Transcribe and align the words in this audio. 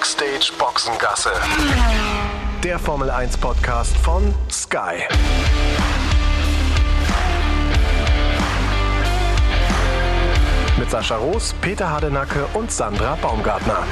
Backstage 0.00 0.50
Boxengasse. 0.58 1.30
Der 2.64 2.78
Formel 2.78 3.10
1 3.10 3.36
Podcast 3.36 3.94
von 3.98 4.34
Sky. 4.50 5.02
Mit 10.78 10.90
Sascha 10.90 11.16
Roos, 11.16 11.54
Peter 11.60 11.90
Hardenacke 11.90 12.46
und 12.54 12.72
Sandra 12.72 13.14
Baumgartner. 13.16 13.86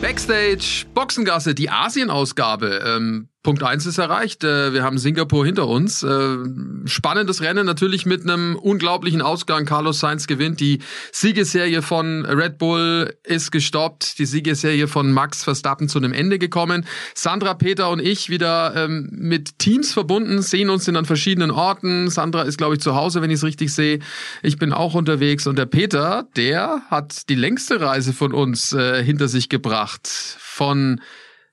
Backstage, 0.00 0.86
Boxengasse, 0.94 1.56
die 1.56 1.70
Asien-Ausgabe. 1.70 2.84
Ähm, 2.86 3.29
Punkt 3.42 3.62
eins 3.62 3.86
ist 3.86 3.96
erreicht. 3.96 4.44
Äh, 4.44 4.74
wir 4.74 4.82
haben 4.82 4.98
Singapur 4.98 5.46
hinter 5.46 5.66
uns. 5.66 6.02
Äh, 6.02 6.36
spannendes 6.84 7.40
Rennen 7.40 7.64
natürlich 7.64 8.04
mit 8.04 8.22
einem 8.22 8.54
unglaublichen 8.54 9.22
Ausgang. 9.22 9.64
Carlos 9.64 10.00
Sainz 10.00 10.26
gewinnt. 10.26 10.60
Die 10.60 10.80
Siegesserie 11.10 11.80
von 11.80 12.26
Red 12.26 12.58
Bull 12.58 13.16
ist 13.24 13.50
gestoppt. 13.50 14.18
Die 14.18 14.26
Siegesserie 14.26 14.88
von 14.88 15.10
Max 15.12 15.42
Verstappen 15.42 15.88
zu 15.88 15.98
einem 15.98 16.12
Ende 16.12 16.38
gekommen. 16.38 16.84
Sandra, 17.14 17.54
Peter 17.54 17.88
und 17.88 18.00
ich 18.00 18.28
wieder 18.28 18.74
ähm, 18.76 19.08
mit 19.10 19.58
Teams 19.58 19.94
verbunden, 19.94 20.42
sehen 20.42 20.68
uns 20.68 20.86
in 20.86 20.96
an 20.96 21.06
verschiedenen 21.06 21.50
Orten. 21.50 22.10
Sandra 22.10 22.42
ist, 22.42 22.58
glaube 22.58 22.74
ich, 22.74 22.82
zu 22.82 22.94
Hause, 22.94 23.22
wenn 23.22 23.30
ich 23.30 23.36
es 23.36 23.44
richtig 23.44 23.72
sehe. 23.72 24.00
Ich 24.42 24.58
bin 24.58 24.74
auch 24.74 24.92
unterwegs. 24.92 25.46
Und 25.46 25.56
der 25.58 25.66
Peter, 25.66 26.28
der 26.36 26.82
hat 26.90 27.30
die 27.30 27.36
längste 27.36 27.80
Reise 27.80 28.12
von 28.12 28.34
uns 28.34 28.74
äh, 28.74 29.02
hinter 29.02 29.28
sich 29.28 29.48
gebracht. 29.48 30.06
Von 30.06 31.00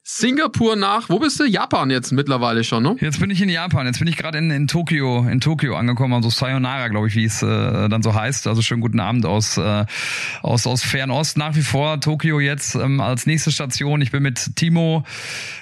Singapur 0.10 0.78
nach, 0.78 1.10
wo 1.10 1.20
bist 1.20 1.38
du? 1.38 1.44
Japan 1.44 1.90
jetzt 1.90 2.14
mittlerweile 2.14 2.64
schon, 2.64 2.82
ne? 2.82 2.96
Jetzt 3.02 3.20
bin 3.20 3.30
ich 3.30 3.42
in 3.42 3.50
Japan. 3.50 3.86
Jetzt 3.88 4.00
bin 4.00 4.08
ich 4.08 4.16
gerade 4.16 4.38
in, 4.38 4.50
in 4.52 4.68
Tokio, 4.70 5.28
in 5.28 5.42
Tokio 5.42 5.76
angekommen, 5.76 6.14
also 6.14 6.30
Sayonara, 6.30 6.88
glaube 6.88 7.10
ich, 7.10 7.16
wie 7.16 7.26
es 7.26 7.44
äh, 7.44 7.90
dann 7.90 8.02
so 8.02 8.16
heißt. 8.16 8.48
Also 8.48 8.62
schönen 8.62 8.80
guten 8.80 9.02
Abend 9.02 9.26
aus 9.26 9.58
äh, 9.58 9.86
aus 10.42 10.66
aus 10.66 10.82
Fernost. 10.82 11.38
Nach 11.38 11.58
wie 11.58 11.62
vor 11.62 12.00
Tokio 12.00 12.40
jetzt 12.40 12.76
ähm, 12.76 13.02
als 13.02 13.26
nächste 13.26 13.52
Station. 13.52 14.02
Ich 14.02 14.12
bin 14.12 14.24
mit 14.24 14.56
Timo 14.56 15.04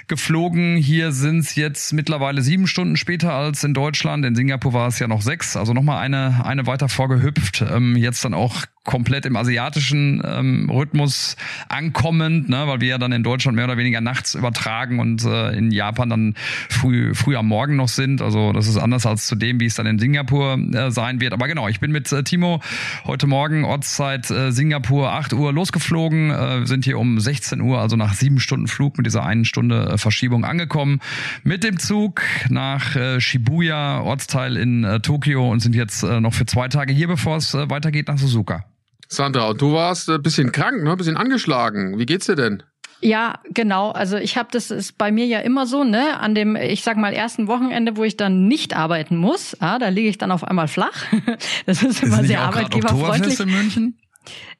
geflogen. 0.06 0.76
Hier 0.76 1.10
sind 1.10 1.40
es 1.40 1.56
jetzt 1.56 1.92
mittlerweile 1.92 2.40
sieben 2.40 2.68
Stunden 2.68 2.96
später 2.96 3.32
als 3.32 3.64
in 3.64 3.74
Deutschland. 3.74 4.24
In 4.24 4.36
Singapur 4.36 4.72
war 4.72 4.86
es 4.86 5.00
ja 5.00 5.08
noch 5.08 5.22
sechs, 5.22 5.56
also 5.56 5.72
nochmal 5.72 5.98
eine 5.98 6.44
eine 6.44 6.68
weiter 6.68 6.88
vorgehüpft. 6.88 7.64
Ähm, 7.68 7.96
jetzt 7.96 8.24
dann 8.24 8.32
auch 8.32 8.62
komplett 8.86 9.26
im 9.26 9.36
asiatischen 9.36 10.22
ähm, 10.24 10.70
Rhythmus 10.70 11.36
ankommend, 11.68 12.48
ne, 12.48 12.66
weil 12.66 12.80
wir 12.80 12.88
ja 12.88 12.98
dann 12.98 13.12
in 13.12 13.22
Deutschland 13.22 13.56
mehr 13.56 13.66
oder 13.66 13.76
weniger 13.76 14.00
nachts 14.00 14.34
übertragen 14.34 14.98
und 14.98 15.24
äh, 15.24 15.50
in 15.50 15.70
Japan 15.70 16.08
dann 16.08 16.34
früh, 16.70 17.14
früh 17.14 17.36
am 17.36 17.48
Morgen 17.48 17.76
noch 17.76 17.88
sind. 17.88 18.22
Also 18.22 18.52
das 18.52 18.66
ist 18.66 18.78
anders 18.78 19.04
als 19.04 19.26
zu 19.26 19.34
dem, 19.34 19.60
wie 19.60 19.66
es 19.66 19.74
dann 19.74 19.86
in 19.86 19.98
Singapur 19.98 20.58
äh, 20.72 20.90
sein 20.90 21.20
wird. 21.20 21.34
Aber 21.34 21.48
genau, 21.48 21.68
ich 21.68 21.80
bin 21.80 21.92
mit 21.92 22.10
äh, 22.12 22.22
Timo 22.22 22.60
heute 23.04 23.26
Morgen 23.26 23.64
Ortszeit 23.64 24.30
äh, 24.30 24.52
Singapur 24.52 25.12
8 25.12 25.32
Uhr 25.34 25.52
losgeflogen, 25.52 26.30
äh, 26.30 26.66
sind 26.66 26.84
hier 26.84 26.98
um 26.98 27.18
16 27.20 27.60
Uhr, 27.60 27.80
also 27.80 27.96
nach 27.96 28.14
sieben 28.14 28.40
Stunden 28.40 28.68
Flug 28.68 28.96
mit 28.96 29.06
dieser 29.06 29.24
einen 29.24 29.44
Stunde 29.44 29.90
äh, 29.90 29.98
Verschiebung 29.98 30.44
angekommen. 30.44 31.00
Mit 31.42 31.64
dem 31.64 31.78
Zug 31.78 32.22
nach 32.48 32.94
äh, 32.94 33.20
Shibuya, 33.20 34.00
Ortsteil 34.00 34.56
in 34.56 34.84
äh, 34.84 35.00
Tokio 35.00 35.50
und 35.50 35.60
sind 35.60 35.74
jetzt 35.74 36.04
äh, 36.04 36.20
noch 36.20 36.34
für 36.34 36.46
zwei 36.46 36.68
Tage 36.68 36.92
hier, 36.92 37.08
bevor 37.08 37.36
es 37.36 37.52
äh, 37.54 37.68
weitergeht 37.68 38.06
nach 38.08 38.18
Suzuka. 38.18 38.64
Sandra, 39.08 39.52
du 39.54 39.72
warst 39.72 40.08
ein 40.10 40.22
bisschen 40.22 40.52
krank, 40.52 40.82
ne? 40.82 40.90
Ein 40.90 40.96
bisschen 40.98 41.16
angeschlagen. 41.16 41.98
Wie 41.98 42.06
geht's 42.06 42.26
dir 42.26 42.34
denn? 42.36 42.62
Ja, 43.00 43.40
genau. 43.52 43.90
Also 43.90 44.16
ich 44.16 44.36
habe 44.38 44.48
das 44.50 44.70
ist 44.70 44.96
bei 44.96 45.12
mir 45.12 45.26
ja 45.26 45.40
immer 45.40 45.66
so, 45.66 45.84
ne, 45.84 46.18
an 46.18 46.34
dem 46.34 46.56
ich 46.56 46.82
sag 46.82 46.96
mal 46.96 47.12
ersten 47.12 47.46
Wochenende, 47.46 47.96
wo 47.96 48.04
ich 48.04 48.16
dann 48.16 48.48
nicht 48.48 48.74
arbeiten 48.74 49.16
muss, 49.16 49.54
ah, 49.60 49.78
da 49.78 49.88
liege 49.88 50.08
ich 50.08 50.16
dann 50.18 50.32
auf 50.32 50.44
einmal 50.44 50.66
flach. 50.68 51.04
Das 51.66 51.82
ist 51.82 52.02
immer 52.02 52.20
Ist 52.22 52.28
sehr 52.28 52.40
arbeitgeberfreundlich. 52.40 53.38
In 53.38 53.50
München? 53.50 53.98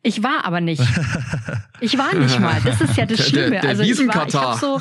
Ich 0.02 0.22
war 0.22 0.44
aber 0.44 0.61
nicht. 0.61 0.83
Ich 1.80 1.98
war 1.98 2.14
nicht 2.14 2.41
mal. 2.41 2.56
Das 2.64 2.80
ist 2.80 2.97
ja 2.97 3.05
das 3.05 3.17
Der- 3.17 3.17
der- 3.17 3.24
Schlimme. 3.24 3.50
der 3.61 3.64
also 3.69 3.83
ich 3.83 3.98
war, 4.08 4.27
ich 4.27 4.34
hab 4.34 4.58
so 4.58 4.80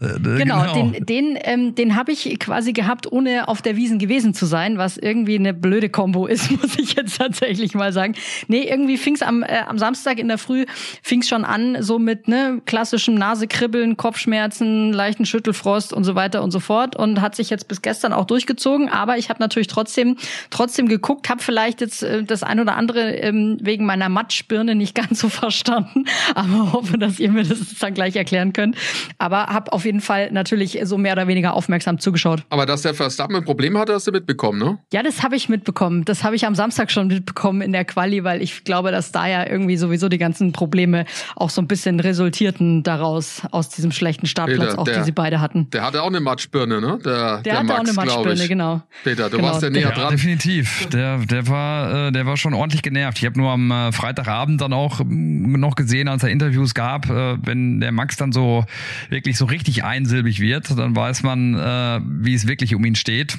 Äh, 0.00 0.18
Genau, 0.38 0.72
den, 0.74 1.04
den, 1.04 1.38
ähm, 1.42 1.74
den 1.74 1.96
habe 1.96 2.12
ich 2.12 2.38
quasi 2.38 2.72
gehabt, 2.72 3.10
ohne 3.10 3.48
auf 3.48 3.62
der 3.62 3.76
Wiesen 3.76 3.98
gewesen 3.98 4.34
zu 4.34 4.46
sein, 4.46 4.78
was 4.78 4.96
irgendwie 4.96 5.36
eine 5.36 5.54
blöde 5.54 5.88
Kombo 5.88 6.26
ist, 6.26 6.50
muss 6.62 6.78
ich 6.78 6.94
jetzt 6.94 7.18
tatsächlich 7.18 7.74
mal 7.74 7.92
sagen. 7.92 8.14
Nee, 8.46 8.62
irgendwie 8.62 8.96
fing's 8.96 9.22
am, 9.22 9.42
äh, 9.42 9.60
am 9.66 9.78
Samstag 9.78 10.18
in 10.18 10.28
der 10.28 10.38
Früh 10.38 10.66
fing's 11.02 11.28
schon 11.28 11.44
an, 11.44 11.82
so 11.82 11.98
mit 11.98 12.28
ne, 12.28 12.60
klassischem 12.66 13.14
Nasekribbeln, 13.14 13.96
Kopfschmerzen, 13.96 14.92
leichten 14.92 15.26
Schüttelfrost 15.26 15.92
und 15.92 16.04
so 16.04 16.14
weiter 16.14 16.42
und 16.42 16.50
so 16.50 16.60
fort 16.60 16.96
und 16.96 17.20
hat 17.20 17.34
sich 17.34 17.50
jetzt 17.50 17.68
bis 17.68 17.82
gestern 17.82 18.12
auch 18.12 18.26
durchgezogen. 18.26 18.88
Aber 18.88 19.18
ich 19.18 19.30
habe 19.30 19.40
natürlich 19.40 19.68
trotzdem 19.68 20.16
trotzdem 20.50 20.88
geguckt, 20.88 21.28
habe 21.28 21.42
vielleicht 21.42 21.80
jetzt 21.80 22.02
äh, 22.02 22.22
das 22.24 22.42
ein 22.42 22.60
oder 22.60 22.76
andere 22.76 23.12
ähm, 23.16 23.58
wegen 23.60 23.86
meiner 23.86 24.08
Matschbirne 24.08 24.74
nicht 24.74 24.94
ganz 25.08 25.20
so 25.20 25.28
verstanden, 25.28 26.04
aber 26.34 26.72
hoffe, 26.72 26.98
dass 26.98 27.18
ihr 27.18 27.30
mir 27.30 27.44
das 27.44 27.58
dann 27.78 27.94
gleich 27.94 28.16
erklären 28.16 28.52
könnt. 28.52 28.76
Aber 29.18 29.46
habe 29.46 29.72
auf 29.78 29.84
jeden 29.84 30.00
Fall 30.00 30.30
natürlich 30.32 30.78
so 30.82 30.98
mehr 30.98 31.12
oder 31.12 31.26
weniger 31.28 31.54
aufmerksam 31.54 31.98
zugeschaut. 31.98 32.42
Aber 32.50 32.66
dass 32.66 32.82
der 32.82 32.94
Verstappen 32.94 33.36
ein 33.36 33.44
Problem 33.44 33.78
hatte, 33.78 33.94
hast 33.94 34.06
du 34.06 34.12
mitbekommen, 34.12 34.58
ne? 34.58 34.78
Ja, 34.92 35.02
das 35.02 35.22
habe 35.22 35.36
ich 35.36 35.48
mitbekommen. 35.48 36.04
Das 36.04 36.24
habe 36.24 36.36
ich 36.36 36.46
am 36.46 36.54
Samstag 36.54 36.90
schon 36.90 37.06
mitbekommen 37.06 37.60
in 37.62 37.72
der 37.72 37.84
Quali, 37.84 38.24
weil 38.24 38.42
ich 38.42 38.64
glaube, 38.64 38.90
dass 38.90 39.12
da 39.12 39.26
ja 39.28 39.48
irgendwie 39.48 39.76
sowieso 39.76 40.08
die 40.08 40.18
ganzen 40.18 40.52
Probleme 40.52 41.04
auch 41.36 41.50
so 41.50 41.62
ein 41.62 41.68
bisschen 41.68 42.00
resultierten 42.00 42.82
daraus, 42.82 43.42
aus 43.52 43.68
diesem 43.68 43.92
schlechten 43.92 44.26
Startplatz, 44.26 44.70
Peter, 44.70 44.78
auch 44.80 44.84
der- 44.84 44.98
die 44.98 45.04
sie 45.04 45.12
beide 45.12 45.40
hatten. 45.40 45.70
Der 45.70 45.82
hatte 45.84 46.02
auch 46.02 46.08
eine 46.08 46.20
Matschbirne, 46.20 46.80
ne? 46.80 46.98
Der, 47.04 47.38
Der 47.42 47.54
hatte 47.58 47.66
Max, 47.66 47.80
auch 47.80 47.84
eine 47.84 47.92
Matschbirne, 47.92 48.48
genau. 48.48 48.82
Peter, 49.04 49.30
du 49.30 49.36
Genau, 49.36 49.48
warst 49.48 49.62
ja 49.62 49.70
der- 49.70 49.80
näher 49.80 49.90
Ja, 49.90 49.94
dran. 49.94 50.10
definitiv. 50.10 50.86
Der, 50.92 51.18
der 51.18 51.46
war, 51.48 52.08
äh, 52.08 52.12
der 52.12 52.26
war 52.26 52.36
schon 52.36 52.54
ordentlich 52.54 52.82
genervt. 52.82 53.18
Ich 53.18 53.24
habe 53.26 53.38
nur 53.38 53.50
am 53.52 53.70
äh, 53.70 53.92
Freitagabend 53.92 54.60
dann 54.60 54.72
auch 54.72 55.00
noch 55.06 55.74
gesehen, 55.76 56.08
als 56.08 56.22
er 56.22 56.30
Interviews 56.30 56.74
gab, 56.74 57.08
äh, 57.10 57.36
wenn 57.44 57.80
der 57.80 57.92
Max 57.92 58.16
dann 58.16 58.32
so 58.32 58.64
wirklich 59.10 59.36
so 59.36 59.44
richtig 59.44 59.67
einsilbig 59.84 60.40
wird, 60.40 60.76
dann 60.76 60.96
weiß 60.96 61.22
man, 61.22 61.54
äh, 61.54 62.00
wie 62.04 62.34
es 62.34 62.46
wirklich 62.46 62.74
um 62.74 62.84
ihn 62.84 62.94
steht. 62.94 63.38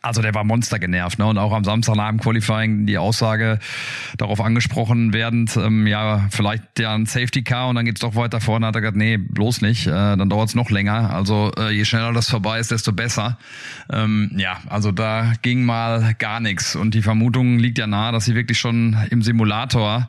Also 0.00 0.22
der 0.22 0.34
war 0.34 0.44
monster 0.44 0.78
genervt, 0.78 1.18
ne? 1.18 1.26
Und 1.26 1.38
auch 1.38 1.52
am 1.52 1.64
Samstag 1.64 1.96
nach 1.96 2.08
dem 2.08 2.20
Qualifying 2.20 2.86
die 2.86 2.98
Aussage 2.98 3.58
darauf 4.16 4.40
angesprochen 4.40 5.12
werdend, 5.12 5.56
ähm, 5.56 5.86
ja, 5.86 6.26
vielleicht 6.30 6.78
ja 6.78 6.94
ein 6.94 7.06
Safety 7.06 7.42
Car 7.42 7.68
und 7.68 7.76
dann 7.76 7.84
geht's 7.84 8.00
doch 8.00 8.14
weiter 8.14 8.40
vorne, 8.40 8.66
hat 8.66 8.74
er 8.74 8.80
gesagt, 8.80 8.96
nee, 8.96 9.16
bloß 9.16 9.60
nicht, 9.60 9.86
äh, 9.86 9.90
dann 9.90 10.28
dauert's 10.28 10.54
noch 10.54 10.70
länger. 10.70 11.12
Also 11.12 11.52
äh, 11.58 11.70
je 11.70 11.84
schneller 11.84 12.12
das 12.12 12.30
vorbei 12.30 12.58
ist, 12.58 12.70
desto 12.70 12.92
besser. 12.92 13.38
Ähm, 13.92 14.30
ja, 14.36 14.58
also 14.68 14.92
da 14.92 15.32
ging 15.42 15.64
mal 15.64 16.14
gar 16.18 16.40
nichts. 16.40 16.76
Und 16.76 16.94
die 16.94 17.02
Vermutung 17.02 17.58
liegt 17.58 17.78
ja 17.78 17.86
nahe, 17.86 18.12
dass 18.12 18.24
sie 18.24 18.34
wirklich 18.34 18.58
schon 18.58 18.96
im 19.10 19.22
Simulator 19.22 20.08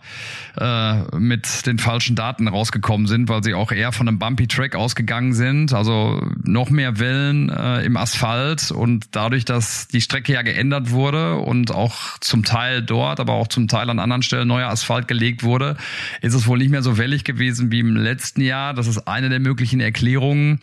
äh, 0.57 1.17
mit 1.17 1.65
den 1.65 1.79
falschen 1.79 2.15
Daten 2.15 2.47
rausgekommen 2.47 3.07
sind, 3.07 3.29
weil 3.29 3.43
sie 3.43 3.53
auch 3.53 3.71
eher 3.71 3.91
von 3.91 4.07
einem 4.07 4.19
Bumpy 4.19 4.47
Track 4.47 4.75
ausgegangen 4.75 5.33
sind. 5.33 5.73
Also 5.73 6.25
noch 6.43 6.69
mehr 6.69 6.99
Wellen 6.99 7.49
äh, 7.49 7.83
im 7.83 7.97
Asphalt 7.97 8.71
und 8.71 9.07
dadurch, 9.11 9.45
dass 9.45 9.72
die 9.91 10.01
Strecke 10.01 10.33
ja 10.33 10.41
geändert 10.41 10.91
wurde 10.91 11.37
und 11.37 11.71
auch 11.71 12.17
zum 12.19 12.43
Teil 12.43 12.81
dort, 12.81 13.19
aber 13.19 13.33
auch 13.33 13.47
zum 13.47 13.67
Teil 13.67 13.89
an 13.89 13.99
anderen 13.99 14.23
Stellen 14.23 14.47
neuer 14.47 14.69
Asphalt 14.69 15.07
gelegt 15.07 15.43
wurde, 15.43 15.77
ist 16.21 16.33
es 16.33 16.47
wohl 16.47 16.57
nicht 16.57 16.71
mehr 16.71 16.81
so 16.81 16.97
wellig 16.97 17.23
gewesen 17.23 17.71
wie 17.71 17.79
im 17.79 17.95
letzten 17.95 18.41
Jahr. 18.41 18.73
Das 18.73 18.87
ist 18.87 19.07
eine 19.07 19.29
der 19.29 19.39
möglichen 19.39 19.79
Erklärungen, 19.79 20.59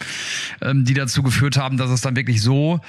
ähm, 0.63 0.85
die 0.85 0.95
dazu 0.95 1.23
geführt 1.23 1.57
haben, 1.57 1.77
dass 1.77 1.91
es 1.91 2.01
dann 2.01 2.17
wirklich 2.17 2.43
so, 2.43 2.81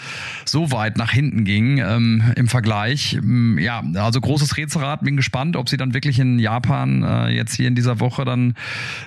so 0.45 0.71
weit 0.71 0.97
nach 0.97 1.11
hinten 1.11 1.43
ging 1.43 1.77
ähm, 1.77 2.33
im 2.35 2.47
Vergleich. 2.47 3.13
Ähm, 3.13 3.57
Ja, 3.59 3.83
also 3.95 4.21
großes 4.21 4.57
Rätselrad. 4.57 5.01
Bin 5.01 5.17
gespannt, 5.17 5.55
ob 5.55 5.69
sie 5.69 5.77
dann 5.77 5.93
wirklich 5.93 6.19
in 6.19 6.39
Japan 6.39 7.03
äh, 7.03 7.29
jetzt 7.29 7.55
hier 7.55 7.67
in 7.67 7.75
dieser 7.75 7.99
Woche 7.99 8.25
dann 8.25 8.55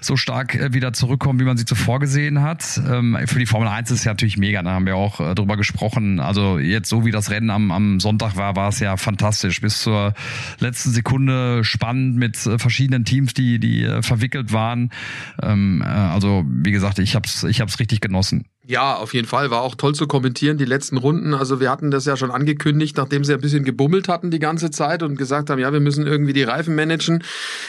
so 0.00 0.16
stark 0.16 0.54
äh, 0.54 0.72
wieder 0.72 0.92
zurückkommen, 0.92 1.40
wie 1.40 1.44
man 1.44 1.56
sie 1.56 1.64
zuvor 1.64 2.00
gesehen 2.00 2.42
hat. 2.42 2.80
Ähm, 2.88 3.18
für 3.26 3.38
die 3.38 3.46
Formel 3.46 3.68
1 3.68 3.90
ist 3.90 4.00
es 4.00 4.04
ja 4.04 4.12
natürlich 4.12 4.36
mega. 4.36 4.62
Da 4.62 4.72
haben 4.72 4.86
wir 4.86 4.96
auch 4.96 5.20
äh, 5.20 5.34
drüber 5.34 5.56
gesprochen. 5.56 6.20
Also 6.20 6.58
jetzt 6.58 6.88
so 6.88 7.03
wie 7.04 7.10
das 7.10 7.30
Rennen 7.30 7.50
am, 7.50 7.70
am 7.70 8.00
Sonntag 8.00 8.36
war, 8.36 8.56
war 8.56 8.68
es 8.68 8.80
ja 8.80 8.96
fantastisch. 8.96 9.60
Bis 9.60 9.80
zur 9.80 10.14
letzten 10.58 10.90
Sekunde 10.90 11.64
spannend 11.64 12.16
mit 12.16 12.44
äh, 12.46 12.58
verschiedenen 12.58 13.04
Teams, 13.04 13.34
die, 13.34 13.58
die 13.58 13.84
äh, 13.84 14.02
verwickelt 14.02 14.52
waren. 14.52 14.90
Ähm, 15.42 15.82
äh, 15.82 15.86
also 15.86 16.44
wie 16.46 16.72
gesagt, 16.72 16.98
ich 16.98 17.14
hab's, 17.14 17.44
ich 17.44 17.60
hab's 17.60 17.78
richtig 17.78 18.00
genossen. 18.00 18.46
Ja, 18.66 18.94
auf 18.94 19.12
jeden 19.12 19.28
Fall. 19.28 19.50
War 19.50 19.60
auch 19.60 19.74
toll 19.74 19.94
zu 19.94 20.06
kommentieren, 20.06 20.56
die 20.56 20.64
letzten 20.64 20.96
Runden. 20.96 21.34
Also 21.34 21.60
wir 21.60 21.70
hatten 21.70 21.90
das 21.90 22.06
ja 22.06 22.16
schon 22.16 22.30
angekündigt, 22.30 22.96
nachdem 22.96 23.22
sie 23.22 23.34
ein 23.34 23.40
bisschen 23.42 23.62
gebummelt 23.62 24.08
hatten 24.08 24.30
die 24.30 24.38
ganze 24.38 24.70
Zeit 24.70 25.02
und 25.02 25.18
gesagt 25.18 25.50
haben, 25.50 25.58
ja, 25.58 25.70
wir 25.70 25.80
müssen 25.80 26.06
irgendwie 26.06 26.32
die 26.32 26.44
Reifen 26.44 26.74
managen. 26.74 27.22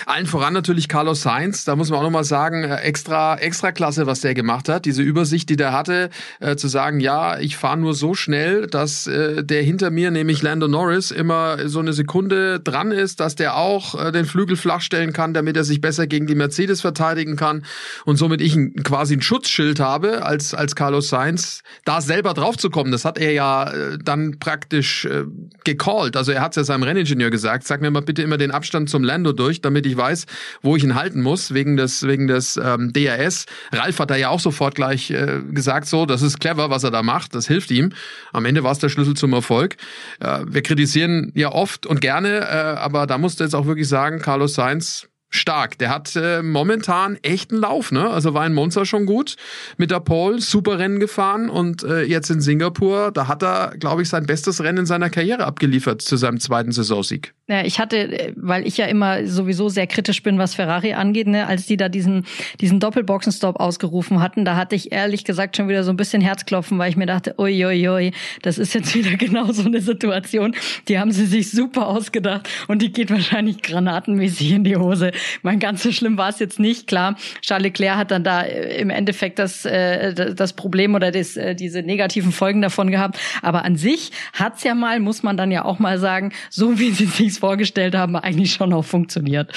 Allen 0.06 0.26
voran 0.26 0.54
natürlich 0.54 0.88
Carlos 0.88 1.22
Sainz. 1.22 1.66
Da 1.66 1.76
muss 1.76 1.90
man 1.90 2.00
auch 2.00 2.04
nochmal 2.04 2.24
sagen, 2.24 2.64
äh, 2.64 2.78
extra, 2.78 3.36
extra 3.36 3.74
klasse, 3.74 4.08
was 4.08 4.22
der 4.22 4.36
gemacht 4.36 4.70
hat. 4.70 4.86
Diese 4.86 5.02
Übersicht, 5.02 5.50
die 5.50 5.58
der 5.58 5.74
hatte, 5.74 6.12
äh, 6.40 6.56
zu 6.56 6.70
sagen, 6.70 7.02
ja, 7.02 7.40
ich 7.40 7.58
fahre 7.58 7.78
nur 7.78 7.94
so 7.94 8.14
schnell, 8.14 8.68
dass 8.68 9.06
äh, 9.06 9.44
der 9.44 9.64
hinter 9.64 9.92
mir, 9.92 10.12
nämlich 10.12 10.42
Lando 10.44 10.70
Norris, 10.70 11.12
immer 11.12 11.68
so 11.68 11.80
eine 11.80 11.92
Sekunde 11.92 12.62
dran 12.62 12.94
ist, 12.94 13.20
dass 13.20 13.36
der 13.36 13.58
auch 13.58 14.02
äh, 14.02 14.14
den 14.14 14.24
Flügel 14.24 14.56
flach 14.56 14.80
stellen 14.80 15.12
kann, 15.12 15.34
damit 15.34 15.58
er 15.58 15.66
sich 15.66 15.82
besser 15.82 16.08
gegen 16.08 16.26
die 16.26 16.36
Mercedes 16.36 16.80
verteidigen 16.80 17.36
kann 17.36 17.66
und 18.06 18.16
somit 18.16 18.40
ich 18.40 18.56
ein, 18.56 18.76
quasi 18.84 19.16
ein 19.16 19.22
Schutzschild 19.22 19.82
habe 19.82 20.26
als, 20.26 20.54
als 20.54 20.74
Carlos 20.74 20.85
Sainz, 21.02 21.62
da 21.84 22.02
selber 22.02 22.34
draufzukommen, 22.34 22.92
das 22.92 23.06
hat 23.06 23.18
er 23.18 23.32
ja 23.32 23.72
äh, 23.72 23.98
dann 24.04 24.40
praktisch 24.40 25.06
äh, 25.06 25.24
gecallt. 25.64 26.18
Also 26.18 26.32
er 26.32 26.42
hat 26.42 26.52
es 26.52 26.56
ja 26.58 26.64
seinem 26.64 26.84
Renningenieur 26.84 27.30
gesagt, 27.30 27.66
sag 27.66 27.82
mir 27.82 27.92
mal 27.92 28.02
bitte 28.02 28.22
immer 28.22 28.38
den 28.38 28.52
Abstand 28.52 28.90
zum 28.90 29.04
Lando 29.04 29.32
durch, 29.32 29.62
damit 29.62 29.86
ich 29.86 29.98
weiß, 29.98 30.26
wo 30.62 30.76
ich 30.76 30.84
ihn 30.84 30.96
halten 30.96 31.22
muss, 31.22 31.54
wegen 31.54 31.78
des, 31.78 32.04
wegen 32.04 32.28
des 32.28 32.58
ähm, 32.58 32.92
DRS. 32.94 33.46
Ralf 33.72 34.00
hat 34.00 34.12
da 34.12 34.16
ja 34.16 34.30
auch 34.30 34.40
sofort 34.40 34.76
gleich 34.76 35.12
äh, 35.12 35.42
gesagt, 35.52 35.88
so, 35.88 36.06
das 36.06 36.22
ist 36.22 36.40
clever, 36.40 36.70
was 36.70 36.84
er 36.84 36.92
da 36.92 37.04
macht, 37.04 37.36
das 37.36 37.48
hilft 37.48 37.72
ihm. 37.72 37.92
Am 38.34 38.46
Ende 38.46 38.64
war 38.64 38.72
es 38.72 38.80
der 38.80 38.90
Schlüssel 38.90 39.16
zum 39.16 39.34
Erfolg. 39.34 39.76
Äh, 40.20 40.42
wir 40.48 40.62
kritisieren 40.62 41.32
ja 41.36 41.52
oft 41.52 41.86
und 41.86 42.02
gerne, 42.02 42.40
äh, 42.40 42.78
aber 42.78 43.08
da 43.08 43.18
musste 43.18 43.44
jetzt 43.44 43.56
auch 43.56 43.66
wirklich 43.66 43.88
sagen, 43.88 44.20
Carlos 44.20 44.54
Sainz 44.54 45.08
stark. 45.36 45.78
Der 45.78 45.90
hat 45.90 46.16
äh, 46.16 46.42
momentan 46.42 47.18
echten 47.22 47.58
Lauf, 47.58 47.92
ne? 47.92 48.10
Also 48.10 48.34
war 48.34 48.46
in 48.46 48.54
Monza 48.54 48.86
schon 48.86 49.06
gut 49.06 49.36
mit 49.78 49.92
der 49.92 50.00
Pole, 50.00 50.40
super 50.40 50.80
Rennen 50.80 51.00
gefahren 51.00 51.50
und 51.50 51.84
äh, 51.84 52.04
jetzt 52.04 52.30
in 52.30 52.42
Singapur, 52.42 53.12
da 53.12 53.28
hat 53.28 53.44
er, 53.44 53.74
glaube 53.78 54.02
ich, 54.02 54.10
sein 54.10 54.26
bestes 54.26 54.64
Rennen 54.64 54.80
in 54.80 54.86
seiner 54.86 55.10
Karriere 55.10 55.46
abgeliefert 55.46 56.02
zu 56.02 56.18
seinem 56.18 56.40
zweiten 56.40 56.72
Saisonsieg. 56.72 57.34
Ja, 57.48 57.64
ich 57.64 57.80
hatte, 57.80 58.34
weil 58.36 58.66
ich 58.66 58.78
ja 58.78 58.86
immer 58.86 59.28
sowieso 59.28 59.70
sehr 59.70 59.86
kritisch 59.86 60.24
bin, 60.24 60.40
was 60.40 60.56
Ferrari 60.56 60.94
angeht, 60.94 61.28
ne, 61.28 61.46
als 61.46 61.68
die 61.68 61.78
da 61.78 61.90
diesen 61.90 62.26
diesen 62.62 62.80
Doppelboxenstopp 62.80 63.60
ausgerufen 63.60 64.22
hatten, 64.22 64.46
da 64.46 64.56
hatte 64.56 64.76
ich 64.76 64.92
ehrlich 64.92 65.24
gesagt 65.24 65.58
schon 65.58 65.68
wieder 65.68 65.84
so 65.84 65.92
ein 65.92 65.98
bisschen 65.98 66.22
Herzklopfen, 66.22 66.78
weil 66.78 66.90
ich 66.90 66.98
mir 66.98 67.06
dachte, 67.06 67.36
oi, 67.38 67.66
oi, 67.66 67.88
oi, 67.90 68.12
das 68.42 68.58
ist 68.58 68.74
jetzt 68.74 68.96
wieder 68.96 69.12
genau 69.18 69.52
so 69.52 69.66
eine 69.66 69.82
Situation. 69.82 70.56
Die 70.88 71.00
haben 71.00 71.12
sie 71.12 71.26
sich 71.26 71.52
super 71.52 71.88
ausgedacht 71.88 72.50
und 72.68 72.82
die 72.82 72.92
geht 72.92 73.12
wahrscheinlich 73.12 73.62
granatenmäßig 73.62 74.52
in 74.52 74.64
die 74.64 74.76
Hose. 74.76 75.12
Mein 75.42 75.60
ganz 75.60 75.84
so 75.84 75.92
schlimm 75.92 76.18
war 76.18 76.30
es 76.30 76.40
jetzt 76.40 76.60
nicht. 76.60 76.88
Klar, 76.88 77.16
Charles 77.42 77.64
Leclerc 77.64 77.98
hat 77.98 78.12
dann 78.12 78.24
da 78.24 78.44
äh, 78.44 78.80
im 78.80 78.90
Endeffekt 78.90 79.40
das, 79.40 79.66
äh, 79.66 80.14
das 80.34 80.54
Problem 80.54 80.96
oder 80.96 81.12
das, 81.12 81.38
äh, 81.38 81.56
diese 81.56 81.82
negativen 81.82 82.32
Folgen 82.32 82.62
davon 82.62 82.92
gehabt. 82.92 83.20
Aber 83.42 83.64
an 83.66 83.76
sich 83.76 84.12
hat's 84.34 84.64
ja 84.64 84.76
mal, 84.76 85.00
muss 85.00 85.24
man 85.24 85.38
dann 85.38 85.52
ja 85.52 85.66
auch 85.66 85.80
mal 85.80 86.00
sagen, 86.00 86.32
so 86.50 86.80
wie 86.80 86.92
sie 86.92 87.06
sich's 87.06 87.38
vorgestellt 87.38 87.96
haben, 87.96 88.16
eigentlich 88.16 88.54
schon 88.54 88.74
auch 88.74 88.86
funktioniert. 88.86 89.52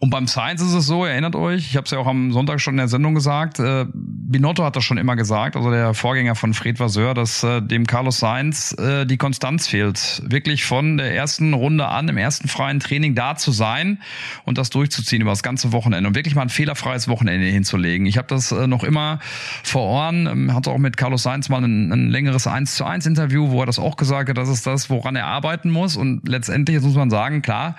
Und 0.00 0.10
beim 0.10 0.28
Science 0.28 0.62
ist 0.62 0.74
es 0.74 0.86
so, 0.86 1.04
erinnert 1.04 1.34
euch, 1.34 1.70
ich 1.70 1.76
habe 1.76 1.84
es 1.84 1.90
ja 1.90 1.98
auch 1.98 2.06
am 2.06 2.30
Sonntag 2.30 2.60
schon 2.60 2.74
in 2.74 2.78
der 2.78 2.86
Sendung 2.86 3.16
gesagt, 3.16 3.58
äh, 3.58 3.84
Binotto 3.92 4.62
hat 4.62 4.76
das 4.76 4.84
schon 4.84 4.96
immer 4.96 5.16
gesagt, 5.16 5.56
also 5.56 5.72
der 5.72 5.92
Vorgänger 5.92 6.36
von 6.36 6.54
Fred 6.54 6.78
Vasseur, 6.78 7.14
dass 7.14 7.42
äh, 7.42 7.60
dem 7.60 7.84
Carlos 7.84 8.20
Sainz 8.20 8.76
äh, 8.78 9.06
die 9.06 9.16
Konstanz 9.16 9.66
fehlt. 9.66 10.22
Wirklich 10.24 10.64
von 10.64 10.98
der 10.98 11.16
ersten 11.16 11.52
Runde 11.52 11.88
an, 11.88 12.08
im 12.08 12.16
ersten 12.16 12.46
freien 12.46 12.78
Training 12.78 13.16
da 13.16 13.34
zu 13.34 13.50
sein 13.50 14.00
und 14.44 14.56
das 14.56 14.70
durchzuziehen 14.70 15.20
über 15.20 15.32
das 15.32 15.42
ganze 15.42 15.72
Wochenende 15.72 16.06
und 16.06 16.14
wirklich 16.14 16.36
mal 16.36 16.42
ein 16.42 16.48
fehlerfreies 16.48 17.08
Wochenende 17.08 17.48
hinzulegen. 17.48 18.06
Ich 18.06 18.18
habe 18.18 18.28
das 18.28 18.52
äh, 18.52 18.68
noch 18.68 18.84
immer 18.84 19.18
vor 19.64 19.82
Ohren, 19.82 20.28
ähm, 20.28 20.54
hatte 20.54 20.70
auch 20.70 20.78
mit 20.78 20.96
Carlos 20.96 21.24
Sainz 21.24 21.48
mal 21.48 21.64
ein, 21.64 21.90
ein 21.90 22.08
längeres 22.08 22.46
1 22.46 22.76
zu 22.76 22.84
1 22.84 23.04
Interview, 23.06 23.50
wo 23.50 23.60
er 23.60 23.66
das 23.66 23.80
auch 23.80 23.96
gesagt 23.96 24.28
hat, 24.28 24.38
das 24.38 24.48
ist 24.48 24.64
das, 24.64 24.90
woran 24.90 25.16
er 25.16 25.26
arbeiten 25.26 25.70
muss. 25.70 25.96
Und 25.96 26.28
letztendlich, 26.28 26.76
jetzt 26.76 26.84
muss 26.84 26.94
man 26.94 27.10
sagen, 27.10 27.42
klar, 27.42 27.74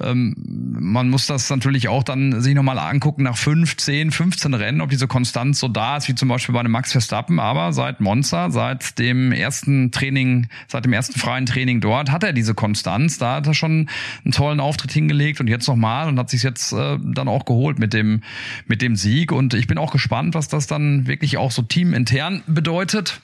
ähm, 0.00 0.34
man 0.80 1.10
muss 1.10 1.26
das 1.26 1.46
dann 1.48 1.57
natürlich 1.58 1.88
auch 1.88 2.02
dann 2.02 2.40
sich 2.40 2.54
nochmal 2.54 2.78
angucken 2.78 3.24
nach 3.24 3.36
5, 3.36 3.76
10, 3.76 4.10
15 4.10 4.54
Rennen, 4.54 4.80
ob 4.80 4.90
diese 4.90 5.06
Konstanz 5.06 5.58
so 5.58 5.68
da 5.68 5.96
ist, 5.96 6.08
wie 6.08 6.14
zum 6.14 6.28
Beispiel 6.28 6.52
bei 6.52 6.60
einem 6.60 6.72
Max 6.72 6.92
Verstappen. 6.92 7.40
Aber 7.40 7.72
seit 7.72 8.00
Monza, 8.00 8.50
seit 8.50 8.98
dem 8.98 9.32
ersten 9.32 9.90
Training, 9.90 10.48
seit 10.66 10.84
dem 10.84 10.92
ersten 10.92 11.18
freien 11.18 11.46
Training 11.46 11.80
dort, 11.80 12.10
hat 12.10 12.22
er 12.22 12.32
diese 12.32 12.54
Konstanz. 12.54 13.18
Da 13.18 13.36
hat 13.36 13.46
er 13.46 13.54
schon 13.54 13.88
einen 14.24 14.32
tollen 14.32 14.60
Auftritt 14.60 14.92
hingelegt 14.92 15.40
und 15.40 15.48
jetzt 15.48 15.68
nochmal 15.68 16.08
und 16.08 16.18
hat 16.18 16.30
sich 16.30 16.42
jetzt 16.42 16.72
äh, 16.72 16.98
dann 17.02 17.28
auch 17.28 17.44
geholt 17.44 17.78
mit 17.78 17.92
dem, 17.92 18.22
mit 18.66 18.80
dem 18.80 18.96
Sieg. 18.96 19.32
Und 19.32 19.54
ich 19.54 19.66
bin 19.66 19.78
auch 19.78 19.92
gespannt, 19.92 20.34
was 20.34 20.48
das 20.48 20.66
dann 20.66 21.06
wirklich 21.06 21.36
auch 21.36 21.50
so 21.50 21.62
teamintern 21.62 22.42
bedeutet. 22.46 23.20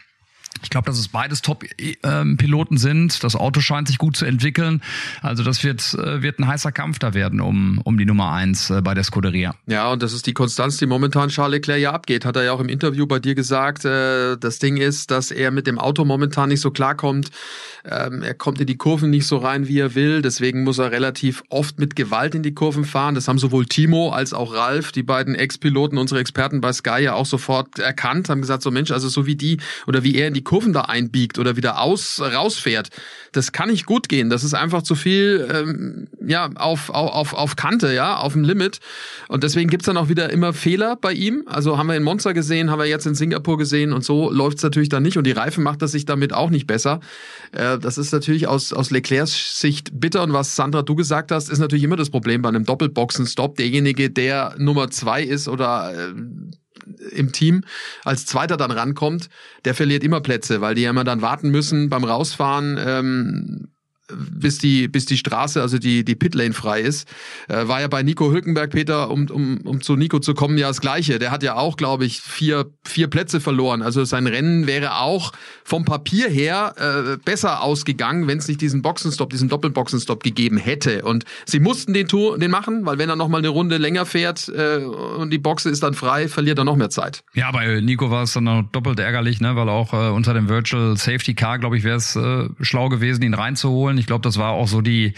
Ich 0.64 0.70
glaube, 0.70 0.86
dass 0.86 0.98
es 0.98 1.08
beides 1.08 1.42
Top-Piloten 1.42 2.78
sind. 2.78 3.22
Das 3.22 3.36
Auto 3.36 3.60
scheint 3.60 3.88
sich 3.88 3.98
gut 3.98 4.16
zu 4.16 4.24
entwickeln. 4.24 4.82
Also 5.20 5.44
das 5.44 5.62
wird, 5.62 5.94
äh, 5.94 6.22
wird 6.22 6.38
ein 6.38 6.48
heißer 6.48 6.72
Kampf 6.72 6.98
da 6.98 7.14
werden 7.14 7.40
um, 7.40 7.80
um 7.84 7.98
die 7.98 8.06
Nummer 8.06 8.32
eins 8.32 8.70
äh, 8.70 8.80
bei 8.80 8.94
der 8.94 9.04
Scuderia. 9.04 9.54
Ja, 9.66 9.92
und 9.92 10.02
das 10.02 10.14
ist 10.14 10.26
die 10.26 10.32
Konstanz, 10.32 10.78
die 10.78 10.86
momentan 10.86 11.28
Charles 11.28 11.58
Leclerc 11.58 11.80
ja 11.80 11.92
abgeht. 11.92 12.24
Hat 12.24 12.36
er 12.36 12.44
ja 12.44 12.52
auch 12.52 12.60
im 12.60 12.68
Interview 12.68 13.06
bei 13.06 13.18
dir 13.18 13.34
gesagt. 13.34 13.84
Äh, 13.84 14.38
das 14.38 14.58
Ding 14.58 14.78
ist, 14.78 15.10
dass 15.10 15.30
er 15.30 15.50
mit 15.50 15.66
dem 15.66 15.78
Auto 15.78 16.04
momentan 16.06 16.48
nicht 16.48 16.62
so 16.62 16.70
klarkommt. 16.70 17.30
Ähm, 17.84 18.22
er 18.22 18.32
kommt 18.32 18.60
in 18.60 18.66
die 18.66 18.78
Kurven 18.78 19.10
nicht 19.10 19.26
so 19.26 19.36
rein, 19.36 19.68
wie 19.68 19.78
er 19.78 19.94
will. 19.94 20.22
Deswegen 20.22 20.64
muss 20.64 20.78
er 20.78 20.90
relativ 20.90 21.42
oft 21.50 21.78
mit 21.78 21.94
Gewalt 21.94 22.34
in 22.34 22.42
die 22.42 22.54
Kurven 22.54 22.84
fahren. 22.84 23.14
Das 23.14 23.28
haben 23.28 23.38
sowohl 23.38 23.66
Timo 23.66 24.10
als 24.10 24.32
auch 24.32 24.54
Ralf, 24.54 24.92
die 24.92 25.02
beiden 25.02 25.34
Ex-Piloten, 25.34 25.98
unsere 25.98 26.20
Experten 26.20 26.62
bei 26.62 26.72
Sky 26.72 27.02
ja 27.02 27.14
auch 27.14 27.26
sofort 27.26 27.78
erkannt, 27.78 28.30
haben 28.30 28.40
gesagt, 28.40 28.62
so 28.62 28.70
Mensch, 28.70 28.90
also 28.90 29.08
so 29.08 29.26
wie 29.26 29.36
die 29.36 29.58
oder 29.86 30.02
wie 30.02 30.14
er 30.14 30.28
in 30.28 30.34
die 30.34 30.42
Kurven 30.42 30.53
da 30.72 30.82
einbiegt 30.82 31.38
oder 31.38 31.56
wieder 31.56 31.80
aus 31.80 32.20
rausfährt, 32.20 32.90
das 33.32 33.52
kann 33.52 33.70
nicht 33.70 33.86
gut 33.86 34.08
gehen. 34.08 34.30
Das 34.30 34.44
ist 34.44 34.54
einfach 34.54 34.82
zu 34.82 34.94
viel 34.94 35.48
ähm, 35.52 36.08
ja 36.24 36.50
auf, 36.54 36.90
auf, 36.90 37.34
auf 37.34 37.56
Kante, 37.56 37.92
ja, 37.92 38.16
auf 38.16 38.32
dem 38.32 38.44
Limit. 38.44 38.80
Und 39.28 39.44
deswegen 39.44 39.68
gibt's 39.68 39.86
dann 39.86 39.96
auch 39.96 40.08
wieder 40.08 40.30
immer 40.30 40.52
Fehler 40.52 40.96
bei 40.96 41.12
ihm. 41.12 41.42
Also 41.46 41.78
haben 41.78 41.88
wir 41.88 41.96
in 41.96 42.02
Monza 42.02 42.32
gesehen, 42.32 42.70
haben 42.70 42.78
wir 42.78 42.86
jetzt 42.86 43.06
in 43.06 43.14
Singapur 43.14 43.58
gesehen 43.58 43.92
und 43.92 44.04
so 44.04 44.30
läuft's 44.30 44.62
natürlich 44.62 44.88
dann 44.88 45.02
nicht. 45.02 45.18
Und 45.18 45.26
die 45.26 45.32
Reifen 45.32 45.64
macht 45.64 45.82
das 45.82 45.92
sich 45.92 46.04
damit 46.04 46.32
auch 46.32 46.50
nicht 46.50 46.66
besser. 46.66 47.00
Äh, 47.52 47.78
das 47.78 47.98
ist 47.98 48.12
natürlich 48.12 48.46
aus, 48.46 48.72
aus 48.72 48.90
Leclercs 48.90 49.60
Sicht 49.60 49.90
bitter. 50.00 50.22
Und 50.22 50.32
was 50.32 50.56
Sandra 50.56 50.82
du 50.82 50.94
gesagt 50.94 51.32
hast, 51.32 51.50
ist 51.50 51.58
natürlich 51.58 51.84
immer 51.84 51.96
das 51.96 52.10
Problem 52.10 52.42
bei 52.42 52.48
einem 52.48 52.64
Doppelboxen-Stop. 52.64 53.56
Derjenige, 53.56 54.10
der 54.10 54.54
Nummer 54.58 54.90
zwei 54.90 55.22
ist 55.22 55.48
oder 55.48 55.92
äh, 55.92 56.14
im 57.10 57.32
Team 57.32 57.64
als 58.04 58.26
Zweiter 58.26 58.56
dann 58.56 58.70
rankommt, 58.70 59.28
der 59.64 59.74
verliert 59.74 60.04
immer 60.04 60.20
Plätze, 60.20 60.60
weil 60.60 60.74
die 60.74 60.82
ja 60.82 60.90
immer 60.90 61.04
dann 61.04 61.22
warten 61.22 61.50
müssen 61.50 61.88
beim 61.88 62.04
Rausfahren. 62.04 62.78
Ähm, 62.78 63.68
bis 64.08 64.58
die, 64.58 64.88
bis 64.88 65.06
die 65.06 65.16
Straße, 65.16 65.60
also 65.60 65.78
die, 65.78 66.04
die 66.04 66.14
Pitlane 66.14 66.52
frei 66.52 66.80
ist. 66.80 67.08
Äh, 67.48 67.68
war 67.68 67.80
ja 67.80 67.88
bei 67.88 68.02
Nico 68.02 68.30
Hülkenberg, 68.30 68.70
Peter, 68.70 69.10
um, 69.10 69.28
um, 69.30 69.58
um 69.64 69.80
zu 69.80 69.96
Nico 69.96 70.18
zu 70.18 70.34
kommen, 70.34 70.58
ja 70.58 70.68
das 70.68 70.80
Gleiche. 70.80 71.18
Der 71.18 71.30
hat 71.30 71.42
ja 71.42 71.56
auch, 71.56 71.76
glaube 71.76 72.04
ich, 72.04 72.20
vier, 72.20 72.66
vier 72.84 73.08
Plätze 73.08 73.40
verloren. 73.40 73.82
Also 73.82 74.04
sein 74.04 74.26
Rennen 74.26 74.66
wäre 74.66 74.98
auch 74.98 75.32
vom 75.64 75.84
Papier 75.84 76.28
her 76.28 76.74
äh, 76.76 77.16
besser 77.24 77.62
ausgegangen, 77.62 78.26
wenn 78.26 78.38
es 78.38 78.48
nicht 78.48 78.60
diesen 78.60 78.82
Boxenstopp, 78.82 79.30
diesen 79.30 79.48
Doppelboxenstopp 79.48 80.22
gegeben 80.22 80.58
hätte. 80.58 81.02
Und 81.02 81.24
sie 81.46 81.60
mussten 81.60 81.94
den 81.94 82.06
Tour, 82.08 82.38
den 82.38 82.50
machen, 82.50 82.84
weil 82.84 82.98
wenn 82.98 83.08
er 83.08 83.16
nochmal 83.16 83.40
eine 83.40 83.48
Runde 83.48 83.78
länger 83.78 84.04
fährt 84.04 84.48
äh, 84.48 84.78
und 84.78 85.30
die 85.30 85.38
Boxe 85.38 85.70
ist 85.70 85.82
dann 85.82 85.94
frei, 85.94 86.28
verliert 86.28 86.58
er 86.58 86.64
noch 86.64 86.76
mehr 86.76 86.90
Zeit. 86.90 87.24
Ja, 87.34 87.50
bei 87.50 87.80
Nico 87.80 88.10
war 88.10 88.24
es 88.24 88.32
dann 88.34 88.46
auch 88.48 88.62
doppelt 88.72 88.98
ärgerlich, 88.98 89.40
ne? 89.40 89.56
weil 89.56 89.68
auch 89.68 89.92
äh, 89.92 90.10
unter 90.10 90.34
dem 90.34 90.48
Virtual 90.48 90.96
Safety 90.96 91.34
Car, 91.34 91.58
glaube 91.58 91.78
ich, 91.78 91.84
wäre 91.84 91.96
es 91.96 92.16
äh, 92.16 92.48
schlau 92.60 92.88
gewesen, 92.88 93.22
ihn 93.22 93.34
reinzuholen. 93.34 93.93
Ich 93.98 94.06
glaube, 94.06 94.22
das 94.22 94.38
war 94.38 94.52
auch 94.52 94.68
so 94.68 94.80
die, 94.80 95.14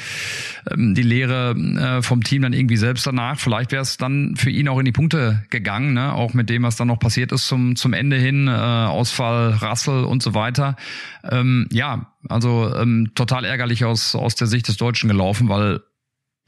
ähm, 0.70 0.94
die 0.94 1.02
Lehre 1.02 1.50
äh, 1.50 2.02
vom 2.02 2.22
Team 2.22 2.42
dann 2.42 2.52
irgendwie 2.52 2.76
selbst 2.76 3.06
danach. 3.06 3.38
Vielleicht 3.38 3.72
wäre 3.72 3.82
es 3.82 3.96
dann 3.96 4.36
für 4.36 4.50
ihn 4.50 4.68
auch 4.68 4.78
in 4.78 4.84
die 4.84 4.92
Punkte 4.92 5.44
gegangen, 5.50 5.94
ne? 5.94 6.12
auch 6.12 6.34
mit 6.34 6.50
dem, 6.50 6.62
was 6.62 6.76
dann 6.76 6.88
noch 6.88 6.98
passiert 6.98 7.32
ist 7.32 7.46
zum, 7.46 7.76
zum 7.76 7.92
Ende 7.92 8.16
hin, 8.16 8.48
äh, 8.48 8.50
Ausfall, 8.50 9.50
Rassel 9.50 10.04
und 10.04 10.22
so 10.22 10.34
weiter. 10.34 10.76
Ähm, 11.24 11.68
ja, 11.72 12.12
also 12.28 12.74
ähm, 12.74 13.12
total 13.14 13.44
ärgerlich 13.44 13.84
aus, 13.84 14.14
aus 14.14 14.34
der 14.34 14.46
Sicht 14.46 14.68
des 14.68 14.76
Deutschen 14.76 15.08
gelaufen, 15.08 15.48
weil 15.48 15.80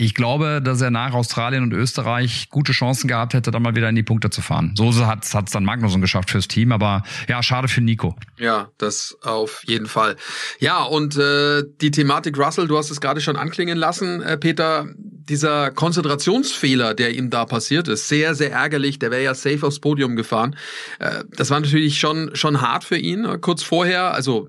ich 0.01 0.15
glaube, 0.15 0.63
dass 0.63 0.81
er 0.81 0.93
nach 0.93 1.13
Australien 1.13 1.65
und 1.65 1.73
Österreich 1.73 2.51
gute 2.51 2.71
Chancen 2.71 3.09
gehabt 3.09 3.35
hätte, 3.35 3.51
dann 3.51 3.63
mal 3.63 3.75
wieder 3.75 3.89
in 3.89 3.97
die 3.97 4.05
Punkte 4.05 4.31
zu 4.31 4.43
fahren. 4.43 4.73
So 4.77 4.95
hat 5.05 5.25
es 5.25 5.51
dann 5.51 5.65
Magnussen 5.65 6.01
geschafft 6.01 6.31
fürs 6.31 6.47
Team, 6.47 6.71
aber 6.71 7.03
ja, 7.29 7.43
schade 7.43 7.67
für 7.67 7.81
Nico. 7.81 8.15
Ja, 8.39 8.71
das 8.79 9.19
auf 9.23 9.65
jeden 9.67 9.87
Fall. 9.87 10.15
Ja, 10.61 10.85
und 10.85 11.17
äh, 11.17 11.65
die 11.81 11.91
Thematik 11.91 12.39
Russell, 12.39 12.69
du 12.69 12.79
hast 12.79 12.93
es 12.93 13.01
gerade 13.01 13.21
schon 13.21 13.35
anklingen 13.35 13.77
lassen, 13.77 14.23
äh, 14.23 14.39
Peter, 14.39 14.87
dieser 14.95 15.73
Konzentrationsfehler, 15.73 16.95
der 16.95 17.17
ihm 17.17 17.29
da 17.29 17.45
passiert 17.45 17.89
ist, 17.89 18.09
sehr, 18.09 18.37
sehr 18.37 18.53
ärgerlich. 18.53 19.01
Der 19.01 19.11
wäre 19.11 19.25
ja 19.25 19.35
safe 19.35 19.67
aufs 19.67 19.81
Podium 19.81 20.15
gefahren. 20.15 20.55
Äh, 21.01 21.25
das 21.37 21.51
war 21.51 21.59
natürlich 21.59 21.99
schon, 21.99 22.31
schon 22.37 22.61
hart 22.61 22.85
für 22.85 22.99
ihn. 22.99 23.41
Kurz 23.41 23.65
vorher, 23.65 24.15
also 24.15 24.49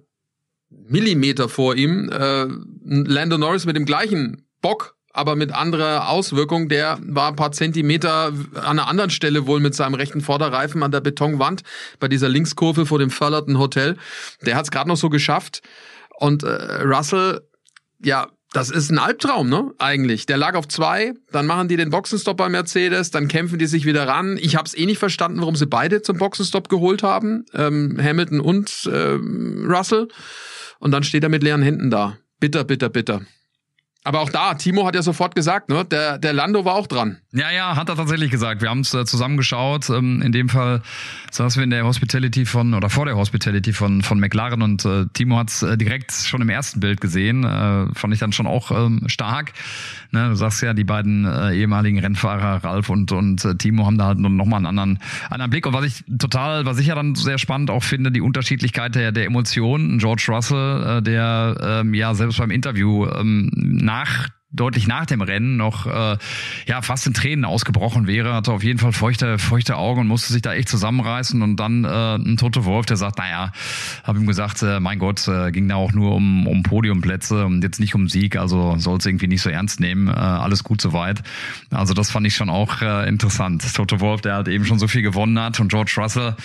Millimeter 0.70 1.50
vor 1.50 1.76
ihm, 1.76 2.08
äh, 2.12 2.46
Lando 2.86 3.40
Norris 3.40 3.66
mit 3.66 3.76
dem 3.76 3.86
gleichen 3.86 4.46
Bock 4.62 4.99
aber 5.20 5.36
mit 5.36 5.52
anderer 5.52 6.10
Auswirkung. 6.10 6.70
Der 6.70 6.98
war 7.02 7.28
ein 7.28 7.36
paar 7.36 7.52
Zentimeter 7.52 8.32
an 8.56 8.80
einer 8.80 8.88
anderen 8.88 9.10
Stelle 9.10 9.46
wohl 9.46 9.60
mit 9.60 9.76
seinem 9.76 9.94
rechten 9.94 10.22
Vorderreifen 10.22 10.82
an 10.82 10.92
der 10.92 11.02
Betonwand 11.02 11.64
bei 12.00 12.08
dieser 12.08 12.30
Linkskurve 12.30 12.86
vor 12.86 13.00
dem 13.00 13.10
Förderten 13.10 13.60
Hotel. 13.60 13.98
Der 14.46 14.56
hat 14.56 14.64
es 14.64 14.72
gerade 14.72 14.88
noch 14.88 14.98
so 14.98 15.10
geschafft. 15.10 15.62
Und 16.18 16.44
äh, 16.44 16.82
Russell, 16.84 17.42
ja, 18.02 18.28
das 18.54 18.72
ist 18.72 18.90
ein 18.90 18.98
Albtraum, 18.98 19.48
ne? 19.48 19.72
Eigentlich. 19.78 20.26
Der 20.26 20.38
lag 20.38 20.56
auf 20.56 20.68
zwei, 20.68 21.14
dann 21.32 21.46
machen 21.46 21.68
die 21.68 21.78
den 21.78 21.92
Boxenstopp 21.92 22.38
bei 22.38 22.50
Mercedes, 22.50 23.12
dann 23.12 23.28
kämpfen 23.28 23.60
die 23.60 23.68
sich 23.68 23.86
wieder 23.86 24.08
ran. 24.08 24.38
Ich 24.42 24.56
habe 24.56 24.66
es 24.66 24.76
eh 24.76 24.86
nicht 24.86 24.98
verstanden, 24.98 25.40
warum 25.42 25.56
sie 25.56 25.68
beide 25.68 26.02
zum 26.02 26.18
Boxenstopp 26.18 26.68
geholt 26.70 27.04
haben, 27.04 27.46
ähm, 27.54 28.00
Hamilton 28.02 28.40
und 28.40 28.90
äh, 28.92 29.20
Russell. 29.68 30.08
Und 30.80 30.92
dann 30.92 31.04
steht 31.04 31.24
er 31.24 31.30
mit 31.30 31.44
leeren 31.44 31.62
Händen 31.62 31.92
da. 31.92 32.18
Bitter, 32.40 32.64
bitter, 32.64 32.90
bitter. 32.90 33.22
Aber 34.10 34.22
auch 34.22 34.32
da, 34.32 34.56
Timo 34.56 34.88
hat 34.88 34.96
ja 34.96 35.04
sofort 35.04 35.36
gesagt, 35.36 35.70
ne, 35.70 35.86
der, 35.86 36.18
der 36.18 36.34
Lando 36.34 36.66
war 36.66 36.74
auch 36.74 36.88
dran. 36.88 37.18
Ja, 37.32 37.52
ja, 37.52 37.76
hat 37.76 37.90
er 37.90 37.96
tatsächlich 37.96 38.32
gesagt. 38.32 38.64
Wir 38.64 38.72
haben 38.72 38.80
es 38.80 38.92
äh, 38.92 39.06
zusammengeschaut. 39.06 39.88
Ähm, 39.92 40.24
in 40.24 40.32
dem 40.32 40.50
Fall 40.50 40.82
saßen 41.30 41.60
wir 41.60 41.64
in 41.64 41.70
der 41.70 41.86
Hospitality 41.86 42.48
von, 42.48 42.74
oder 42.74 42.90
vor 42.90 43.06
der 43.06 43.16
Hospitality 43.16 43.72
von, 43.72 44.02
von 44.02 44.20
McLaren 44.20 44.64
und 44.64 44.84
äh, 44.84 45.06
Timo 45.14 45.38
hat 45.38 45.50
es 45.50 45.62
äh, 45.62 45.78
direkt 45.78 46.12
schon 46.12 46.42
im 46.42 46.50
ersten 46.50 46.80
Bild 46.80 47.02
gesehen. 47.02 47.44
Äh, 47.44 47.94
fand 47.94 48.12
ich 48.12 48.20
dann 48.20 48.32
schon 48.32 48.48
auch 48.48 48.72
ähm, 48.72 49.04
stark. 49.06 49.54
Ne, 50.10 50.30
du 50.30 50.36
sagst 50.36 50.64
ja, 50.64 50.74
die 50.74 50.86
beiden 50.86 51.26
äh, 51.26 51.54
ehemaligen 51.54 52.00
Rennfahrer, 52.00 52.64
Ralf 52.64 52.90
und, 52.90 53.12
und 53.12 53.46
äh, 53.46 53.54
Timo, 53.54 53.86
haben 53.86 54.00
da 54.00 54.08
halt 54.08 54.18
nochmal 54.18 54.58
einen 54.58 54.66
anderen, 54.66 55.00
anderen 55.30 55.52
Blick. 55.52 55.68
Und 55.68 55.74
was 55.74 55.86
ich 55.86 56.04
total, 56.18 56.66
was 56.66 56.80
ich 56.80 56.88
ja 56.88 56.96
dann 56.96 57.14
sehr 57.14 57.38
spannend 57.38 57.70
auch 57.70 57.84
finde, 57.84 58.12
die 58.12 58.22
Unterschiedlichkeit 58.22 58.96
der, 58.96 59.12
der 59.12 59.26
Emotionen. 59.26 60.00
George 60.00 60.26
Russell, 60.30 60.98
äh, 60.98 61.02
der 61.04 61.58
ähm, 61.62 61.94
ja 61.94 62.16
selbst 62.16 62.40
beim 62.40 62.50
Interview 62.50 63.06
ähm, 63.06 63.52
nach 63.54 63.99
deutlich 64.52 64.88
nach 64.88 65.06
dem 65.06 65.22
Rennen 65.22 65.58
noch 65.58 65.86
äh, 65.86 66.18
ja 66.66 66.82
fast 66.82 67.06
in 67.06 67.14
Tränen 67.14 67.46
ausgebrochen 67.46 68.08
wäre, 68.08 68.34
hatte 68.34 68.52
auf 68.52 68.64
jeden 68.64 68.80
Fall 68.80 68.94
feuchte, 68.94 69.38
feuchte 69.38 69.78
Augen 69.78 70.02
und 70.02 70.08
musste 70.08 70.34
sich 70.34 70.42
da 70.42 70.54
echt 70.54 70.70
zusammenreißen 70.70 71.42
und 71.42 71.58
dann 71.58 71.86
äh, 71.86 72.16
ein 72.16 72.38
Tote 72.38 72.66
Wolf, 72.66 72.88
der 72.88 72.98
sagt, 72.98 73.20
naja, 73.20 73.52
habe 74.04 74.20
ihm 74.20 74.26
gesagt, 74.26 74.64
äh, 74.64 74.80
mein 74.80 74.98
Gott, 74.98 75.28
äh, 75.28 75.52
ging 75.52 75.68
da 75.70 75.76
auch 75.76 75.92
nur 75.92 76.16
um, 76.16 76.48
um 76.48 76.64
Podiumplätze 76.64 77.46
und 77.46 77.64
jetzt 77.64 77.80
nicht 77.80 77.94
um 77.94 78.10
Sieg, 78.10 78.38
also 78.38 78.76
soll 78.78 78.98
es 78.98 79.06
irgendwie 79.06 79.28
nicht 79.28 79.42
so 79.42 79.50
ernst 79.50 79.80
nehmen, 79.80 80.08
äh, 80.08 80.12
alles 80.12 80.64
gut 80.64 80.82
soweit. 80.82 81.22
Also 81.70 81.94
das 81.94 82.10
fand 82.10 82.26
ich 82.26 82.36
schon 82.36 82.50
auch 82.50 82.82
äh, 82.82 83.08
interessant. 83.08 83.64
Tote 83.76 84.00
Wolf, 84.00 84.22
der 84.22 84.34
halt 84.36 84.48
eben 84.48 84.66
schon 84.66 84.80
so 84.80 84.88
viel 84.88 85.04
gewonnen 85.04 85.40
hat 85.40 85.60
und 85.60 85.70
George 85.70 85.94
Russell, 85.98 86.36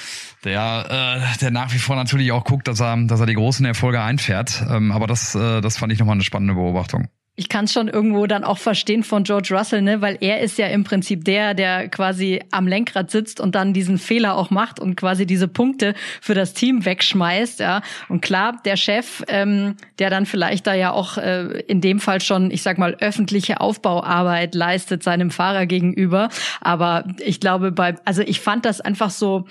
der, 0.44 1.22
äh, 1.34 1.38
der 1.38 1.50
nach 1.50 1.72
wie 1.72 1.78
vor 1.78 1.96
natürlich 1.96 2.32
auch 2.32 2.44
guckt, 2.44 2.68
dass 2.68 2.80
er, 2.80 2.98
dass 3.06 3.20
er 3.20 3.26
die 3.26 3.34
großen 3.34 3.64
Erfolge 3.64 4.02
einfährt. 4.02 4.62
Ähm, 4.68 4.92
aber 4.92 5.06
das, 5.06 5.34
äh, 5.34 5.62
das 5.62 5.78
fand 5.78 5.90
ich 5.92 5.98
nochmal 5.98 6.14
eine 6.14 6.24
spannende 6.24 6.54
Beobachtung. 6.54 7.08
Ich 7.36 7.48
kann 7.48 7.64
es 7.64 7.72
schon 7.72 7.88
irgendwo 7.88 8.28
dann 8.28 8.44
auch 8.44 8.58
verstehen 8.58 9.02
von 9.02 9.24
George 9.24 9.48
Russell, 9.50 9.82
ne, 9.82 10.00
weil 10.00 10.16
er 10.20 10.40
ist 10.40 10.56
ja 10.56 10.68
im 10.68 10.84
Prinzip 10.84 11.24
der, 11.24 11.54
der 11.54 11.88
quasi 11.88 12.40
am 12.52 12.68
Lenkrad 12.68 13.10
sitzt 13.10 13.40
und 13.40 13.56
dann 13.56 13.72
diesen 13.72 13.98
Fehler 13.98 14.36
auch 14.36 14.50
macht 14.50 14.78
und 14.78 14.94
quasi 14.94 15.26
diese 15.26 15.48
Punkte 15.48 15.94
für 16.20 16.34
das 16.34 16.54
Team 16.54 16.84
wegschmeißt, 16.84 17.58
ja. 17.58 17.82
Und 18.08 18.20
klar, 18.20 18.60
der 18.64 18.76
Chef, 18.76 19.24
ähm, 19.26 19.74
der 19.98 20.10
dann 20.10 20.26
vielleicht 20.26 20.68
da 20.68 20.74
ja 20.74 20.92
auch 20.92 21.18
äh, 21.18 21.60
in 21.66 21.80
dem 21.80 21.98
Fall 21.98 22.20
schon, 22.20 22.52
ich 22.52 22.62
sag 22.62 22.78
mal, 22.78 22.94
öffentliche 23.00 23.60
Aufbauarbeit 23.60 24.54
leistet 24.54 25.02
seinem 25.02 25.32
Fahrer 25.32 25.66
gegenüber. 25.66 26.28
Aber 26.60 27.04
ich 27.18 27.40
glaube, 27.40 27.72
bei, 27.72 27.96
also 28.04 28.22
ich 28.22 28.40
fand 28.40 28.64
das 28.64 28.80
einfach 28.80 29.10
so 29.10 29.46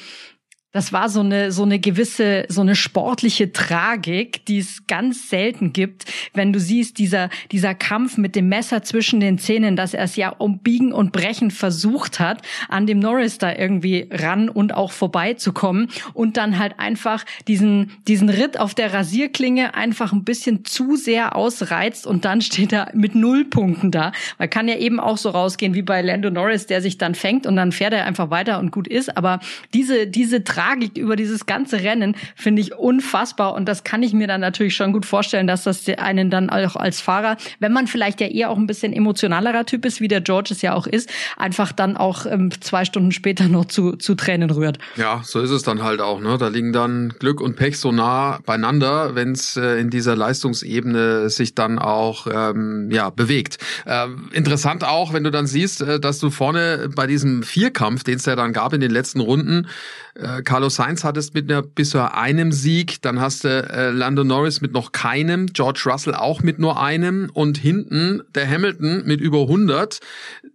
das 0.74 0.92
war 0.92 1.08
so 1.08 1.20
eine, 1.20 1.52
so 1.52 1.64
eine 1.64 1.80
gewisse, 1.80 2.46
so 2.50 2.62
eine 2.62 2.76
sportliche 2.76 3.54
Tragik, 3.54 4.44
die 4.48 4.58
es 4.58 4.88
ganz 4.88 5.30
selten 5.30 5.72
gibt, 5.72 6.06
wenn 6.34 6.52
du 6.52 6.60
siehst, 6.60 6.98
dieser, 6.98 7.30
dieser 7.52 7.76
Kampf 7.76 8.18
mit 8.18 8.36
dem 8.36 8.50
Messer 8.50 8.82
zwischen 8.82 9.20
den 9.20 9.38
Zähnen, 9.38 9.76
dass 9.76 9.94
er 9.94 10.04
es 10.04 10.16
ja 10.16 10.30
um 10.30 10.58
Biegen 10.58 10.92
und 10.92 11.12
Brechen 11.12 11.52
versucht 11.52 12.20
hat, 12.20 12.42
an 12.70 12.88
dem 12.88 12.98
Norris 12.98 13.38
da 13.38 13.54
irgendwie 13.56 14.10
ran 14.12 14.50
und 14.50 14.74
auch 14.74 14.92
vorbeizukommen 14.92 15.90
und 16.14 16.38
dann 16.38 16.58
halt 16.58 16.80
einfach 16.80 17.24
diesen, 17.48 17.92
diesen 18.08 18.30
Ritt 18.30 18.60
auf 18.60 18.74
der 18.74 18.94
Rasierklinge 18.94 19.76
einfach 19.76 20.12
ein 20.12 20.24
bisschen 20.24 20.66
zu 20.66 20.96
sehr 20.96 21.36
ausreizt 21.36 22.08
und 22.08 22.26
dann 22.26 22.42
steht 22.42 22.74
er 22.74 22.90
mit 22.96 23.14
null 23.14 23.46
Punkten 23.46 23.92
da. 23.92 24.12
Man 24.40 24.50
kann 24.50 24.68
ja 24.68 24.78
eben 24.78 25.00
auch 25.00 25.18
so 25.18 25.30
rausgehen 25.30 25.76
wie 25.76 25.84
bei 25.84 26.02
Lando 26.02 26.32
Norris, 26.32 26.66
der 26.66 26.82
sich 26.82 26.98
dann 26.98 27.14
fängt 27.14 27.46
und 27.46 27.56
dann 27.58 27.72
fährt 27.72 27.94
er 27.94 28.06
einfach 28.06 28.32
weiter 28.32 28.58
und 28.58 28.72
gut 28.72 28.88
ist, 28.88 29.16
aber 29.16 29.40
diese, 29.76 30.08
diese 30.08 30.44
Tragik 30.44 30.63
Tragik 30.64 30.98
über 30.98 31.16
dieses 31.16 31.46
ganze 31.46 31.82
Rennen 31.82 32.16
finde 32.36 32.62
ich 32.62 32.74
unfassbar 32.74 33.54
und 33.54 33.66
das 33.68 33.84
kann 33.84 34.02
ich 34.02 34.14
mir 34.14 34.28
dann 34.28 34.42
natürlich 34.42 34.76
schon 34.76 34.94
gut 34.94 35.06
vorstellen, 35.06 35.48
dass 35.48 35.64
das 35.64 35.88
einen 35.98 36.30
dann 36.30 36.50
auch 36.50 36.76
als 36.76 37.02
Fahrer, 37.02 37.38
wenn 37.60 37.74
man 37.74 37.88
vielleicht 37.88 38.22
ja 38.22 38.28
eher 38.28 38.50
auch 38.50 38.58
ein 38.58 38.68
bisschen 38.68 38.94
emotionalerer 38.94 39.66
Typ 39.66 39.86
ist, 39.86 40.00
wie 40.00 40.08
der 40.08 40.22
George 40.22 40.50
es 40.52 40.62
ja 40.62 40.74
auch 40.74 40.88
ist, 40.88 41.10
einfach 41.38 41.72
dann 41.72 41.98
auch 41.98 42.26
ähm, 42.26 42.50
zwei 42.62 42.86
Stunden 42.86 43.12
später 43.12 43.48
noch 43.50 43.66
zu, 43.66 43.94
zu 43.94 44.16
Tränen 44.16 44.50
rührt. 44.52 44.78
Ja, 44.96 45.22
so 45.24 45.42
ist 45.42 45.52
es 45.52 45.64
dann 45.64 45.84
halt 45.84 46.00
auch. 46.00 46.22
Ne? 46.22 46.38
Da 46.38 46.48
liegen 46.48 46.72
dann 46.72 47.14
Glück 47.20 47.42
und 47.42 47.56
Pech 47.56 47.78
so 47.78 47.92
nah 47.92 48.40
beieinander, 48.46 49.16
wenn 49.16 49.34
es 49.34 49.58
äh, 49.58 49.80
in 49.80 49.90
dieser 49.90 50.16
Leistungsebene 50.16 51.30
sich 51.30 51.56
dann 51.56 51.78
auch 51.78 52.28
ähm, 52.32 52.90
ja 52.90 53.10
bewegt. 53.10 53.58
Ähm, 53.86 54.30
interessant 54.32 54.84
auch, 54.86 55.14
wenn 55.14 55.24
du 55.24 55.32
dann 55.32 55.48
siehst, 55.48 55.82
äh, 55.82 56.00
dass 56.00 56.20
du 56.20 56.30
vorne 56.30 56.90
bei 56.96 57.08
diesem 57.08 57.44
Vierkampf, 57.44 58.04
den 58.04 58.16
es 58.16 58.26
ja 58.26 58.36
dann 58.36 58.54
gab 58.54 58.74
in 58.74 58.82
den 58.82 58.92
letzten 58.92 59.20
Runden, 59.20 59.68
äh, 60.16 60.42
Carlos 60.42 60.76
Sainz 60.76 61.04
hattest 61.04 61.34
mit 61.34 61.50
einer, 61.50 61.62
bisher 61.62 62.18
einem 62.18 62.52
Sieg, 62.52 63.02
dann 63.02 63.20
hast 63.20 63.44
du 63.44 63.50
äh, 63.50 63.90
Lando 63.90 64.24
Norris 64.24 64.62
mit 64.62 64.74
noch 64.74 64.92
keinem, 64.92 65.48
George 65.48 65.84
Russell 65.86 66.16
auch 66.16 66.42
mit 66.42 66.60
nur 66.60 66.82
einem 66.82 67.30
und 67.34 67.58
hinten 67.58 68.22
der 68.36 68.50
Hamilton 68.50 69.04
mit 69.06 69.22
über 69.22 69.42
100, 69.42 70.00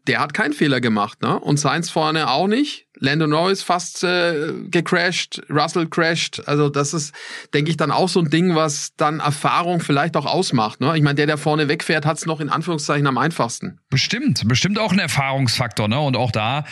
der 0.07 0.21
hat 0.21 0.35
keinen 0.35 0.53
Fehler 0.53 0.81
gemacht, 0.81 1.23
ne? 1.23 1.38
Und 1.38 1.59
Sainz 1.59 1.91
vorne 1.91 2.31
auch 2.31 2.47
nicht. 2.47 2.88
Lando 2.99 3.26
Norris 3.26 3.62
fast 3.62 4.05
äh, 4.05 4.52
gecrashed, 4.71 5.43
Russell 5.50 5.87
crashed. 5.87 6.47
Also 6.47 6.69
das 6.69 6.95
ist, 6.95 7.14
denke 7.55 7.71
ich, 7.71 7.76
dann 7.76 7.90
auch 7.90 8.09
so 8.09 8.21
ein 8.21 8.31
Ding, 8.31 8.55
was 8.55 8.93
dann 8.97 9.21
Erfahrung 9.21 9.81
vielleicht 9.81 10.17
auch 10.17 10.26
ausmacht. 10.26 10.81
Ne? 10.81 10.97
Ich 10.97 11.02
meine, 11.02 11.14
der, 11.14 11.26
der 11.26 11.38
vorne 11.38 11.69
wegfährt, 11.69 12.07
hat 12.07 12.19
es 12.19 12.26
noch 12.26 12.40
in 12.40 12.49
Anführungszeichen 12.49 13.07
am 13.07 13.19
einfachsten. 13.19 13.78
Bestimmt, 13.90 14.47
bestimmt 14.49 14.78
auch 14.78 14.93
ein 14.93 14.99
Erfahrungsfaktor. 14.99 15.88
Ne? 15.88 15.99
Und 15.99 16.17
auch 16.17 16.31
da 16.31 16.64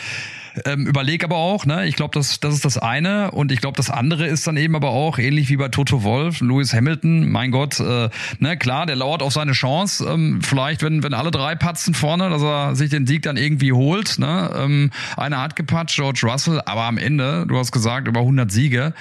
ähm, 0.65 0.87
überleg 0.87 1.23
aber 1.23 1.37
auch, 1.37 1.65
ne, 1.65 1.85
ich 1.87 1.95
glaube, 1.95 2.13
das, 2.13 2.39
das 2.39 2.53
ist 2.53 2.65
das 2.65 2.77
eine 2.77 3.31
und 3.31 3.51
ich 3.51 3.61
glaube, 3.61 3.77
das 3.77 3.89
andere 3.89 4.27
ist 4.27 4.47
dann 4.47 4.57
eben 4.57 4.75
aber 4.75 4.89
auch, 4.89 5.17
ähnlich 5.19 5.49
wie 5.49 5.57
bei 5.57 5.69
Toto 5.69 6.03
Wolf, 6.03 6.41
Lewis 6.41 6.73
Hamilton, 6.73 7.29
mein 7.29 7.51
Gott, 7.51 7.79
äh, 7.79 8.09
ne, 8.39 8.57
klar, 8.57 8.85
der 8.85 8.95
lauert 8.95 9.21
auf 9.21 9.33
seine 9.33 9.51
Chance, 9.51 10.07
ähm, 10.07 10.41
vielleicht, 10.41 10.81
wenn, 10.81 11.03
wenn 11.03 11.13
alle 11.13 11.31
drei 11.31 11.55
patzen 11.55 11.93
vorne, 11.93 12.29
dass 12.29 12.41
er 12.41 12.75
sich 12.75 12.89
den 12.89 13.05
Sieg 13.05 13.23
dann 13.23 13.37
irgendwie 13.37 13.71
holt, 13.71 14.19
ne, 14.19 14.51
ähm, 14.55 14.91
einer 15.15 15.41
hat 15.41 15.55
gepatzt, 15.55 15.95
George 15.95 16.16
Russell, 16.23 16.61
aber 16.65 16.83
am 16.83 16.97
Ende, 16.97 17.45
du 17.47 17.57
hast 17.57 17.71
gesagt, 17.71 18.07
über 18.07 18.21
100 18.21 18.51
Siege, 18.51 18.93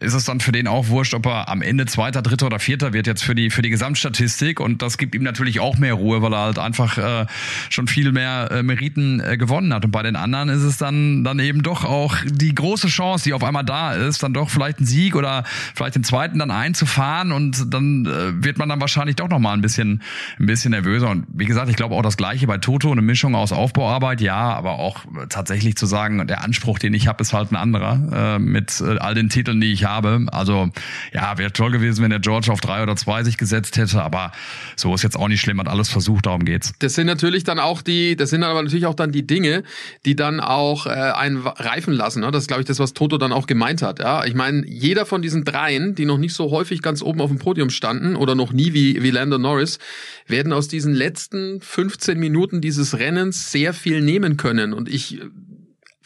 ist 0.00 0.14
es 0.14 0.24
dann 0.24 0.40
für 0.40 0.52
den 0.52 0.68
auch 0.68 0.88
wurscht, 0.88 1.14
ob 1.14 1.26
er 1.26 1.48
am 1.48 1.60
Ende 1.60 1.86
Zweiter, 1.86 2.22
Dritter 2.22 2.46
oder 2.46 2.60
Vierter 2.60 2.92
wird 2.92 3.06
jetzt 3.06 3.24
für 3.24 3.34
die 3.34 3.50
für 3.50 3.62
die 3.62 3.70
Gesamtstatistik? 3.70 4.60
Und 4.60 4.80
das 4.80 4.96
gibt 4.96 5.14
ihm 5.14 5.24
natürlich 5.24 5.58
auch 5.58 5.76
mehr 5.76 5.94
Ruhe, 5.94 6.22
weil 6.22 6.32
er 6.32 6.40
halt 6.40 6.58
einfach 6.58 6.98
äh, 6.98 7.26
schon 7.68 7.88
viel 7.88 8.12
mehr 8.12 8.48
äh, 8.52 8.62
Meriten 8.62 9.20
äh, 9.20 9.36
gewonnen 9.36 9.74
hat. 9.74 9.84
Und 9.84 9.90
bei 9.90 10.02
den 10.02 10.14
anderen 10.14 10.50
ist 10.50 10.62
es 10.62 10.76
dann 10.76 11.24
dann 11.24 11.40
eben 11.40 11.62
doch 11.62 11.84
auch 11.84 12.16
die 12.24 12.54
große 12.54 12.86
Chance, 12.86 13.24
die 13.24 13.32
auf 13.32 13.42
einmal 13.42 13.64
da 13.64 13.92
ist, 13.92 14.22
dann 14.22 14.32
doch 14.32 14.50
vielleicht 14.50 14.78
einen 14.78 14.86
Sieg 14.86 15.16
oder 15.16 15.42
vielleicht 15.74 15.96
den 15.96 16.04
zweiten 16.04 16.38
dann 16.38 16.52
einzufahren. 16.52 17.32
Und 17.32 17.74
dann 17.74 18.06
äh, 18.06 18.44
wird 18.44 18.58
man 18.58 18.68
dann 18.68 18.80
wahrscheinlich 18.80 19.16
doch 19.16 19.28
noch 19.28 19.40
mal 19.40 19.52
ein 19.52 19.62
bisschen 19.62 20.02
ein 20.38 20.46
bisschen 20.46 20.70
nervöser. 20.70 21.10
Und 21.10 21.26
wie 21.32 21.46
gesagt, 21.46 21.70
ich 21.70 21.76
glaube 21.76 21.96
auch 21.96 22.02
das 22.02 22.16
gleiche 22.16 22.46
bei 22.46 22.58
Toto, 22.58 22.92
eine 22.92 23.02
Mischung 23.02 23.34
aus 23.34 23.50
Aufbauarbeit, 23.50 24.20
ja, 24.20 24.36
aber 24.36 24.78
auch 24.78 25.00
tatsächlich 25.28 25.76
zu 25.76 25.86
sagen, 25.86 26.24
der 26.28 26.44
Anspruch, 26.44 26.78
den 26.78 26.94
ich 26.94 27.08
habe, 27.08 27.20
ist 27.20 27.32
halt 27.32 27.50
ein 27.50 27.56
anderer 27.56 28.36
äh, 28.36 28.38
mit 28.38 28.80
äh, 28.80 28.98
all 28.98 29.14
den 29.14 29.28
Titeln, 29.28 29.60
die 29.60 29.72
ich 29.72 29.87
habe. 29.88 30.26
Also 30.30 30.70
ja, 31.12 31.38
wäre 31.38 31.52
toll 31.52 31.70
gewesen, 31.70 32.02
wenn 32.02 32.10
der 32.10 32.20
George 32.20 32.52
auf 32.52 32.60
drei 32.60 32.82
oder 32.82 32.96
zwei 32.96 33.24
sich 33.24 33.36
gesetzt 33.36 33.76
hätte, 33.76 34.02
aber 34.02 34.32
so 34.76 34.94
ist 34.94 35.02
jetzt 35.02 35.16
auch 35.16 35.28
nicht 35.28 35.40
schlimm, 35.40 35.60
hat 35.60 35.68
alles 35.68 35.88
versucht, 35.88 36.26
darum 36.26 36.44
geht's. 36.44 36.72
Das 36.78 36.94
sind 36.94 37.06
natürlich 37.06 37.44
dann 37.44 37.58
auch 37.58 37.82
die, 37.82 38.16
das 38.16 38.30
sind 38.30 38.42
aber 38.42 38.62
natürlich 38.62 38.86
auch 38.86 38.94
dann 38.94 39.12
die 39.12 39.26
Dinge, 39.26 39.62
die 40.04 40.16
dann 40.16 40.40
auch 40.40 40.86
äh, 40.86 40.90
einen 40.90 41.38
reifen 41.38 41.94
lassen. 41.94 42.20
Ne? 42.20 42.30
Das 42.30 42.44
ist, 42.44 42.48
glaube 42.48 42.62
ich, 42.62 42.66
das, 42.66 42.78
was 42.78 42.94
Toto 42.94 43.18
dann 43.18 43.32
auch 43.32 43.46
gemeint 43.46 43.82
hat. 43.82 43.98
Ja, 43.98 44.24
ich 44.24 44.34
meine, 44.34 44.66
jeder 44.66 45.06
von 45.06 45.22
diesen 45.22 45.44
dreien, 45.44 45.94
die 45.94 46.04
noch 46.04 46.18
nicht 46.18 46.34
so 46.34 46.50
häufig 46.50 46.82
ganz 46.82 47.02
oben 47.02 47.20
auf 47.20 47.30
dem 47.30 47.38
Podium 47.38 47.70
standen 47.70 48.16
oder 48.16 48.34
noch 48.34 48.52
nie 48.52 48.72
wie, 48.72 49.02
wie 49.02 49.10
Lando 49.10 49.38
Norris, 49.38 49.78
werden 50.26 50.52
aus 50.52 50.68
diesen 50.68 50.94
letzten 50.94 51.60
15 51.60 52.18
Minuten 52.18 52.60
dieses 52.60 52.98
Rennens 52.98 53.50
sehr 53.50 53.72
viel 53.72 54.02
nehmen 54.02 54.36
können. 54.36 54.72
Und 54.72 54.88
ich 54.88 55.20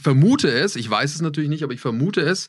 vermute 0.03 0.51
es, 0.51 0.77
ich 0.77 0.89
weiß 0.89 1.15
es 1.15 1.23
natürlich 1.23 1.51
nicht, 1.51 1.63
aber 1.63 1.73
ich 1.73 1.81
vermute 1.81 2.21
es, 2.21 2.49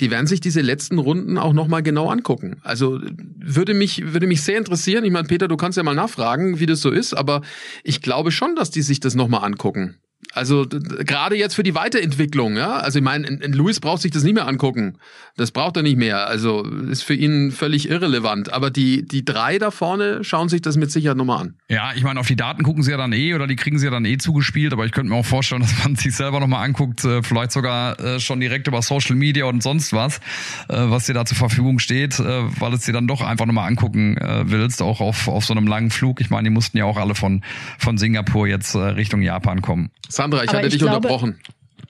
die 0.00 0.10
werden 0.10 0.26
sich 0.26 0.40
diese 0.40 0.60
letzten 0.60 0.98
Runden 0.98 1.38
auch 1.38 1.52
nochmal 1.52 1.82
genau 1.82 2.10
angucken. 2.10 2.60
Also 2.62 3.00
würde 3.38 3.74
mich, 3.74 4.12
würde 4.12 4.26
mich 4.26 4.42
sehr 4.42 4.58
interessieren. 4.58 5.04
Ich 5.04 5.12
meine, 5.12 5.28
Peter, 5.28 5.48
du 5.48 5.56
kannst 5.56 5.76
ja 5.76 5.82
mal 5.82 5.94
nachfragen, 5.94 6.58
wie 6.60 6.66
das 6.66 6.80
so 6.80 6.90
ist, 6.90 7.14
aber 7.14 7.42
ich 7.82 8.00
glaube 8.00 8.32
schon, 8.32 8.56
dass 8.56 8.70
die 8.70 8.82
sich 8.82 9.00
das 9.00 9.14
nochmal 9.14 9.44
angucken. 9.44 9.96
Also 10.34 10.66
gerade 10.68 11.36
jetzt 11.36 11.54
für 11.54 11.62
die 11.62 11.74
Weiterentwicklung, 11.76 12.56
ja. 12.56 12.76
Also 12.76 12.98
ich 12.98 13.04
meine, 13.04 13.28
Louis 13.46 13.78
braucht 13.78 14.02
sich 14.02 14.10
das 14.10 14.24
nicht 14.24 14.34
mehr 14.34 14.48
angucken. 14.48 14.98
Das 15.36 15.52
braucht 15.52 15.76
er 15.76 15.82
nicht 15.82 15.96
mehr. 15.96 16.26
Also 16.26 16.64
ist 16.64 17.04
für 17.04 17.14
ihn 17.14 17.52
völlig 17.52 17.88
irrelevant. 17.88 18.52
Aber 18.52 18.70
die, 18.70 19.06
die 19.06 19.24
drei 19.24 19.58
da 19.58 19.70
vorne 19.70 20.24
schauen 20.24 20.48
sich 20.48 20.60
das 20.60 20.76
mit 20.76 20.90
Sicherheit 20.90 21.16
nochmal 21.16 21.40
an. 21.40 21.54
Ja, 21.68 21.92
ich 21.94 22.02
meine, 22.02 22.18
auf 22.18 22.26
die 22.26 22.36
Daten 22.36 22.64
gucken 22.64 22.82
sie 22.82 22.90
ja 22.90 22.96
dann 22.96 23.12
eh 23.12 23.34
oder 23.34 23.46
die 23.46 23.56
kriegen 23.56 23.78
sie 23.78 23.84
ja 23.86 23.90
dann 23.92 24.04
eh 24.04 24.16
zugespielt. 24.16 24.72
Aber 24.72 24.84
ich 24.86 24.92
könnte 24.92 25.10
mir 25.10 25.16
auch 25.16 25.24
vorstellen, 25.24 25.60
dass 25.62 25.84
man 25.84 25.94
sich 25.94 26.14
selber 26.14 26.40
nochmal 26.40 26.64
anguckt, 26.64 27.04
äh, 27.04 27.22
vielleicht 27.22 27.52
sogar 27.52 27.98
äh, 28.00 28.18
schon 28.18 28.40
direkt 28.40 28.66
über 28.66 28.82
Social 28.82 29.14
Media 29.14 29.44
und 29.44 29.62
sonst 29.62 29.92
was, 29.92 30.18
äh, 30.68 30.74
was 30.76 31.06
dir 31.06 31.14
da 31.14 31.24
zur 31.24 31.36
Verfügung 31.36 31.78
steht, 31.78 32.18
weil 32.18 32.72
es 32.74 32.82
dir 32.82 32.92
dann 32.92 33.06
doch 33.06 33.20
einfach 33.20 33.46
nochmal 33.46 33.68
angucken 33.68 34.16
willst, 34.44 34.82
auch 34.82 35.00
auf, 35.00 35.28
auf 35.28 35.44
so 35.44 35.54
einem 35.54 35.66
langen 35.66 35.90
Flug. 35.90 36.20
Ich 36.20 36.30
meine, 36.30 36.48
die 36.48 36.54
mussten 36.54 36.78
ja 36.78 36.84
auch 36.84 36.96
alle 36.96 37.14
von, 37.14 37.42
von 37.78 37.98
Singapur 37.98 38.46
jetzt 38.46 38.74
Richtung 38.74 39.22
Japan 39.22 39.62
kommen. 39.62 39.90
Sandra, 40.24 40.42
ich 40.42 40.48
Aber 40.48 40.58
hatte 40.58 40.66
ich 40.68 40.72
dich 40.72 40.80
glaube, 40.80 40.96
unterbrochen. 40.96 41.38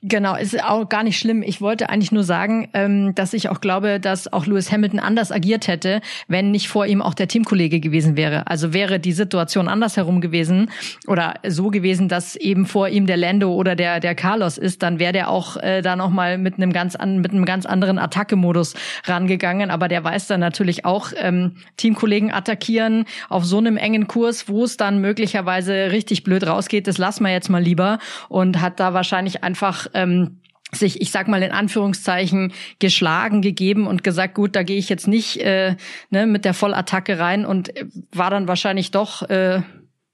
Genau, 0.07 0.37
ist 0.37 0.63
auch 0.63 0.87
gar 0.91 1.03
nicht 1.03 1.19
schlimm. 1.19 1.43
Ich 1.43 1.63
wollte 1.63 1.89
eigentlich 1.89 2.13
nur 2.13 2.25
sagen, 2.25 2.69
ähm, 2.75 3.15
dass 3.15 3.33
ich 3.33 3.49
auch 3.49 3.63
glaube, 3.63 3.99
dass 3.99 4.31
auch 4.31 4.45
Lewis 4.45 4.71
Hamilton 4.71 5.01
anders 5.01 5.33
agiert 5.33 5.67
hätte, 5.67 6.03
wenn 6.29 6.51
nicht 6.51 6.69
vor 6.69 6.85
ihm 6.85 7.01
auch 7.01 7.15
der 7.15 7.27
Teamkollege 7.27 7.81
gewesen 7.81 8.15
wäre. 8.15 8.47
Also 8.47 8.75
wäre 8.75 9.01
die 9.01 9.13
Situation 9.13 9.67
andersherum 9.67 10.21
gewesen 10.21 10.71
oder 11.07 11.37
so 11.49 11.71
gewesen, 11.71 12.11
dass 12.11 12.37
eben 12.37 12.67
vor 12.67 12.91
ihm 12.91 13.07
der 13.07 13.17
Lando 13.17 13.55
oder 13.55 13.77
der 13.77 13.99
der 13.99 14.15
Carlos 14.15 14.59
ist, 14.59 14.83
dann 14.83 14.99
wäre 14.99 15.15
der 15.15 15.31
auch 15.31 15.57
äh, 15.57 15.81
da 15.81 15.97
noch 15.97 16.11
mal 16.11 16.37
mit 16.37 16.57
einem 16.57 16.75
ganz 16.75 16.97
an, 16.97 17.23
mit 17.23 17.31
einem 17.31 17.47
ganz 17.47 17.65
anderen 17.65 17.99
Attacke-Modus 17.99 18.75
rangegangen. 19.07 19.71
Aber 19.71 19.89
der 19.89 20.05
weiß 20.05 20.27
dann 20.27 20.41
natürlich 20.41 20.85
auch 20.85 21.13
ähm, 21.17 21.53
Teamkollegen 21.79 22.31
attackieren 22.31 23.07
auf 23.31 23.47
so 23.47 23.57
einem 23.57 23.79
engen 23.79 24.07
Kurs, 24.07 24.51
wo 24.51 24.65
es 24.65 24.77
dann 24.77 25.01
möglicherweise 25.01 25.93
richtig 25.93 26.25
blöd 26.25 26.47
rausgeht. 26.47 26.89
Das 26.89 26.99
lassen 26.99 27.25
wir 27.25 27.33
jetzt 27.33 27.49
mal 27.49 27.63
lieber 27.63 28.01
und 28.29 28.61
hat 28.61 28.81
da 28.81 28.93
wahrscheinlich 28.93 29.43
einfach 29.43 29.89
ähm, 29.95 30.41
sich, 30.73 31.01
ich 31.01 31.11
sag 31.11 31.29
mal 31.29 31.43
in 31.43 31.53
Anführungszeichen, 31.53 32.53
geschlagen 32.79 33.43
gegeben 33.43 33.87
und 33.87 34.03
gesagt, 34.05 34.35
gut, 34.35 34.57
da 34.57 34.63
gehe 34.63 34.79
ich 34.79 34.89
jetzt 34.89 35.09
nicht 35.09 35.39
äh, 35.39 35.77
ne, 36.11 36.27
mit 36.27 36.45
der 36.45 36.55
Vollattacke 36.55 37.19
rein 37.19 37.47
und 37.47 37.73
war 38.13 38.31
dann 38.31 38.49
wahrscheinlich 38.49 38.91
doch 38.91 39.23
äh, 39.29 39.63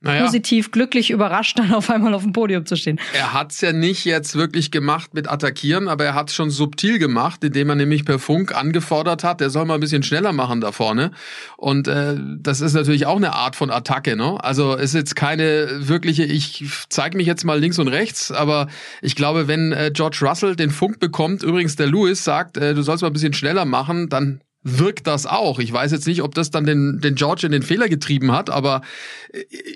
naja. 0.00 0.24
positiv, 0.24 0.70
glücklich 0.70 1.10
überrascht, 1.10 1.58
dann 1.58 1.74
auf 1.74 1.90
einmal 1.90 2.14
auf 2.14 2.22
dem 2.22 2.32
Podium 2.32 2.64
zu 2.64 2.76
stehen. 2.76 2.98
Er 3.14 3.32
hat's 3.32 3.60
ja 3.60 3.72
nicht 3.72 4.04
jetzt 4.04 4.34
wirklich 4.34 4.70
gemacht 4.70 5.14
mit 5.14 5.28
Attackieren, 5.28 5.88
aber 5.88 6.04
er 6.04 6.14
hat's 6.14 6.34
schon 6.34 6.50
subtil 6.50 6.98
gemacht, 6.98 7.44
indem 7.44 7.68
er 7.68 7.74
nämlich 7.74 8.04
per 8.04 8.18
Funk 8.18 8.54
angefordert 8.54 9.24
hat, 9.24 9.40
er 9.40 9.50
soll 9.50 9.66
mal 9.66 9.74
ein 9.74 9.80
bisschen 9.80 10.02
schneller 10.02 10.32
machen 10.32 10.60
da 10.60 10.72
vorne. 10.72 11.10
Und 11.56 11.86
äh, 11.88 12.16
das 12.38 12.60
ist 12.60 12.72
natürlich 12.72 13.06
auch 13.06 13.16
eine 13.16 13.34
Art 13.34 13.56
von 13.56 13.70
Attacke, 13.70 14.16
ne? 14.16 14.42
Also 14.42 14.74
ist 14.74 14.94
jetzt 14.94 15.16
keine 15.16 15.88
wirkliche, 15.88 16.24
ich 16.24 16.64
zeige 16.88 17.16
mich 17.16 17.26
jetzt 17.26 17.44
mal 17.44 17.58
links 17.58 17.78
und 17.78 17.88
rechts, 17.88 18.32
aber 18.32 18.68
ich 19.02 19.14
glaube, 19.14 19.48
wenn 19.48 19.72
äh, 19.72 19.90
George 19.92 20.20
Russell 20.22 20.56
den 20.56 20.70
Funk 20.70 20.98
bekommt, 20.98 21.42
übrigens 21.42 21.76
der 21.76 21.86
Lewis 21.86 22.24
sagt, 22.24 22.56
äh, 22.56 22.74
du 22.74 22.82
sollst 22.82 23.02
mal 23.02 23.08
ein 23.08 23.12
bisschen 23.12 23.34
schneller 23.34 23.64
machen, 23.64 24.08
dann 24.08 24.40
wirkt 24.62 25.06
das 25.06 25.26
auch. 25.26 25.58
Ich 25.58 25.72
weiß 25.72 25.90
jetzt 25.92 26.06
nicht, 26.06 26.22
ob 26.22 26.34
das 26.34 26.50
dann 26.50 26.66
den, 26.66 27.00
den 27.00 27.14
George 27.14 27.46
in 27.46 27.52
den 27.52 27.62
Fehler 27.62 27.88
getrieben 27.88 28.32
hat, 28.32 28.50
aber 28.50 28.82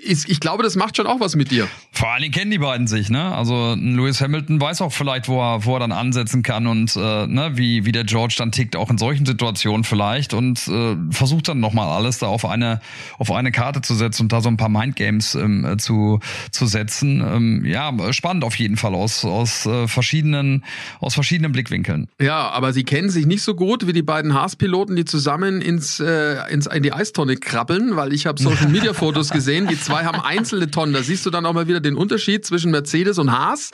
ist, 0.03 0.29
ich 0.29 0.39
glaube, 0.39 0.63
das 0.63 0.75
macht 0.75 0.97
schon 0.97 1.07
auch 1.07 1.19
was 1.19 1.35
mit 1.35 1.49
dir. 1.49 1.67
Vor 1.91 2.11
allen 2.11 2.21
Dingen 2.21 2.33
kennen 2.33 2.51
die 2.51 2.59
beiden 2.59 2.87
sich, 2.87 3.09
ne? 3.09 3.33
Also 3.33 3.75
Lewis 3.75 4.21
Hamilton 4.21 4.61
weiß 4.61 4.81
auch 4.81 4.91
vielleicht, 4.91 5.27
wo 5.27 5.41
er, 5.41 5.65
wo 5.65 5.75
er 5.75 5.79
dann 5.79 5.91
ansetzen 5.91 6.43
kann 6.43 6.67
und 6.67 6.95
äh, 6.95 7.25
ne, 7.25 7.51
wie, 7.55 7.85
wie 7.85 7.91
der 7.91 8.03
George 8.03 8.35
dann 8.37 8.51
tickt, 8.51 8.75
auch 8.75 8.91
in 8.91 8.97
solchen 8.97 9.25
Situationen 9.25 9.85
vielleicht 9.85 10.33
und 10.33 10.67
äh, 10.67 10.95
versucht 11.09 11.47
dann 11.47 11.59
nochmal 11.59 11.87
alles 11.87 12.19
da 12.19 12.27
auf 12.27 12.45
eine, 12.45 12.79
auf 13.17 13.31
eine 13.31 13.51
Karte 13.51 13.81
zu 13.81 13.95
setzen 13.95 14.23
und 14.23 14.33
da 14.33 14.41
so 14.41 14.49
ein 14.49 14.57
paar 14.57 14.69
Mindgames 14.69 15.35
ähm, 15.35 15.77
zu, 15.79 16.19
zu 16.51 16.67
setzen. 16.67 17.21
Ähm, 17.21 17.65
ja, 17.65 17.91
spannend 18.13 18.43
auf 18.43 18.55
jeden 18.57 18.77
Fall 18.77 18.93
aus, 18.93 19.25
aus 19.25 19.65
äh, 19.65 19.87
verschiedenen, 19.87 20.63
aus 20.99 21.15
verschiedenen 21.15 21.53
Blickwinkeln. 21.53 22.07
Ja, 22.21 22.49
aber 22.49 22.73
sie 22.73 22.83
kennen 22.83 23.09
sich 23.09 23.25
nicht 23.25 23.41
so 23.41 23.55
gut 23.55 23.87
wie 23.87 23.93
die 23.93 24.03
beiden 24.03 24.33
Haas-Piloten 24.33 24.74
Piloten, 24.75 24.97
die 24.97 25.05
zusammen 25.05 25.61
ins, 25.61 26.01
äh, 26.01 26.51
ins, 26.51 26.67
in 26.67 26.83
die 26.83 26.91
Eistonne 26.91 27.37
krabbeln, 27.37 27.95
weil 27.95 28.11
ich 28.11 28.25
habe 28.27 28.41
Social 28.41 28.67
Media 28.67 28.93
Fotos 28.93 29.29
gesehen. 29.29 29.67
Die 29.67 29.79
zwei 29.79 30.03
haben 30.03 30.19
einzelne 30.19 30.69
Tonnen. 30.69 30.91
Da 30.91 31.01
siehst 31.01 31.25
du 31.25 31.29
dann 31.29 31.45
auch 31.45 31.53
mal 31.53 31.69
wieder 31.69 31.79
den 31.79 31.95
Unterschied 31.95 32.45
zwischen 32.45 32.71
Mercedes 32.71 33.17
und 33.17 33.31
Haas. 33.31 33.71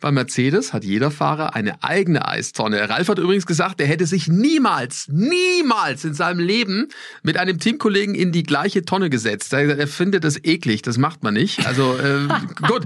Bei 0.00 0.10
Mercedes 0.10 0.72
hat 0.72 0.82
jeder 0.82 1.12
Fahrer 1.12 1.54
eine 1.54 1.84
eigene 1.84 2.26
Eistonne. 2.26 2.90
Ralf 2.90 3.08
hat 3.08 3.20
übrigens 3.20 3.46
gesagt, 3.46 3.80
er 3.80 3.86
hätte 3.86 4.06
sich 4.06 4.26
niemals, 4.26 5.06
niemals 5.08 6.04
in 6.04 6.14
seinem 6.14 6.40
Leben 6.40 6.88
mit 7.22 7.36
einem 7.36 7.60
Teamkollegen 7.60 8.16
in 8.16 8.32
die 8.32 8.42
gleiche 8.42 8.84
Tonne 8.84 9.08
gesetzt. 9.08 9.52
Er, 9.52 9.78
er 9.78 9.86
findet 9.86 10.24
das 10.24 10.42
eklig. 10.42 10.82
Das 10.82 10.98
macht 10.98 11.22
man 11.22 11.34
nicht. 11.34 11.64
Also 11.64 11.96
äh, 11.96 12.26
gut, 12.66 12.82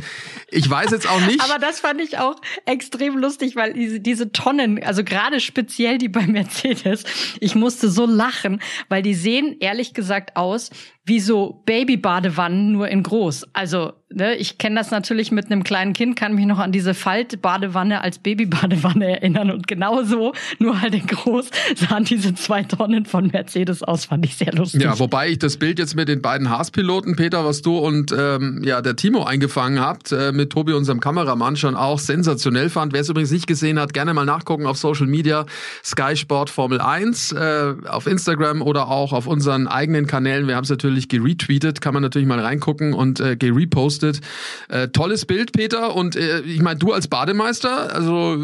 ich 0.51 0.69
weiß 0.69 0.91
jetzt 0.91 1.09
auch 1.09 1.21
nicht. 1.23 1.41
Aber 1.41 1.59
das 1.59 1.81
fand 1.81 2.03
ich 2.03 2.19
auch 2.19 2.37
extrem 2.67 3.17
lustig, 3.17 3.57
weil 3.57 3.73
diese, 3.73 4.01
diese 4.01 4.33
Tonnen, 4.33 4.83
also 4.83 5.03
gerade 5.03 5.41
speziell 5.41 5.97
die 5.97 6.11
bei 6.11 6.27
Mercedes, 6.27 7.05
ich 7.41 7.54
ich 7.55 7.61
musste 7.61 7.89
so 7.89 8.05
lachen, 8.05 8.61
weil 8.89 9.03
die 9.03 9.15
sehen 9.15 9.57
ehrlich 9.61 9.95
gesagt 9.95 10.37
aus 10.37 10.71
wie 11.07 11.21
so 11.21 11.63
Baby-Badewannen 11.67 12.73
nur 12.73 12.89
in 12.89 13.03
groß. 13.03 13.47
Also, 13.53 13.93
ne, 14.09 14.37
ich 14.37 14.57
kenne 14.57 14.77
das 14.77 14.91
natürlich 14.91 15.33
mit 15.33 15.47
einem 15.47 15.63
kleinen 15.63 15.93
Kind, 15.93 16.17
kann 16.17 16.35
mich 16.35 16.47
noch 16.47 16.59
an 16.59 16.73
diese 16.73 16.95
Faltbadewanne 16.95 18.01
als 18.01 18.19
Baby-Badewanne 18.19 19.07
erinnern. 19.21 19.51
Und 19.51 19.67
genau 19.67 20.03
so, 20.03 20.33
nur 20.59 20.81
halt 20.81 20.95
in 20.95 21.07
groß, 21.07 21.51
sahen 21.75 22.05
diese 22.05 22.35
zwei 22.35 22.63
Tonnen 22.63 23.05
von 23.05 23.27
Mercedes 23.27 23.83
aus, 23.83 24.07
fand 24.07 24.25
ich 24.25 24.37
sehr 24.37 24.53
lustig. 24.55 24.83
Ja, 24.83 24.99
wobei 24.99 25.29
ich 25.29 25.39
das 25.39 25.59
Bild 25.59 25.79
jetzt 25.79 25.95
mit 25.95 26.09
den 26.09 26.23
beiden 26.23 26.49
Haas-Piloten, 26.49 27.17
Peter, 27.17 27.45
was 27.45 27.61
du 27.61 27.77
und 27.77 28.15
ähm, 28.17 28.63
ja, 28.65 28.81
der 28.81 28.97
Timo 28.97 29.25
eingefangen 29.25 29.81
habt, 29.81 30.11
äh, 30.11 30.33
mit 30.33 30.51
Tobi, 30.51 30.73
unserem 30.73 31.01
Kameramann, 31.01 31.57
schon 31.57 31.77
auch 31.77 31.99
sensationell 31.99 32.71
fand. 32.71 32.95
Wer 32.95 33.03
es 33.03 33.11
übrigens 33.11 33.31
nicht 33.31 33.47
gesehen 33.47 33.79
hat, 33.79 33.93
gerne 33.93 34.15
mal 34.15 34.25
nachgucken 34.25 34.67
auf 34.67 34.79
Social 34.79 35.07
Media, 35.07 35.45
Sky 35.85 36.17
Sport 36.17 36.49
Formel 36.49 36.81
1, 36.81 37.33
äh, 37.33 37.75
auf 37.89 38.07
Instagram 38.07 38.63
oder 38.63 38.89
auch 38.89 39.13
auf 39.13 39.27
unseren 39.27 39.69
eigenen 39.69 40.07
Kanälen. 40.07 40.49
Wir 40.49 40.57
haben 40.57 40.65
es 40.65 40.71
natürlich 40.71 40.94
natürlich 40.95 41.09
geretweetet, 41.09 41.81
kann 41.81 41.95
man 41.95 42.03
natürlich 42.03 42.27
mal 42.27 42.41
reingucken 42.41 42.93
und 42.95 43.21
äh, 43.21 43.37
gerepostet. 43.37 44.21
Äh, 44.69 44.89
tolles 44.89 45.27
Bild, 45.27 45.53
Peter. 45.53 45.95
Und 45.95 46.17
äh, 46.17 46.41
ich 46.41 46.63
meine, 46.63 46.79
du 46.79 46.93
als 46.93 47.09
Bademeister, 47.09 47.95
also 47.95 48.37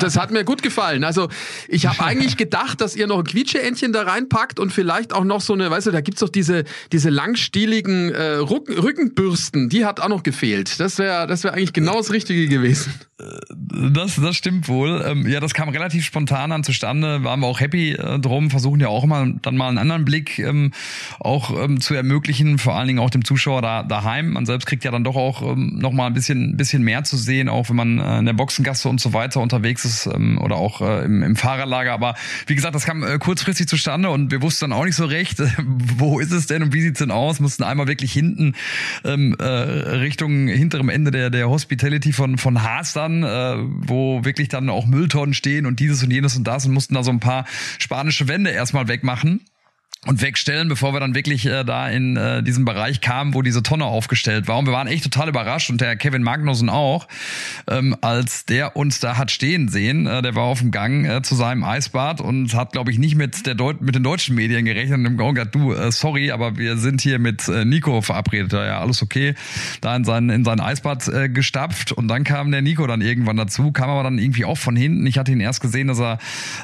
das 0.00 0.18
hat 0.18 0.30
mir 0.30 0.44
gut 0.44 0.62
gefallen. 0.62 1.04
Also 1.04 1.28
ich 1.68 1.86
habe 1.86 2.02
eigentlich 2.04 2.36
gedacht, 2.36 2.80
dass 2.80 2.96
ihr 2.96 3.06
noch 3.06 3.18
ein 3.18 3.24
Quietscheentchen 3.24 3.92
da 3.92 4.02
reinpackt 4.02 4.58
und 4.58 4.72
vielleicht 4.72 5.12
auch 5.12 5.24
noch 5.24 5.40
so 5.40 5.52
eine, 5.52 5.70
weißt 5.70 5.88
du, 5.88 5.90
da 5.90 6.00
gibt's 6.00 6.20
doch 6.20 6.28
diese, 6.28 6.64
diese 6.92 7.10
langstieligen 7.10 8.12
äh, 8.12 8.36
Rücken, 8.36 8.78
Rückenbürsten, 8.78 9.68
die 9.68 9.84
hat 9.84 10.00
auch 10.00 10.08
noch 10.08 10.22
gefehlt. 10.22 10.80
Das 10.80 10.98
wäre 10.98 11.26
das 11.26 11.44
wär 11.44 11.52
eigentlich 11.54 11.72
genau 11.72 11.96
das 11.96 12.12
Richtige 12.12 12.48
gewesen. 12.48 12.94
Das, 13.16 14.16
das 14.16 14.36
stimmt 14.36 14.68
wohl. 14.68 15.02
Ähm, 15.06 15.26
ja, 15.28 15.38
das 15.40 15.54
kam 15.54 15.68
relativ 15.68 16.04
spontan 16.04 16.50
dann 16.50 16.64
zustande. 16.64 17.22
Waren 17.22 17.40
wir 17.40 17.46
auch 17.46 17.60
happy 17.60 17.92
äh, 17.92 18.18
drum, 18.18 18.50
versuchen 18.50 18.80
ja 18.80 18.88
auch 18.88 19.04
mal 19.06 19.34
dann 19.42 19.56
mal 19.56 19.68
einen 19.68 19.78
anderen 19.78 20.04
Blick 20.04 20.38
ähm, 20.38 20.72
auch 21.20 21.50
ähm, 21.62 21.73
zu 21.80 21.94
ermöglichen, 21.94 22.58
vor 22.58 22.74
allen 22.74 22.88
Dingen 22.88 22.98
auch 22.98 23.10
dem 23.10 23.24
Zuschauer 23.24 23.62
da 23.62 23.82
daheim. 23.84 24.32
Man 24.32 24.46
selbst 24.46 24.66
kriegt 24.66 24.82
ja 24.84 24.90
dann 24.90 25.04
doch 25.04 25.14
auch 25.14 25.42
ähm, 25.42 25.78
noch 25.78 25.92
mal 25.92 26.06
ein 26.06 26.14
bisschen, 26.14 26.56
bisschen 26.56 26.82
mehr 26.82 27.04
zu 27.04 27.16
sehen, 27.16 27.48
auch 27.48 27.68
wenn 27.68 27.76
man 27.76 27.98
äh, 28.00 28.18
in 28.18 28.26
der 28.26 28.32
Boxengasse 28.32 28.88
und 28.88 29.00
so 29.00 29.12
weiter 29.12 29.40
unterwegs 29.40 29.84
ist 29.84 30.06
ähm, 30.06 30.38
oder 30.38 30.56
auch 30.56 30.80
äh, 30.80 31.04
im, 31.04 31.22
im 31.22 31.36
Fahrerlager. 31.36 31.92
Aber 31.92 32.16
wie 32.46 32.56
gesagt, 32.56 32.74
das 32.74 32.84
kam 32.84 33.04
äh, 33.04 33.18
kurzfristig 33.18 33.68
zustande 33.68 34.10
und 34.10 34.32
wir 34.32 34.42
wussten 34.42 34.70
dann 34.70 34.78
auch 34.78 34.84
nicht 34.84 34.96
so 34.96 35.04
recht, 35.04 35.38
äh, 35.38 35.46
wo 35.66 36.18
ist 36.18 36.32
es 36.32 36.46
denn 36.46 36.64
und 36.64 36.74
wie 36.74 36.82
sieht's 36.82 36.98
denn 36.98 37.12
aus? 37.12 37.38
Mussten 37.38 37.62
einmal 37.62 37.86
wirklich 37.86 38.12
hinten 38.12 38.54
ähm, 39.04 39.36
äh, 39.38 39.44
Richtung 39.44 40.48
hinterem 40.48 40.88
Ende 40.88 41.12
der 41.12 41.30
der 41.30 41.48
Hospitality 41.48 42.12
von 42.12 42.38
von 42.38 42.62
Haas 42.62 42.92
da 42.92 43.04
Häusern, 43.04 43.22
äh, 43.22 43.56
wo 43.86 44.24
wirklich 44.24 44.48
dann 44.48 44.68
auch 44.68 44.86
Mülltonnen 44.86 45.34
stehen 45.34 45.66
und 45.66 45.80
dieses 45.80 46.02
und 46.02 46.10
jenes 46.10 46.36
und 46.36 46.44
das 46.44 46.66
und 46.66 46.72
mussten 46.72 46.94
da 46.94 47.02
so 47.02 47.10
ein 47.10 47.20
paar 47.20 47.44
spanische 47.78 48.28
Wände 48.28 48.50
erstmal 48.50 48.88
wegmachen 48.88 49.40
und 50.06 50.22
wegstellen, 50.22 50.68
bevor 50.68 50.92
wir 50.92 51.00
dann 51.00 51.14
wirklich 51.14 51.46
äh, 51.46 51.64
da 51.64 51.88
in 51.88 52.16
äh, 52.16 52.42
diesem 52.42 52.64
Bereich 52.64 53.00
kamen, 53.00 53.34
wo 53.34 53.42
diese 53.42 53.62
Tonne 53.62 53.84
aufgestellt 53.84 54.48
war. 54.48 54.58
Und 54.58 54.66
wir 54.66 54.72
waren 54.72 54.86
echt 54.86 55.04
total 55.04 55.28
überrascht 55.28 55.70
und 55.70 55.80
der 55.80 55.96
Kevin 55.96 56.22
Magnussen 56.22 56.68
auch, 56.68 57.08
ähm, 57.68 57.96
als 58.00 58.44
der 58.44 58.76
uns 58.76 59.00
da 59.00 59.16
hat 59.16 59.30
stehen 59.30 59.68
sehen. 59.68 60.06
Äh, 60.06 60.22
der 60.22 60.34
war 60.34 60.44
auf 60.44 60.60
dem 60.60 60.70
Gang 60.70 61.06
äh, 61.06 61.22
zu 61.22 61.34
seinem 61.34 61.64
Eisbad 61.64 62.20
und 62.20 62.54
hat, 62.54 62.72
glaube 62.72 62.90
ich, 62.90 62.98
nicht 62.98 63.14
mit 63.14 63.46
der 63.46 63.54
Deut 63.54 63.80
mit 63.80 63.94
den 63.94 64.02
deutschen 64.02 64.34
Medien 64.34 64.64
gerechnet 64.64 64.98
und 64.98 65.06
im 65.06 65.16
gesagt, 65.16 65.54
du, 65.54 65.72
äh, 65.72 65.90
sorry, 65.90 66.30
aber 66.30 66.58
wir 66.58 66.76
sind 66.76 67.00
hier 67.00 67.18
mit 67.18 67.48
äh, 67.48 67.64
Nico 67.64 68.00
verabredet. 68.02 68.52
Ja, 68.52 68.80
alles 68.80 69.02
okay. 69.02 69.34
Da 69.80 69.96
in 69.96 70.04
sein, 70.04 70.30
in 70.30 70.44
sein 70.44 70.60
Eisbad 70.60 71.08
äh, 71.08 71.28
gestapft 71.28 71.92
und 71.92 72.08
dann 72.08 72.24
kam 72.24 72.50
der 72.50 72.62
Nico 72.62 72.86
dann 72.86 73.00
irgendwann 73.00 73.36
dazu, 73.36 73.72
kam 73.72 73.90
aber 73.90 74.02
dann 74.02 74.18
irgendwie 74.18 74.44
auch 74.44 74.58
von 74.58 74.76
hinten. 74.76 75.06
Ich 75.06 75.18
hatte 75.18 75.32
ihn 75.32 75.40
erst 75.40 75.60
gesehen, 75.60 75.88
dass 75.88 76.00
er 76.00 76.18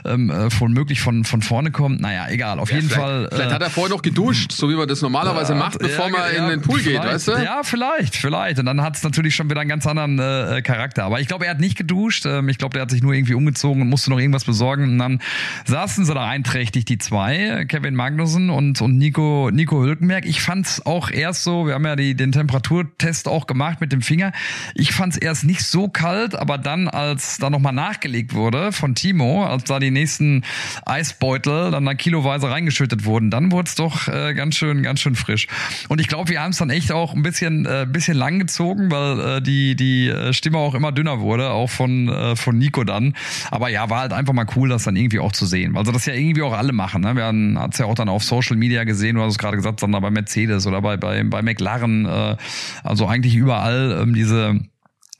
ähm, 0.05 0.31
äh, 0.31 0.49
möglich 0.69 1.01
von, 1.01 1.25
von 1.25 1.43
vorne 1.43 1.71
kommt. 1.71 2.01
Naja, 2.01 2.29
egal. 2.29 2.59
Auf 2.59 2.71
ja, 2.71 2.77
jeden 2.77 2.91
Fall 2.91 3.30
Vielleicht 3.31 3.53
hat 3.53 3.63
er 3.63 3.71
vorher 3.71 3.95
noch 3.95 4.03
geduscht, 4.03 4.53
so 4.53 4.69
wie 4.69 4.75
man 4.75 4.89
das 4.89 5.03
normalerweise 5.03 5.55
macht, 5.55 5.79
bevor 5.79 6.07
ja, 6.07 6.11
man 6.11 6.21
ja, 6.35 6.43
in 6.43 6.49
den 6.49 6.63
Pool 6.63 6.81
geht, 6.81 6.99
weißt 6.99 7.29
du? 7.29 7.33
Ja, 7.33 7.61
vielleicht, 7.63 8.17
vielleicht. 8.17 8.59
Und 8.59 8.67
dann 8.67 8.83
hat 8.83 8.97
es 8.97 9.03
natürlich 9.03 9.35
schon 9.35 9.49
wieder 9.51 9.61
einen 9.61 9.71
ganz 9.71 9.87
anderen 9.87 10.19
äh, 10.19 10.63
Charakter. 10.63 11.05
Aber 11.05 11.21
ich 11.21 11.29
glaube, 11.29 11.45
er 11.45 11.53
hat 11.53 11.61
nicht 11.61 11.77
geduscht. 11.77 12.27
Ähm, 12.27 12.49
ich 12.49 12.59
glaube, 12.59 12.75
der 12.75 12.83
hat 12.83 12.91
sich 12.91 13.03
nur 13.03 13.13
irgendwie 13.13 13.35
umgezogen 13.35 13.83
und 13.83 13.89
musste 13.89 14.11
noch 14.11 14.19
irgendwas 14.19 14.45
besorgen. 14.45 14.85
Und 14.85 14.99
dann 14.99 15.21
saßen 15.67 16.05
sie 16.05 16.15
da 16.15 16.27
einträchtig, 16.27 16.85
die 16.85 16.99
zwei, 16.99 17.65
Kevin 17.69 17.95
Magnussen 17.95 18.51
und, 18.51 18.81
und 18.81 18.99
Nico, 18.99 19.51
Nico 19.53 19.83
Hülkenberg. 19.83 20.27
Ich 20.27 20.41
fand's 20.41 20.85
auch 20.85 21.11
erst 21.11 21.45
so, 21.45 21.67
wir 21.67 21.75
haben 21.75 21.87
ja 21.87 21.97
die, 21.97 22.15
den 22.15 22.33
Temperaturtest 22.33 23.29
auch 23.29 23.47
gemacht 23.47 23.81
mit 23.81 23.93
dem 23.93 24.03
Finger. 24.03 24.33
Ich 24.75 24.93
fand's 24.93 25.17
erst 25.17 25.45
nicht 25.45 25.63
so 25.63 25.89
kalt, 25.89 26.35
aber 26.35 26.59
dann, 26.59 26.89
als 26.89 27.39
da 27.39 27.51
nochmal 27.51 27.73
nachgelegt 27.73 28.35
wurde 28.35 28.73
von 28.73 28.95
Timo, 28.95 29.45
als 29.45 29.65
da 29.65 29.79
die 29.79 29.91
nächsten 29.91 30.45
Eisbeutel 30.87 31.71
dann 31.71 31.85
da 31.85 31.95
kiloweise 31.95 32.51
reingeschüttet 32.51 33.05
wurden, 33.05 33.20
und 33.21 33.31
dann 33.31 33.53
wurde 33.53 33.69
es 33.69 33.75
doch 33.75 34.09
äh, 34.09 34.35
ganz 34.35 34.57
schön, 34.57 34.83
ganz 34.83 35.01
schön 35.01 35.15
frisch. 35.15 35.47
Und 35.89 36.01
ich 36.01 36.09
glaube, 36.09 36.31
wir 36.31 36.43
haben 36.43 36.51
es 36.51 36.59
dann 36.59 36.71
echt 36.71 36.93
auch 36.93 37.15
ein 37.15 37.23
bisschen, 37.23 37.67
äh, 37.67 37.87
bisschen 37.89 38.17
lang 38.17 38.39
gezogen, 38.39 38.91
weil 38.91 39.21
äh, 39.21 39.43
die, 39.43 39.77
die 39.77 40.09
äh, 40.09 40.33
Stimme 40.33 40.59
auch 40.59 40.75
immer 40.75 40.93
dünner 40.93 41.21
wurde, 41.21 41.51
auch 41.51 41.71
von, 41.71 42.09
äh, 42.09 42.37
von 42.37 42.59
Nico 42.59 42.85
dann. 42.85 43.15
Aber 43.51 43.69
ja, 43.69 43.91
war 43.91 44.01
halt 44.01 44.13
einfach 44.13 44.33
mal 44.33 44.47
cool, 44.57 44.69
das 44.69 44.85
dann 44.85 44.97
irgendwie 44.97 45.21
auch 45.21 45.33
zu 45.33 45.47
sehen. 45.47 45.77
Also 45.77 45.93
das 45.93 46.07
ja 46.07 46.15
irgendwie 46.15 46.43
auch 46.43 46.53
alle 46.53 46.73
machen. 46.73 47.03
Ne? 47.03 47.15
Wir 47.17 47.25
haben 47.25 47.57
es 47.71 47.79
ja 47.79 47.87
auch 47.87 47.95
dann 47.95 48.09
auf 48.09 48.25
Social 48.25 48.57
Media 48.57 48.85
gesehen, 48.85 49.17
du 49.17 49.23
hast 49.23 49.33
es 49.33 49.39
gerade 49.39 49.57
gesagt, 49.57 49.81
sondern 49.81 50.03
bei 50.03 50.11
Mercedes 50.11 50.67
oder 50.67 50.81
bei, 50.81 50.97
bei, 50.97 51.23
bei 51.25 51.43
McLaren, 51.43 52.07
äh, 52.07 52.37
also 52.83 53.07
eigentlich 53.07 53.35
überall 53.35 54.01
ähm, 54.03 54.15
diese 54.15 54.61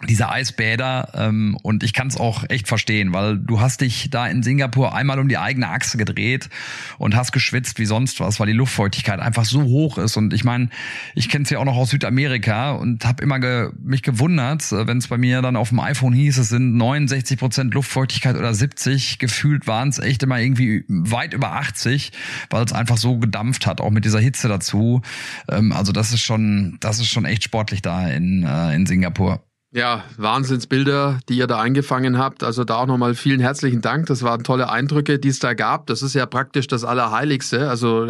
diese 0.09 0.31
Eisbäder 0.31 1.11
ähm, 1.15 1.59
und 1.63 1.83
ich 1.83 1.93
kann 1.93 2.09
es 2.09 2.17
auch 2.17 2.45
echt 2.49 2.69
verstehen, 2.69 3.13
weil 3.13 3.37
du 3.37 3.61
hast 3.61 3.83
dich 3.83 4.09
da 4.11 4.27
in 4.27 4.43
Singapur 4.43 4.95
einmal 4.95 5.19
um 5.19 5.29
die 5.29 5.37
eigene 5.37 5.69
Achse 5.69 5.99
gedreht 5.99 6.49
und 6.99 7.15
hast 7.15 7.33
geschwitzt 7.33 7.79
wie 7.79 7.85
sonst 7.85 8.19
was, 8.21 8.41
weil 8.41 8.47
die 8.47 8.55
Luftfeuchtigkeit 8.55 9.21
einfach 9.21 9.45
so 9.45 9.63
hoch 9.63 9.99
ist 9.99 10.17
und 10.17 10.33
ich 10.33 10.43
meine, 10.43 10.71
ich 11.15 11.29
kenne 11.29 11.45
es 11.45 11.51
ja 11.51 11.59
auch 11.59 11.65
noch 11.65 11.77
aus 11.77 11.91
Südamerika 11.91 12.73
und 12.73 13.05
habe 13.05 13.23
immer 13.23 13.41
ge 13.41 13.71
mich 13.83 14.03
gewundert, 14.03 14.73
äh, 14.73 14.87
wenn 14.87 14.99
es 14.99 15.09
bei 15.09 15.19
mir 15.19 15.43
dann 15.43 15.57
auf 15.57 15.69
dem 15.69 15.81
iPhone 15.81 16.15
hieß, 16.15 16.39
es 16.39 16.49
sind 16.49 16.77
69 16.77 17.39
Prozent 17.39 17.75
Luftfeuchtigkeit 17.75 18.37
oder 18.37 18.55
70, 18.55 19.19
gefühlt 19.19 19.67
waren 19.67 19.91
es 19.91 19.99
echt 19.99 20.23
immer 20.23 20.41
irgendwie 20.41 20.85
weit 20.89 21.35
über 21.35 21.53
80, 21.53 22.13
weil 22.49 22.65
es 22.65 22.73
einfach 22.73 22.97
so 22.97 23.19
gedampft 23.19 23.67
hat, 23.67 23.81
auch 23.81 23.91
mit 23.91 24.05
dieser 24.07 24.21
Hitze 24.21 24.49
dazu. 24.49 25.03
Ähm, 25.49 25.73
also 25.73 25.93
das 25.93 26.13
ist 26.13 26.23
schon, 26.23 26.79
das 26.81 27.01
ist 27.01 27.09
schon 27.09 27.27
echt 27.27 27.45
sportlich 27.45 27.83
da 27.83 28.09
in, 28.09 28.45
äh, 28.45 28.75
in 28.75 28.87
Singapur. 28.87 29.45
Ja, 29.73 30.03
Wahnsinnsbilder, 30.17 31.21
die 31.29 31.37
ihr 31.37 31.47
da 31.47 31.61
eingefangen 31.61 32.19
habt. 32.19 32.43
Also 32.43 32.65
da 32.65 32.75
auch 32.79 32.87
nochmal 32.87 33.15
vielen 33.15 33.39
herzlichen 33.39 33.81
Dank. 33.81 34.07
Das 34.07 34.25
waren 34.25 34.43
tolle 34.43 34.69
Eindrücke, 34.69 35.21
die 35.21 35.29
es 35.29 35.39
da 35.39 35.55
gab. 35.55 35.87
Das 35.87 36.03
ist 36.03 36.15
ja 36.15 36.27
praktisch 36.27 36.67
das 36.67 36.83
Allerheiligste. 36.83 37.71
Also 37.71 38.09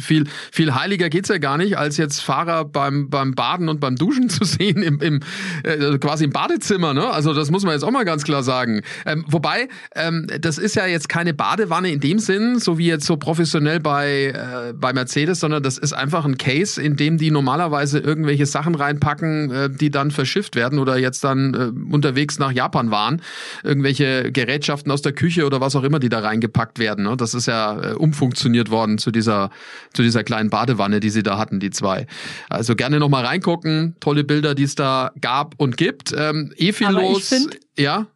viel, 0.00 0.24
viel 0.52 0.74
heiliger 0.74 1.08
geht's 1.08 1.30
ja 1.30 1.38
gar 1.38 1.56
nicht, 1.56 1.78
als 1.78 1.96
jetzt 1.96 2.20
Fahrer 2.20 2.66
beim, 2.66 3.08
beim 3.08 3.34
Baden 3.34 3.70
und 3.70 3.80
beim 3.80 3.96
Duschen 3.96 4.28
zu 4.28 4.44
sehen 4.44 4.82
im, 4.82 5.00
im 5.00 5.20
äh, 5.62 5.96
quasi 5.96 6.24
im 6.24 6.32
Badezimmer. 6.32 6.92
Ne? 6.92 7.08
Also 7.08 7.32
das 7.32 7.50
muss 7.50 7.64
man 7.64 7.72
jetzt 7.72 7.82
auch 7.82 7.90
mal 7.90 8.04
ganz 8.04 8.24
klar 8.24 8.42
sagen. 8.42 8.82
Ähm, 9.06 9.24
wobei, 9.26 9.68
ähm, 9.94 10.26
das 10.38 10.58
ist 10.58 10.76
ja 10.76 10.84
jetzt 10.84 11.08
keine 11.08 11.32
Badewanne 11.32 11.92
in 11.92 12.00
dem 12.00 12.18
Sinn, 12.18 12.58
so 12.58 12.76
wie 12.76 12.88
jetzt 12.88 13.06
so 13.06 13.16
professionell 13.16 13.80
bei, 13.80 14.34
äh, 14.34 14.74
bei 14.74 14.92
Mercedes, 14.92 15.40
sondern 15.40 15.62
das 15.62 15.78
ist 15.78 15.94
einfach 15.94 16.26
ein 16.26 16.36
Case, 16.36 16.78
in 16.78 16.96
dem 16.96 17.16
die 17.16 17.30
normalerweise 17.30 18.00
irgendwelche 18.00 18.44
Sachen 18.44 18.74
reinpacken, 18.74 19.50
äh, 19.50 19.70
die 19.70 19.90
dann 19.90 20.10
verschifft 20.10 20.56
werden 20.56 20.73
werden 20.74 20.78
oder 20.78 20.98
jetzt 20.98 21.24
dann 21.24 21.54
äh, 21.54 21.92
unterwegs 21.92 22.38
nach 22.38 22.52
Japan 22.52 22.90
waren, 22.90 23.22
irgendwelche 23.62 24.32
Gerätschaften 24.32 24.90
aus 24.90 25.02
der 25.02 25.12
Küche 25.12 25.46
oder 25.46 25.60
was 25.60 25.76
auch 25.76 25.82
immer, 25.82 25.98
die 25.98 26.08
da 26.08 26.20
reingepackt 26.20 26.78
werden. 26.78 27.04
Ne? 27.04 27.16
Das 27.16 27.34
ist 27.34 27.46
ja 27.46 27.92
äh, 27.92 27.94
umfunktioniert 27.94 28.70
worden 28.70 28.98
zu 28.98 29.10
dieser, 29.10 29.50
zu 29.92 30.02
dieser 30.02 30.24
kleinen 30.24 30.50
Badewanne, 30.50 31.00
die 31.00 31.10
sie 31.10 31.22
da 31.22 31.38
hatten, 31.38 31.60
die 31.60 31.70
zwei. 31.70 32.06
Also 32.48 32.74
gerne 32.74 32.98
nochmal 32.98 33.24
reingucken, 33.24 33.96
tolle 34.00 34.24
Bilder, 34.24 34.54
die 34.54 34.64
es 34.64 34.74
da 34.74 35.12
gab 35.20 35.54
und 35.58 35.76
gibt. 35.76 36.14
Ähm, 36.16 36.52
eh 36.56 36.72
viel 36.72 36.88
Aber 36.88 37.02
los. 37.02 37.32
Ich 37.32 37.38
find, 37.38 37.60
ja. 37.78 38.06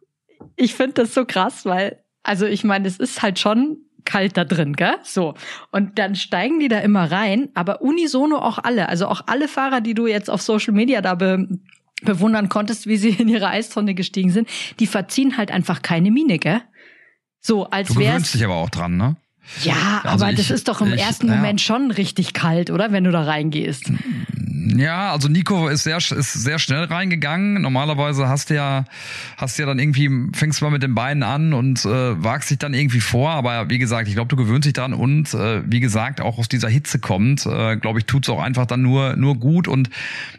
Ich 0.55 0.75
finde 0.75 0.93
das 0.93 1.13
so 1.13 1.25
krass, 1.25 1.65
weil, 1.65 1.99
also 2.23 2.45
ich 2.45 2.63
meine, 2.63 2.87
es 2.87 2.97
ist 2.97 3.21
halt 3.21 3.39
schon 3.39 3.77
kalt 4.05 4.37
da 4.37 4.43
drin, 4.43 4.75
gell? 4.75 4.95
So. 5.03 5.35
Und 5.71 5.99
dann 5.99 6.15
steigen 6.15 6.59
die 6.59 6.67
da 6.67 6.79
immer 6.79 7.11
rein, 7.11 7.49
aber 7.53 7.81
unisono 7.81 8.37
auch 8.37 8.57
alle, 8.57 8.89
also 8.89 9.07
auch 9.07 9.21
alle 9.27 9.47
Fahrer, 9.47 9.81
die 9.81 9.93
du 9.93 10.07
jetzt 10.07 10.29
auf 10.29 10.41
Social 10.41 10.73
Media 10.73 11.01
da 11.01 11.15
be 11.15 11.47
bewundern 12.01 12.49
konntest, 12.49 12.87
wie 12.87 12.97
sie 12.97 13.09
in 13.09 13.27
ihre 13.27 13.47
Eistonne 13.47 13.93
gestiegen 13.93 14.31
sind, 14.31 14.47
die 14.79 14.87
verziehen 14.87 15.37
halt 15.37 15.51
einfach 15.51 15.81
keine 15.81 16.11
Miene, 16.11 16.39
gell? 16.39 16.61
So, 17.39 17.69
als 17.69 17.89
wäre. 17.89 17.99
Du 17.99 18.05
gewöhnst 18.05 18.33
dich 18.33 18.45
aber 18.45 18.55
auch 18.55 18.69
dran, 18.69 18.97
ne? 18.97 19.15
Ja, 19.63 20.01
also 20.03 20.25
aber 20.25 20.31
ich, 20.31 20.37
das 20.37 20.51
ist 20.51 20.67
doch 20.67 20.81
im 20.81 20.93
ich, 20.93 21.01
ersten 21.01 21.27
ja. 21.27 21.35
Moment 21.35 21.59
schon 21.61 21.91
richtig 21.91 22.33
kalt, 22.33 22.69
oder? 22.69 22.91
Wenn 22.91 23.03
du 23.03 23.11
da 23.11 23.23
reingehst. 23.23 23.91
Ja, 24.51 25.11
also 25.11 25.27
Nico 25.27 25.67
ist 25.67 25.83
sehr, 25.83 25.97
ist 25.97 26.33
sehr 26.33 26.59
schnell 26.59 26.85
reingegangen. 26.85 27.61
Normalerweise 27.61 28.27
hast 28.27 28.49
du 28.49 28.55
ja, 28.55 28.85
hast 29.37 29.57
du 29.57 29.63
ja 29.63 29.67
dann 29.67 29.77
irgendwie, 29.77 30.09
fängst 30.33 30.59
du 30.59 30.65
mal 30.65 30.71
mit 30.71 30.81
den 30.81 30.95
Beinen 30.95 31.23
an 31.23 31.53
und 31.53 31.85
äh, 31.85 32.23
wagst 32.23 32.49
dich 32.49 32.57
dann 32.57 32.73
irgendwie 32.73 33.01
vor. 33.01 33.31
Aber 33.31 33.69
wie 33.69 33.77
gesagt, 33.77 34.07
ich 34.07 34.15
glaube, 34.15 34.29
du 34.29 34.35
gewöhnst 34.35 34.65
dich 34.65 34.73
dran 34.73 34.93
und 34.93 35.33
äh, 35.33 35.61
wie 35.69 35.79
gesagt, 35.79 36.21
auch 36.21 36.37
aus 36.37 36.49
dieser 36.49 36.69
Hitze 36.69 36.99
kommt, 36.99 37.45
äh, 37.45 37.77
glaube 37.77 37.99
ich, 37.99 38.05
tut's 38.05 38.29
auch 38.29 38.41
einfach 38.41 38.65
dann 38.65 38.81
nur, 38.81 39.15
nur 39.15 39.35
gut. 39.35 39.67
Und 39.67 39.89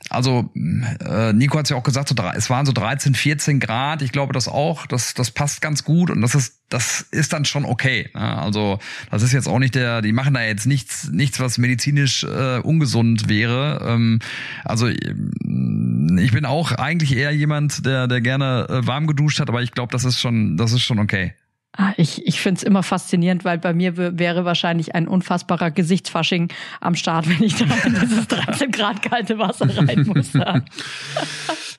also 0.09 0.51
äh, 0.55 1.33
Nico 1.33 1.59
hat's 1.59 1.70
ja 1.70 1.77
auch 1.77 1.85
gesagt, 1.85 2.09
so, 2.09 2.14
es 2.35 2.51
waren 2.51 2.66
so 2.66 2.73
13, 2.73 3.14
14 3.14 3.61
Grad. 3.61 4.03
Ich 4.03 4.12
glaube 4.12 4.33
das 4.33 4.49
auch, 4.49 4.87
das, 4.87 5.14
das 5.14 5.31
passt 5.31 5.61
ganz 5.61 5.85
gut 5.85 6.11
und 6.11 6.20
das 6.20 6.35
ist 6.35 6.60
das 6.70 7.06
ist 7.11 7.33
dann 7.33 7.44
schon 7.44 7.64
okay. 7.64 8.09
Ne? 8.14 8.38
Also 8.38 8.78
das 9.11 9.22
ist 9.22 9.33
jetzt 9.33 9.48
auch 9.48 9.59
nicht 9.59 9.74
der, 9.74 10.02
die 10.02 10.12
machen 10.12 10.35
da 10.35 10.42
jetzt 10.42 10.66
nichts, 10.66 11.11
nichts, 11.11 11.38
was 11.40 11.59
medizinisch 11.59 12.24
äh, 12.24 12.59
ungesund 12.59 13.28
wäre. 13.28 13.85
Ähm, 13.87 14.20
also 14.64 14.88
ich 14.88 16.33
bin 16.33 16.44
auch 16.46 16.72
eigentlich 16.72 17.14
eher 17.14 17.33
jemand, 17.33 17.85
der, 17.85 18.06
der 18.06 18.20
gerne 18.20 18.66
äh, 18.68 18.87
warm 18.87 19.06
geduscht 19.06 19.40
hat, 19.40 19.48
aber 19.48 19.62
ich 19.62 19.72
glaube, 19.72 19.92
das 19.92 20.04
ist 20.04 20.20
schon, 20.20 20.56
das 20.56 20.72
ist 20.72 20.83
schon 20.83 20.98
okay. 20.98 21.35
Ah, 21.76 21.92
ich, 21.96 22.26
ich 22.26 22.40
finde 22.40 22.59
es 22.59 22.62
immer 22.64 22.83
faszinierend, 22.83 23.44
weil 23.44 23.59
bei 23.59 23.72
mir 23.72 23.96
wäre 23.96 24.44
wahrscheinlich 24.44 24.94
ein 24.96 25.06
unfassbarer 25.06 25.70
Gesichtsfasching 25.70 26.48
am 26.80 26.96
Start, 26.96 27.28
wenn 27.28 27.42
ich 27.42 27.54
da 27.54 27.64
in 27.85 27.94
dieses 27.94 28.26
13 28.26 28.70
Grad 28.72 29.02
kalte 29.02 29.38
Wasser 29.38 29.68
rein 29.76 30.04
muss. 30.06 30.33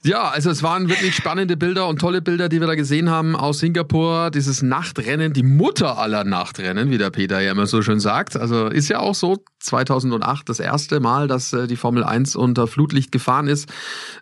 Ja, 0.04 0.30
also 0.30 0.50
es 0.50 0.64
waren 0.64 0.90
wirklich 0.90 1.16
spannende 1.16 1.56
Bilder 1.56 1.88
und 1.88 2.02
tolle 2.02 2.24
Bilder, 2.24 2.50
die 2.50 2.60
wir 2.60 2.66
da 2.66 2.74
gesehen 2.74 3.12
haben 3.12 3.36
aus 3.36 3.60
Singapur. 3.60 4.32
Dieses 4.32 4.64
Nachtrennen, 4.64 5.32
die 5.32 5.44
Mutter 5.44 6.00
aller 6.00 6.24
Nachtrennen, 6.24 6.90
wie 6.90 6.98
der 6.98 7.12
Peter 7.12 7.40
ja 7.40 7.52
immer 7.52 7.68
so 7.68 7.84
schön 7.84 8.00
sagt. 8.00 8.36
Also 8.36 8.66
ist 8.66 8.90
ja 8.90 8.98
auch 8.98 9.14
so 9.14 9.44
2008 9.60 10.50
das 10.50 10.60
erste 10.60 11.00
Mal, 11.02 11.28
dass 11.28 11.54
äh, 11.54 11.68
die 11.68 11.76
Formel 11.76 12.04
1 12.04 12.36
unter 12.36 12.66
Flutlicht 12.66 13.12
gefahren 13.12 13.46
ist. 13.46 13.70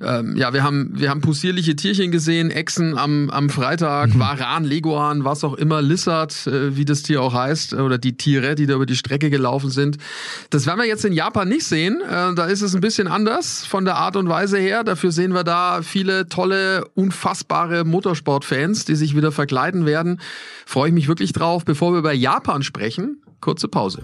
Ähm, 0.01 0.35
ja, 0.35 0.51
wir 0.51 0.63
haben 0.63 0.91
wir 0.95 1.09
haben 1.09 1.21
possierliche 1.21 1.77
Tierchen 1.77 2.11
gesehen, 2.11 2.51
Echsen 2.51 2.97
am, 2.97 3.29
am 3.29 3.49
Freitag, 3.49 4.13
mhm. 4.13 4.19
Varan, 4.19 4.65
Leguan, 4.65 5.23
was 5.23 5.45
auch 5.45 5.53
immer, 5.59 5.81
Lizard, 5.81 6.47
äh, 6.47 6.75
wie 6.75 6.85
das 6.85 7.03
Tier 7.03 7.21
auch 7.21 7.33
heißt, 7.33 7.73
oder 7.73 7.97
die 7.97 8.17
Tiere, 8.17 8.55
die 8.55 8.65
da 8.65 8.75
über 8.75 8.85
die 8.85 8.95
Strecke 8.95 9.29
gelaufen 9.29 9.69
sind. 9.69 9.97
Das 10.49 10.65
werden 10.65 10.79
wir 10.79 10.87
jetzt 10.87 11.05
in 11.05 11.13
Japan 11.13 11.47
nicht 11.47 11.65
sehen. 11.65 12.01
Äh, 12.01 12.33
da 12.35 12.45
ist 12.45 12.61
es 12.61 12.73
ein 12.73 12.81
bisschen 12.81 13.07
anders 13.07 13.65
von 13.65 13.85
der 13.85 13.95
Art 13.95 14.15
und 14.15 14.29
Weise 14.29 14.57
her. 14.57 14.83
Dafür 14.83 15.11
sehen 15.11 15.33
wir 15.33 15.43
da 15.43 15.81
viele 15.81 16.27
tolle, 16.29 16.85
unfassbare 16.95 17.83
Motorsportfans, 17.83 18.85
die 18.85 18.95
sich 18.95 19.15
wieder 19.15 19.31
verkleiden 19.31 19.85
werden. 19.85 20.19
Freue 20.65 20.89
ich 20.89 20.93
mich 20.93 21.07
wirklich 21.07 21.33
drauf. 21.33 21.65
Bevor 21.65 21.93
wir 21.93 21.99
über 21.99 22.13
Japan 22.13 22.63
sprechen, 22.63 23.21
kurze 23.41 23.67
Pause. 23.67 24.03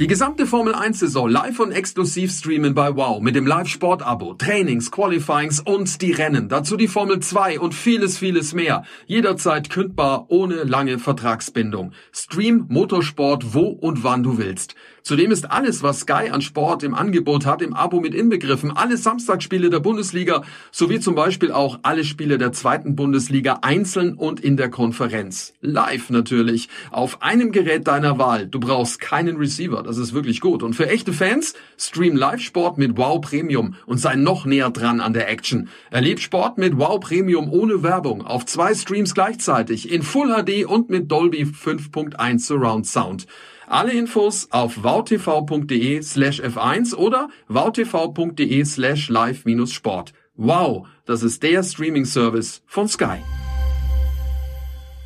Die 0.00 0.08
gesamte 0.08 0.48
Formel 0.48 0.74
1 0.74 0.98
Saison 0.98 1.28
live 1.28 1.60
und 1.60 1.70
exklusiv 1.70 2.32
streamen 2.32 2.74
bei 2.74 2.96
Wow 2.96 3.20
mit 3.20 3.36
dem 3.36 3.46
Live-Sport 3.46 4.02
Abo, 4.02 4.34
Trainings, 4.34 4.90
Qualifyings 4.90 5.60
und 5.60 6.02
die 6.02 6.10
Rennen. 6.10 6.48
Dazu 6.48 6.76
die 6.76 6.88
Formel 6.88 7.20
2 7.20 7.60
und 7.60 7.76
vieles, 7.76 8.18
vieles 8.18 8.54
mehr. 8.54 8.82
Jederzeit 9.06 9.70
kündbar, 9.70 10.26
ohne 10.30 10.64
lange 10.64 10.98
Vertragsbindung. 10.98 11.92
Stream 12.12 12.66
Motorsport 12.68 13.54
wo 13.54 13.68
und 13.68 14.02
wann 14.02 14.24
du 14.24 14.36
willst. 14.36 14.74
Zudem 15.06 15.32
ist 15.32 15.50
alles, 15.50 15.82
was 15.82 16.00
Sky 16.00 16.30
an 16.30 16.40
Sport 16.40 16.82
im 16.82 16.94
Angebot 16.94 17.44
hat, 17.44 17.60
im 17.60 17.74
Abo 17.74 18.00
mit 18.00 18.14
inbegriffen. 18.14 18.74
Alle 18.74 18.96
Samstagsspiele 18.96 19.68
der 19.68 19.80
Bundesliga 19.80 20.44
sowie 20.72 20.98
zum 20.98 21.14
Beispiel 21.14 21.52
auch 21.52 21.80
alle 21.82 22.04
Spiele 22.04 22.38
der 22.38 22.52
zweiten 22.52 22.96
Bundesliga 22.96 23.58
einzeln 23.60 24.14
und 24.14 24.40
in 24.40 24.56
der 24.56 24.70
Konferenz. 24.70 25.52
Live 25.60 26.08
natürlich. 26.08 26.70
Auf 26.90 27.20
einem 27.20 27.52
Gerät 27.52 27.86
deiner 27.86 28.18
Wahl. 28.18 28.46
Du 28.46 28.58
brauchst 28.58 28.98
keinen 28.98 29.36
Receiver. 29.36 29.82
Das 29.82 29.98
ist 29.98 30.14
wirklich 30.14 30.40
gut. 30.40 30.62
Und 30.62 30.72
für 30.72 30.88
echte 30.88 31.12
Fans, 31.12 31.52
stream 31.76 32.16
Live-Sport 32.16 32.78
mit 32.78 32.96
Wow 32.96 33.20
Premium 33.20 33.74
und 33.84 33.98
sei 33.98 34.14
noch 34.14 34.46
näher 34.46 34.70
dran 34.70 35.00
an 35.00 35.12
der 35.12 35.28
Action. 35.28 35.68
Erleb 35.90 36.18
Sport 36.18 36.56
mit 36.56 36.78
Wow 36.78 36.98
Premium 37.00 37.52
ohne 37.52 37.82
Werbung 37.82 38.24
auf 38.24 38.46
zwei 38.46 38.74
Streams 38.74 39.12
gleichzeitig 39.12 39.92
in 39.92 40.02
Full 40.02 40.34
HD 40.34 40.64
und 40.64 40.88
mit 40.88 41.12
Dolby 41.12 41.42
5.1 41.42 42.38
Surround 42.38 42.86
Sound. 42.86 43.26
Alle 43.66 43.92
Infos 43.92 44.48
auf 44.50 44.82
wowtv.de 44.82 46.02
slash 46.02 46.40
f1 46.40 46.94
oder 46.94 47.28
wowtv.de 47.48 48.64
slash 48.64 49.08
live-sport. 49.08 50.12
Wow, 50.36 50.86
das 51.06 51.22
ist 51.22 51.42
der 51.42 51.62
Streaming-Service 51.62 52.62
von 52.66 52.88
Sky. 52.88 53.18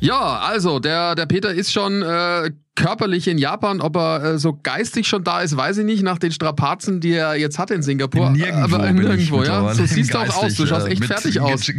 Ja, 0.01 0.39
also 0.39 0.79
der, 0.79 1.15
der 1.15 1.25
Peter 1.25 1.53
ist 1.53 1.73
schon 1.73 2.01
äh, 2.01 2.51
körperlich 2.79 3.27
in 3.27 3.37
Japan, 3.37 3.81
ob 3.81 3.95
er 3.97 4.23
äh, 4.23 4.39
so 4.39 4.57
geistig 4.61 5.07
schon 5.07 5.23
da 5.23 5.41
ist, 5.41 5.55
weiß 5.55 5.79
ich 5.79 5.85
nicht, 5.85 6.03
nach 6.03 6.17
den 6.17 6.31
Strapazen, 6.31 7.01
die 7.01 7.11
er 7.11 7.35
jetzt 7.35 7.59
hat 7.59 7.71
in 7.71 7.81
Singapur. 7.81 8.29
Nirgendwo 8.31 8.75
aber 8.75 8.91
nirgendwo, 8.91 9.43
ja. 9.43 9.73
So 9.73 9.85
siehst 9.85 10.13
du 10.13 10.17
auch 10.17 10.43
aus, 10.43 10.55
du 10.55 10.65
schaust 10.65 10.87
echt 10.87 11.03
fertig 11.05 11.39
aus. 11.39 11.71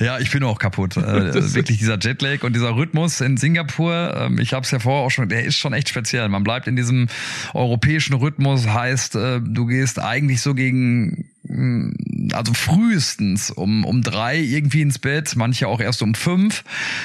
Ja, 0.00 0.18
ich 0.18 0.30
bin 0.30 0.42
auch 0.42 0.58
kaputt. 0.58 0.96
äh, 0.96 1.34
wirklich 1.54 1.78
dieser 1.78 1.98
Jetlag 1.98 2.42
und 2.42 2.54
dieser 2.54 2.74
Rhythmus 2.74 3.20
in 3.20 3.36
Singapur, 3.36 4.14
ähm, 4.16 4.38
ich 4.38 4.54
habe 4.54 4.64
es 4.64 4.70
ja 4.70 4.78
vorher 4.78 5.04
auch 5.04 5.10
schon, 5.10 5.28
der 5.28 5.44
ist 5.44 5.56
schon 5.56 5.72
echt 5.72 5.88
speziell. 5.88 6.28
Man 6.28 6.42
bleibt 6.42 6.66
in 6.66 6.76
diesem 6.76 7.08
europäischen 7.52 8.14
Rhythmus, 8.14 8.66
heißt, 8.66 9.16
äh, 9.16 9.40
du 9.42 9.66
gehst 9.66 10.00
eigentlich 10.00 10.40
so 10.40 10.54
gegen 10.54 11.30
also 12.32 12.54
frühestens 12.54 13.50
um, 13.50 13.84
um 13.84 14.02
drei 14.02 14.38
irgendwie 14.38 14.82
ins 14.82 14.98
Bett, 14.98 15.34
manche 15.36 15.68
auch 15.68 15.80
erst 15.80 16.02
um 16.02 16.14
fünf. 16.14 16.64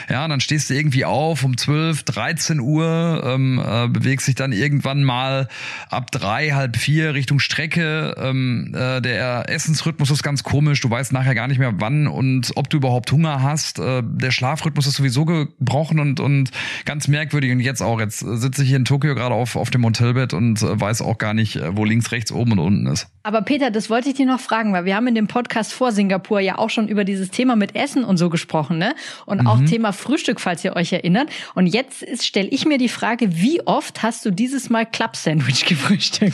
Ja, 0.09 0.27
dann 0.27 0.39
stehst 0.39 0.69
du 0.69 0.73
irgendwie 0.73 1.05
auf 1.05 1.43
um 1.43 1.57
zwölf, 1.57 2.03
dreizehn 2.03 2.59
Uhr, 2.59 3.23
ähm, 3.25 3.61
äh, 3.63 3.87
bewegst 3.87 4.27
dich 4.27 4.35
dann 4.35 4.51
irgendwann 4.51 5.03
mal 5.03 5.47
ab 5.89 6.11
drei, 6.11 6.51
halb 6.51 6.77
vier 6.77 7.13
Richtung 7.13 7.39
Strecke. 7.39 8.15
Ähm, 8.17 8.73
äh, 8.73 9.01
der 9.01 9.49
Essensrhythmus 9.49 10.11
ist 10.11 10.23
ganz 10.23 10.43
komisch. 10.43 10.81
Du 10.81 10.89
weißt 10.89 11.11
nachher 11.11 11.35
gar 11.35 11.47
nicht 11.47 11.59
mehr 11.59 11.73
wann 11.79 12.07
und 12.07 12.51
ob 12.55 12.69
du 12.69 12.77
überhaupt 12.77 13.11
Hunger 13.11 13.41
hast. 13.41 13.79
Äh, 13.79 14.03
der 14.05 14.31
Schlafrhythmus 14.31 14.87
ist 14.87 14.95
sowieso 14.95 15.25
gebrochen 15.25 15.99
und, 15.99 16.19
und 16.19 16.51
ganz 16.85 17.07
merkwürdig. 17.07 17.51
Und 17.51 17.59
jetzt 17.59 17.81
auch. 17.81 17.99
Jetzt 17.99 18.19
sitze 18.19 18.63
ich 18.63 18.69
hier 18.69 18.77
in 18.77 18.85
Tokio 18.85 19.15
gerade 19.15 19.35
auf, 19.35 19.55
auf 19.55 19.69
dem 19.71 19.85
Hotelbett 19.85 20.33
und 20.33 20.61
äh, 20.61 20.79
weiß 20.79 21.01
auch 21.01 21.17
gar 21.17 21.33
nicht, 21.33 21.57
äh, 21.57 21.75
wo 21.75 21.85
links, 21.85 22.11
rechts, 22.11 22.31
oben 22.31 22.53
und 22.53 22.59
unten 22.59 22.87
ist. 22.87 23.07
Aber 23.21 23.41
Peter, 23.41 23.69
das 23.69 23.89
wollte 23.89 24.09
ich 24.09 24.15
dir 24.15 24.25
noch 24.25 24.39
fragen, 24.39 24.71
weil 24.71 24.85
wir 24.85 24.95
haben 24.95 25.07
in 25.07 25.15
dem 25.15 25.27
Podcast 25.27 25.73
vor 25.73 25.91
Singapur 25.91 26.39
ja 26.39 26.57
auch 26.57 26.69
schon 26.69 26.87
über 26.87 27.03
dieses 27.03 27.31
Thema 27.31 27.55
mit 27.55 27.75
Essen 27.75 28.03
und 28.05 28.17
so 28.17 28.29
gesprochen, 28.29 28.77
ne? 28.77 28.95
Und 29.25 29.45
auch 29.45 29.59
Thema 29.65 29.91
Frühstück, 29.91 30.39
falls 30.39 30.63
ihr 30.63 30.75
euch 30.75 30.93
erinnert. 30.93 31.29
Und 31.53 31.67
jetzt 31.67 32.25
stelle 32.25 32.47
ich 32.47 32.65
mir 32.65 32.77
die 32.77 32.89
Frage, 32.89 33.35
wie 33.35 33.65
oft 33.67 34.03
hast 34.03 34.25
du 34.25 34.31
dieses 34.31 34.69
Mal 34.69 34.85
Club 34.85 35.15
Sandwich 35.15 35.65
gefrühstückt? 35.67 36.33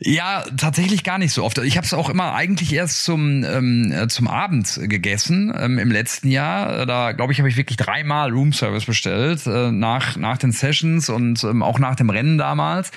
Ja, 0.00 0.44
tatsächlich 0.56 1.02
gar 1.02 1.18
nicht 1.18 1.32
so 1.32 1.42
oft. 1.42 1.58
Ich 1.58 1.76
habe 1.76 1.84
es 1.84 1.92
auch 1.92 2.08
immer 2.08 2.32
eigentlich 2.32 2.72
erst 2.72 3.02
zum 3.02 3.42
ähm, 3.42 3.90
äh, 3.90 4.06
zum 4.06 4.28
Abend 4.28 4.78
gegessen 4.84 5.52
ähm, 5.58 5.80
im 5.80 5.90
letzten 5.90 6.28
Jahr. 6.28 6.86
Da 6.86 7.10
glaube 7.10 7.32
ich, 7.32 7.40
habe 7.40 7.48
ich 7.48 7.56
wirklich 7.56 7.78
dreimal 7.78 8.30
Roomservice 8.30 8.84
bestellt 8.84 9.44
äh, 9.48 9.72
nach 9.72 10.16
nach 10.16 10.38
den 10.38 10.52
Sessions 10.52 11.08
und 11.08 11.42
ähm, 11.42 11.64
auch 11.64 11.80
nach 11.80 11.96
dem 11.96 12.10
Rennen 12.10 12.38
damals. 12.38 12.92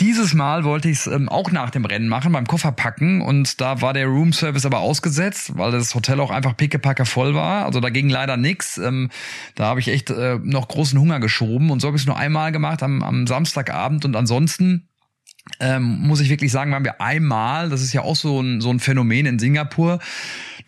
Dieses 0.00 0.32
Mal 0.32 0.64
wollte 0.64 0.88
ich 0.88 1.00
es 1.00 1.06
ähm, 1.06 1.28
auch 1.28 1.50
nach 1.50 1.68
dem 1.68 1.84
Rennen 1.84 2.08
machen, 2.08 2.32
beim 2.32 2.46
Kofferpacken 2.46 3.20
und 3.20 3.60
da 3.60 3.82
war 3.82 3.92
der 3.92 4.06
Roomservice 4.06 4.64
aber 4.64 4.78
ausgesetzt, 4.78 5.58
weil 5.58 5.72
das 5.72 5.94
Hotel 5.94 6.18
auch 6.18 6.30
einfach 6.30 6.56
pickepacke 6.56 7.04
voll 7.04 7.34
war. 7.34 7.66
Also 7.66 7.80
da 7.80 7.90
ging 7.90 8.08
leider 8.08 8.38
nix. 8.38 8.78
Ähm, 8.78 9.10
da 9.54 9.66
habe 9.66 9.80
ich 9.80 9.88
echt 9.88 10.08
äh, 10.08 10.38
noch 10.42 10.68
großen 10.68 10.98
Hunger 10.98 11.20
geschoben 11.20 11.70
und 11.70 11.80
so 11.80 11.88
habe 11.88 11.98
ich 11.98 12.04
es 12.04 12.06
nur 12.06 12.16
einmal 12.16 12.52
gemacht 12.52 12.82
am, 12.82 13.02
am 13.02 13.26
Samstagabend 13.26 14.06
und 14.06 14.16
ansonsten 14.16 14.88
ähm, 15.60 16.00
muss 16.00 16.20
ich 16.20 16.28
wirklich 16.28 16.52
sagen, 16.52 16.72
waren 16.72 16.84
wir 16.84 17.00
einmal, 17.00 17.68
das 17.68 17.82
ist 17.82 17.92
ja 17.92 18.02
auch 18.02 18.16
so 18.16 18.40
ein, 18.40 18.60
so 18.60 18.70
ein 18.70 18.80
Phänomen 18.80 19.26
in 19.26 19.38
Singapur, 19.38 19.98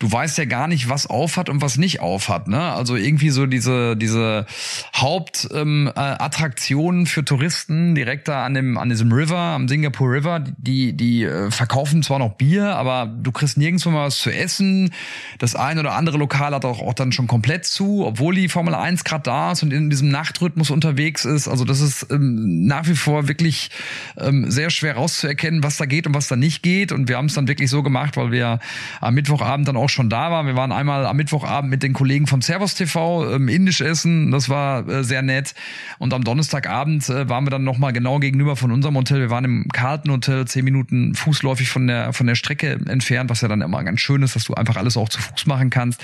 du 0.01 0.11
weißt 0.11 0.37
ja 0.39 0.45
gar 0.45 0.67
nicht, 0.67 0.89
was 0.89 1.05
aufhat 1.05 1.47
und 1.47 1.61
was 1.61 1.77
nicht 1.77 1.99
aufhat. 1.99 2.47
Ne? 2.47 2.59
Also 2.59 2.95
irgendwie 2.95 3.29
so 3.29 3.45
diese, 3.45 3.95
diese 3.95 4.47
Hauptattraktionen 4.95 7.01
ähm, 7.01 7.05
für 7.05 7.23
Touristen 7.23 7.93
direkt 7.93 8.27
da 8.27 8.43
an 8.43 8.55
dem, 8.55 8.79
an 8.79 8.89
diesem 8.89 9.11
River, 9.11 9.37
am 9.37 9.67
Singapore 9.67 10.11
River, 10.11 10.43
die, 10.57 10.93
die 10.93 11.23
äh, 11.23 11.51
verkaufen 11.51 12.01
zwar 12.01 12.17
noch 12.17 12.33
Bier, 12.33 12.75
aber 12.75 13.05
du 13.05 13.31
kriegst 13.31 13.59
nirgendwo 13.59 13.91
mal 13.91 14.07
was 14.07 14.17
zu 14.17 14.31
essen. 14.31 14.91
Das 15.37 15.55
ein 15.55 15.77
oder 15.77 15.93
andere 15.93 16.17
Lokal 16.17 16.55
hat 16.55 16.65
auch, 16.65 16.81
auch 16.81 16.95
dann 16.95 17.11
schon 17.11 17.27
komplett 17.27 17.65
zu, 17.65 18.03
obwohl 18.03 18.33
die 18.33 18.49
Formel 18.49 18.73
1 18.73 19.03
gerade 19.03 19.21
da 19.23 19.51
ist 19.51 19.61
und 19.61 19.71
in 19.71 19.91
diesem 19.91 20.09
Nachtrhythmus 20.09 20.71
unterwegs 20.71 21.25
ist. 21.25 21.47
Also 21.47 21.63
das 21.63 21.79
ist 21.79 22.07
ähm, 22.09 22.65
nach 22.65 22.87
wie 22.87 22.95
vor 22.95 23.27
wirklich 23.27 23.69
ähm, 24.17 24.49
sehr 24.49 24.71
schwer 24.71 24.95
rauszuerkennen, 24.95 25.61
was 25.61 25.77
da 25.77 25.85
geht 25.85 26.07
und 26.07 26.15
was 26.15 26.27
da 26.27 26.35
nicht 26.35 26.63
geht. 26.63 26.91
Und 26.91 27.07
wir 27.07 27.17
haben 27.17 27.27
es 27.27 27.35
dann 27.35 27.47
wirklich 27.47 27.69
so 27.69 27.83
gemacht, 27.83 28.17
weil 28.17 28.31
wir 28.31 28.57
am 28.99 29.13
Mittwochabend 29.13 29.67
dann 29.67 29.77
auch 29.77 29.90
schon 29.91 30.09
da 30.09 30.31
waren. 30.31 30.45
Wir 30.47 30.55
waren 30.55 30.71
einmal 30.71 31.05
am 31.05 31.17
Mittwochabend 31.17 31.69
mit 31.69 31.83
den 31.83 31.93
Kollegen 31.93 32.27
von 32.27 32.41
Servus 32.41 32.75
TV 32.75 33.35
ähm, 33.35 33.47
indisch 33.47 33.81
essen. 33.81 34.31
Das 34.31 34.49
war 34.49 34.87
äh, 34.87 35.03
sehr 35.03 35.21
nett. 35.21 35.53
Und 35.99 36.13
am 36.13 36.23
Donnerstagabend 36.23 37.09
äh, 37.09 37.29
waren 37.29 37.45
wir 37.45 37.51
dann 37.51 37.63
nochmal 37.63 37.93
genau 37.93 38.19
gegenüber 38.19 38.55
von 38.55 38.71
unserem 38.71 38.95
Hotel. 38.95 39.19
Wir 39.19 39.29
waren 39.29 39.45
im 39.45 39.67
Carlton 39.71 40.11
Hotel, 40.11 40.45
zehn 40.45 40.63
Minuten 40.63 41.15
fußläufig 41.15 41.69
von 41.69 41.87
der, 41.87 42.13
von 42.13 42.27
der 42.27 42.35
Strecke 42.35 42.79
entfernt, 42.87 43.29
was 43.29 43.41
ja 43.41 43.47
dann 43.47 43.61
immer 43.61 43.83
ganz 43.83 43.99
schön 43.99 44.23
ist, 44.23 44.35
dass 44.35 44.43
du 44.45 44.53
einfach 44.53 44.77
alles 44.77 44.97
auch 44.97 45.09
zu 45.09 45.21
Fuß 45.21 45.45
machen 45.45 45.69
kannst. 45.69 46.01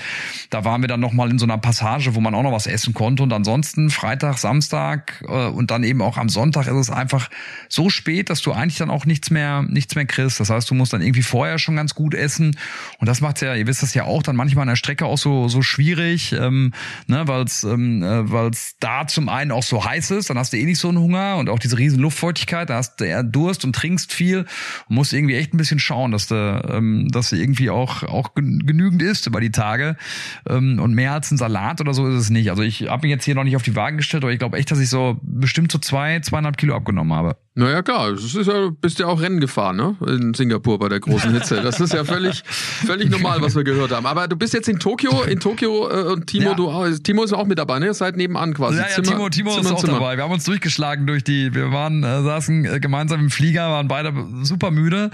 Da 0.50 0.64
waren 0.64 0.80
wir 0.80 0.88
dann 0.88 1.00
nochmal 1.00 1.30
in 1.30 1.38
so 1.38 1.46
einer 1.46 1.58
Passage, 1.58 2.14
wo 2.14 2.20
man 2.20 2.34
auch 2.34 2.42
noch 2.42 2.52
was 2.52 2.66
essen 2.66 2.94
konnte. 2.94 3.22
Und 3.22 3.32
ansonsten 3.32 3.90
Freitag, 3.90 4.38
Samstag 4.38 5.22
äh, 5.26 5.46
und 5.48 5.70
dann 5.70 5.84
eben 5.84 6.02
auch 6.02 6.16
am 6.16 6.28
Sonntag 6.28 6.66
ist 6.66 6.76
es 6.76 6.90
einfach 6.90 7.30
so 7.68 7.90
spät, 7.90 8.30
dass 8.30 8.42
du 8.42 8.52
eigentlich 8.52 8.78
dann 8.78 8.90
auch 8.90 9.06
nichts 9.06 9.30
mehr, 9.30 9.62
nichts 9.62 9.94
mehr 9.94 10.06
kriegst. 10.06 10.40
Das 10.40 10.50
heißt, 10.50 10.70
du 10.70 10.74
musst 10.74 10.92
dann 10.92 11.02
irgendwie 11.02 11.22
vorher 11.22 11.58
schon 11.58 11.76
ganz 11.76 11.94
gut 11.94 12.14
essen. 12.14 12.56
Und 12.98 13.08
das 13.08 13.20
macht 13.20 13.40
ja, 13.40 13.54
ihr 13.54 13.66
wisst 13.68 13.82
das 13.82 13.94
ja 13.94 14.04
auch, 14.04 14.22
dann 14.24 14.34
manchmal 14.34 14.62
an 14.62 14.68
der 14.68 14.76
Strecke 14.76 15.06
auch 15.06 15.18
so, 15.18 15.48
so 15.48 15.62
schwierig, 15.62 16.32
ähm, 16.32 16.72
ne, 17.06 17.28
weil 17.28 17.44
es 17.44 17.62
ähm, 17.62 18.02
äh, 18.02 18.30
weil's 18.30 18.74
da 18.80 19.06
zum 19.06 19.28
einen 19.28 19.52
auch 19.52 19.62
so 19.62 19.84
heiß 19.84 20.10
ist, 20.10 20.30
dann 20.30 20.38
hast 20.38 20.52
du 20.52 20.56
eh 20.56 20.64
nicht 20.64 20.78
so 20.78 20.88
einen 20.88 20.98
Hunger 20.98 21.36
und 21.36 21.48
auch 21.48 21.60
diese 21.60 21.78
riesen 21.78 22.00
Luftfeuchtigkeit, 22.00 22.70
da 22.70 22.76
hast 22.76 22.96
du 22.96 23.04
eher 23.04 23.22
Durst 23.22 23.64
und 23.64 23.74
trinkst 23.76 24.12
viel 24.12 24.46
und 24.88 24.94
musst 24.96 25.12
irgendwie 25.12 25.36
echt 25.36 25.54
ein 25.54 25.58
bisschen 25.58 25.78
schauen, 25.78 26.10
dass 26.10 26.26
du, 26.26 26.34
ähm, 26.68 27.08
dass 27.10 27.30
du 27.30 27.36
irgendwie 27.36 27.70
auch, 27.70 28.02
auch 28.02 28.34
genügend 28.34 29.02
isst 29.02 29.26
über 29.26 29.40
die 29.40 29.52
Tage. 29.52 29.96
Ähm, 30.48 30.78
und 30.80 30.94
mehr 30.94 31.12
als 31.12 31.30
ein 31.30 31.36
Salat 31.36 31.80
oder 31.80 31.94
so 31.94 32.08
ist 32.08 32.14
es 32.14 32.30
nicht. 32.30 32.50
Also 32.50 32.62
ich 32.62 32.88
habe 32.88 33.06
mich 33.06 33.10
jetzt 33.10 33.24
hier 33.24 33.34
noch 33.34 33.44
nicht 33.44 33.56
auf 33.56 33.62
die 33.62 33.76
Waage 33.76 33.96
gestellt, 33.96 34.24
aber 34.24 34.32
ich 34.32 34.38
glaube 34.38 34.58
echt, 34.58 34.70
dass 34.70 34.80
ich 34.80 34.88
so 34.88 35.18
bestimmt 35.22 35.70
so 35.70 35.78
zwei, 35.78 36.20
zweieinhalb 36.20 36.56
Kilo 36.56 36.74
abgenommen 36.74 37.12
habe. 37.12 37.36
Naja, 37.58 37.82
klar, 37.82 38.12
das 38.12 38.22
ist 38.36 38.46
ja, 38.46 38.68
bist 38.80 39.00
ja 39.00 39.06
auch 39.06 39.20
Rennen 39.20 39.40
gefahren, 39.40 39.76
ne? 39.76 39.96
In 40.06 40.32
Singapur 40.32 40.78
bei 40.78 40.88
der 40.88 41.00
großen 41.00 41.32
Hitze. 41.32 41.60
Das 41.60 41.80
ist 41.80 41.92
ja 41.92 42.04
völlig, 42.04 42.44
völlig 42.86 43.10
normal, 43.10 43.42
was 43.42 43.56
wir 43.56 43.64
gehört 43.64 43.90
haben. 43.90 44.06
Aber 44.06 44.28
du 44.28 44.36
bist 44.36 44.54
jetzt 44.54 44.68
in 44.68 44.78
Tokio, 44.78 45.22
in 45.24 45.40
Tokio 45.40 45.88
äh, 45.90 46.02
und 46.12 46.28
Timo, 46.28 46.50
Ja. 46.50 46.54
du, 46.54 46.98
Timo 46.98 47.24
ist 47.24 47.32
auch 47.32 47.46
mit 47.46 47.58
dabei, 47.58 47.80
ne? 47.80 47.86
Ihr 47.86 47.94
seid 47.94 48.16
nebenan 48.16 48.54
quasi. 48.54 48.76
Ja, 48.78 48.84
ja, 48.84 48.88
Zimmer, 49.02 49.06
Timo, 49.08 49.28
Timo 49.28 49.50
Zimmer 49.50 49.60
ist 49.70 49.72
auch 49.72 49.80
Zimmer. 49.80 49.94
dabei. 49.94 50.16
Wir 50.16 50.22
haben 50.22 50.30
uns 50.30 50.44
durchgeschlagen 50.44 51.08
durch 51.08 51.24
die, 51.24 51.52
wir 51.52 51.72
waren, 51.72 52.04
äh, 52.04 52.22
saßen 52.22 52.64
äh, 52.64 52.78
gemeinsam 52.78 53.18
im 53.18 53.30
Flieger, 53.30 53.68
waren 53.70 53.88
beide 53.88 54.12
super 54.42 54.70
müde, 54.70 55.10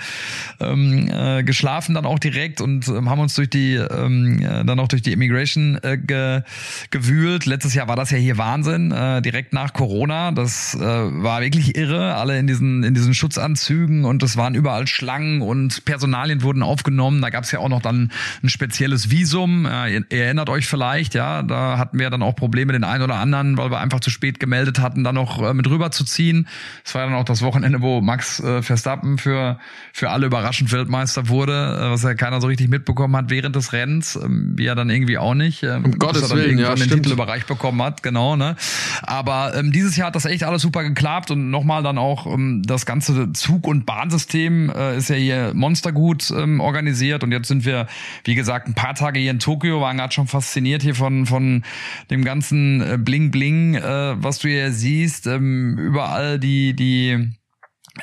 ähm, 0.60 1.08
äh, 1.10 1.44
geschlafen 1.44 1.94
dann 1.94 2.04
auch 2.04 2.18
direkt 2.18 2.60
und 2.60 2.86
ähm, 2.88 3.08
haben 3.08 3.20
uns 3.20 3.34
durch 3.36 3.48
die, 3.48 3.76
ähm, 3.76 4.40
äh, 4.42 4.66
dann 4.66 4.78
auch 4.80 4.88
durch 4.88 5.00
die 5.00 5.12
Immigration 5.14 5.78
äh, 5.82 5.96
ge, 5.96 6.42
gewühlt. 6.90 7.46
Letztes 7.46 7.72
Jahr 7.74 7.88
war 7.88 7.96
das 7.96 8.10
ja 8.10 8.18
hier 8.18 8.36
Wahnsinn, 8.36 8.92
äh, 8.92 9.22
direkt 9.22 9.54
nach 9.54 9.72
Corona. 9.72 10.30
Das 10.32 10.74
äh, 10.74 10.80
war 10.82 11.40
wirklich 11.40 11.76
irre, 11.76 12.14
alle 12.16 12.33
in 12.34 12.46
diesen, 12.46 12.82
in 12.82 12.94
diesen 12.94 13.14
Schutzanzügen 13.14 14.04
und 14.04 14.22
es 14.22 14.36
waren 14.36 14.54
überall 14.54 14.86
Schlangen 14.86 15.42
und 15.42 15.84
Personalien 15.84 16.42
wurden 16.42 16.62
aufgenommen. 16.62 17.22
Da 17.22 17.30
gab 17.30 17.44
es 17.44 17.52
ja 17.52 17.58
auch 17.58 17.68
noch 17.68 17.82
dann 17.82 18.10
ein 18.42 18.48
spezielles 18.48 19.10
Visum. 19.10 19.66
Äh, 19.66 19.94
ihr, 19.94 20.04
ihr 20.10 20.24
erinnert 20.24 20.48
euch 20.48 20.66
vielleicht, 20.66 21.14
ja, 21.14 21.42
da 21.42 21.78
hatten 21.78 21.98
wir 21.98 22.10
dann 22.10 22.22
auch 22.22 22.36
Probleme, 22.36 22.72
den 22.72 22.84
einen 22.84 23.02
oder 23.02 23.16
anderen, 23.16 23.56
weil 23.56 23.70
wir 23.70 23.78
einfach 23.78 24.00
zu 24.00 24.10
spät 24.10 24.40
gemeldet 24.40 24.78
hatten, 24.80 25.04
dann 25.04 25.14
noch 25.14 25.42
äh, 25.42 25.54
mit 25.54 25.68
rüber 25.68 25.90
zu 25.90 26.04
ziehen. 26.04 26.48
Es 26.84 26.94
war 26.94 27.04
dann 27.04 27.14
auch 27.14 27.24
das 27.24 27.42
Wochenende, 27.42 27.80
wo 27.80 28.00
Max 28.00 28.40
äh, 28.40 28.62
Verstappen 28.62 29.18
für, 29.18 29.58
für 29.92 30.10
alle 30.10 30.26
überraschend 30.26 30.72
Weltmeister 30.72 31.28
wurde, 31.28 31.52
äh, 31.52 31.90
was 31.90 32.02
ja 32.02 32.14
keiner 32.14 32.40
so 32.40 32.46
richtig 32.46 32.68
mitbekommen 32.68 33.16
hat 33.16 33.30
während 33.30 33.56
des 33.56 33.72
Rennens, 33.72 34.16
ähm, 34.16 34.54
wie 34.56 34.66
er 34.66 34.74
dann 34.74 34.90
irgendwie 34.90 35.18
auch 35.18 35.34
nicht. 35.34 35.62
Ähm, 35.62 35.84
Um 35.84 35.98
Gottes 35.98 36.22
bis 36.22 36.30
er 36.30 36.36
dann 36.36 36.44
Willen, 36.44 36.58
ja, 36.58 36.74
den 36.74 36.84
stimmt. 36.84 37.02
Titel 37.04 37.12
überreicht 37.12 37.46
bekommen 37.46 37.82
hat, 37.82 38.02
genau, 38.02 38.36
ne? 38.36 38.56
Aber 39.02 39.54
ähm, 39.56 39.72
dieses 39.72 39.96
Jahr 39.96 40.08
hat 40.08 40.16
das 40.16 40.24
echt 40.24 40.44
alles 40.44 40.62
super 40.62 40.82
geklappt 40.82 41.30
und 41.30 41.50
nochmal 41.50 41.82
dann 41.82 41.98
auch 41.98 42.23
ähm, 42.26 42.62
das 42.64 42.86
ganze 42.86 43.32
Zug- 43.32 43.66
und 43.66 43.86
Bahnsystem 43.86 44.70
äh, 44.70 44.96
ist 44.96 45.08
ja 45.08 45.16
hier 45.16 45.52
monstergut 45.54 46.30
ähm, 46.30 46.60
organisiert. 46.60 47.22
Und 47.22 47.32
jetzt 47.32 47.48
sind 47.48 47.64
wir, 47.64 47.86
wie 48.24 48.34
gesagt, 48.34 48.68
ein 48.68 48.74
paar 48.74 48.94
Tage 48.94 49.20
hier 49.20 49.30
in 49.30 49.38
Tokio, 49.38 49.80
waren 49.80 49.96
gerade 49.96 50.12
schon 50.12 50.26
fasziniert 50.26 50.82
hier 50.82 50.94
von, 50.94 51.26
von 51.26 51.64
dem 52.10 52.24
ganzen 52.24 52.80
äh, 52.80 52.98
Bling 52.98 53.30
Bling, 53.30 53.74
äh, 53.74 54.14
was 54.22 54.38
du 54.38 54.48
hier 54.48 54.72
siehst, 54.72 55.26
ähm, 55.26 55.78
überall 55.78 56.38
die, 56.38 56.74
die 56.74 57.34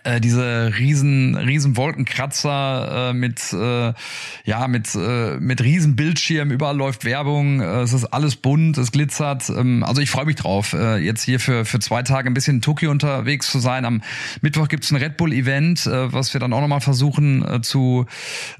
äh, 0.03 0.21
diese 0.21 0.71
riesen 0.77 1.35
riesen 1.35 1.75
Wolkenkratzer 1.77 3.09
äh, 3.09 3.13
mit 3.13 3.41
äh, 3.53 3.93
ja 4.45 4.67
mit 4.67 4.95
äh, 4.95 5.37
mit 5.39 5.61
riesen 5.61 5.95
Bildschirmen 5.95 6.51
überall 6.51 6.77
läuft 6.77 7.03
Werbung 7.05 7.59
äh, 7.61 7.81
es 7.81 7.91
ist 7.93 8.05
alles 8.05 8.35
bunt 8.37 8.77
es 8.77 8.91
glitzert 8.91 9.49
ähm, 9.49 9.83
also 9.83 10.01
ich 10.01 10.09
freue 10.09 10.25
mich 10.25 10.35
drauf 10.37 10.73
äh, 10.73 10.97
jetzt 10.97 11.23
hier 11.23 11.39
für 11.39 11.65
für 11.65 11.79
zwei 11.79 12.03
Tage 12.03 12.29
ein 12.29 12.33
bisschen 12.33 12.57
in 12.57 12.61
Tokio 12.61 12.89
unterwegs 12.91 13.51
zu 13.51 13.59
sein 13.59 13.83
am 13.85 14.01
Mittwoch 14.41 14.67
gibt's 14.69 14.91
ein 14.91 14.97
Red 14.97 15.17
Bull 15.17 15.33
Event 15.33 15.85
äh, 15.87 16.13
was 16.13 16.33
wir 16.33 16.39
dann 16.39 16.53
auch 16.53 16.61
noch 16.61 16.67
mal 16.69 16.79
versuchen 16.79 17.43
äh, 17.47 17.61
zu 17.61 18.05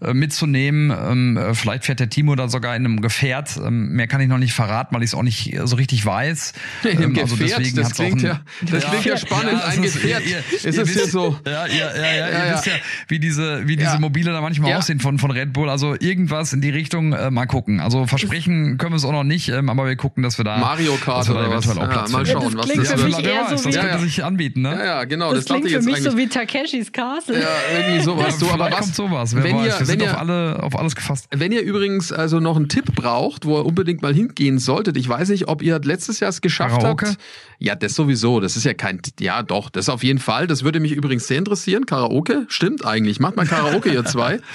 äh, 0.02 0.14
mitzunehmen 0.14 0.92
ähm, 0.92 1.38
äh, 1.38 1.54
vielleicht 1.54 1.86
fährt 1.86 2.00
der 2.02 2.10
Timo 2.10 2.36
da 2.36 2.50
sogar 2.50 2.76
in 2.76 2.86
einem 2.86 3.02
Gefährt 3.02 3.58
ähm, 3.58 3.94
mehr 3.94 4.08
kann 4.08 4.20
ich 4.22 4.28
noch 4.28 4.38
nicht 4.38 4.54
verraten 4.54 4.94
weil 4.96 5.04
ich 5.04 5.12
es 5.12 5.14
auch 5.16 5.24
nicht 5.24 5.54
äh, 5.54 5.66
so 5.66 5.76
richtig 5.78 6.06
weiß 6.06 6.54
Ähm, 6.84 7.14
Gefährt, 7.14 7.60
deswegen 7.60 7.76
das 7.78 7.94
klingt 7.96 8.20
ein- 8.24 8.26
ja, 8.26 8.42
das 8.70 8.84
klingt 8.86 9.06
ja 9.06 9.18
spannend. 9.18 9.54
Ja, 9.54 9.64
ein 9.66 9.84
ist- 9.84 9.94
Gefährt. 9.94 10.26
ihr- 10.26 10.40
ist 10.40 10.64
ihr 10.66 10.70
es 10.70 10.76
hier 10.76 10.86
wisst- 10.88 11.12
so? 11.22 11.38
Ja, 11.46 11.66
ja, 11.68 11.74
ja, 11.74 11.96
ja, 11.96 12.02
Ja, 12.04 12.28
ihr 12.30 12.46
ja. 12.48 12.54
wisst 12.54 12.66
ja, 12.68 12.74
wie 13.08 13.20
diese, 13.20 13.68
wie 13.68 13.76
diese 13.76 13.92
Ja. 13.94 14.00
Mobile 14.00 14.32
da 14.32 14.42
manchmal 14.42 14.72
Ja. 14.72 14.78
aussehen 14.78 15.00
von, 15.00 15.18
von 15.20 15.32
Red 15.32 15.54
Bull. 15.54 15.70
Also 15.70 15.96
irgendwas 16.00 16.54
in 16.54 16.62
die 16.62 16.70
Richtung 16.70 17.14
äh, 17.14 17.30
mal 17.32 17.46
gucken. 17.46 17.80
Also 17.80 18.06
versprechen 18.08 18.78
können 18.78 18.92
wir 18.94 18.98
es 18.98 19.06
auch 19.06 19.12
noch 19.12 19.24
nicht, 19.24 19.50
ähm, 19.50 19.70
aber 19.70 19.86
wir 19.88 19.96
gucken, 19.96 20.24
dass 20.24 20.38
wir 20.38 20.46
da 20.46 20.58
Mario 20.58 20.96
Kart 20.96 21.28
da 21.28 21.32
oder 21.32 21.50
was? 21.50 21.66
eventuell 21.66 21.78
auch 21.78 21.82
Ja, 21.90 21.98
Platz 21.98 22.12
mal 22.12 22.26
schauen, 22.26 22.56
Das 22.58 22.68
was 22.70 22.76
das 22.76 22.92
für 22.92 22.98
wird. 22.98 23.18
mich 23.18 23.26
eher 23.26 23.42
weiß, 23.44 23.50
so 23.62 23.70
das 23.70 23.76
wie- 23.76 23.80
könnte 23.80 24.00
sich 24.00 24.24
anbieten, 24.24 24.62
ne? 24.62 24.70
Ja, 24.78 24.86
ja, 24.86 25.04
genau. 25.06 25.30
Das 25.34 25.46
Das, 25.46 25.46
klingt 25.46 25.68
für 25.68 25.74
jetzt 25.76 25.86
mich 25.86 26.02
so 26.02 26.10
eigentlich. 26.12 26.26
wie 26.26 26.30
Takeshis 26.30 26.92
Castle. 26.92 27.40
ja, 27.42 27.48
irgendwie 27.78 28.04
sowas. 28.04 28.40
Ja, 28.40 28.48
du, 28.48 28.54
aber 28.54 28.72
was, 28.72 28.80
kommt 28.80 28.96
sowas. 28.96 29.36
Wer 29.36 29.44
wenn 29.44 29.56
weiß, 29.58 29.66
ihr, 29.66 29.72
wir 29.74 29.80
wenn 29.80 29.86
sind 29.86 30.02
ihr, 30.02 30.12
auf, 30.12 30.18
alle, 30.20 30.64
auf 30.64 30.78
alles 30.80 30.96
gefasst. 30.96 31.28
Wenn 31.32 31.52
ihr 31.52 31.62
übrigens 31.62 32.12
also 32.12 32.40
noch 32.40 32.56
einen 32.56 32.70
Tipp 32.70 32.94
braucht, 32.96 33.46
wo 33.46 33.58
ihr 33.60 33.66
unbedingt 33.66 34.02
mal 34.02 34.14
hingehen 34.14 34.60
solltet, 34.60 34.98
ich 34.98 35.08
weiß 35.08 35.30
nicht, 35.30 35.48
ob 35.48 35.62
ihr 35.62 35.80
letztes 35.80 36.20
Jahr 36.20 36.30
es 36.30 36.42
geschafft 36.42 36.80
Karaoke? 36.82 37.08
habt. 37.08 37.18
Ja, 37.64 37.76
das 37.76 37.94
sowieso. 37.94 38.40
Das 38.40 38.58
ist 38.58 38.64
ja 38.64 38.74
kein, 38.74 39.00
ja 39.20 39.44
doch, 39.44 39.70
das 39.70 39.88
auf 39.88 40.04
jeden 40.04 40.18
Fall. 40.18 40.48
Das 40.48 40.64
würde 40.64 40.80
mich 40.80 40.94
übrigens 40.94 41.28
sehr 41.28 41.38
interessieren. 41.38 41.86
Karaoke, 41.86 42.48
stimmt 42.48 42.84
eigentlich. 42.84 43.20
Macht 43.20 43.36
mal 43.36 43.46
Karaoke, 43.46 43.94
ihr 43.94 44.04
zwei. 44.04 44.40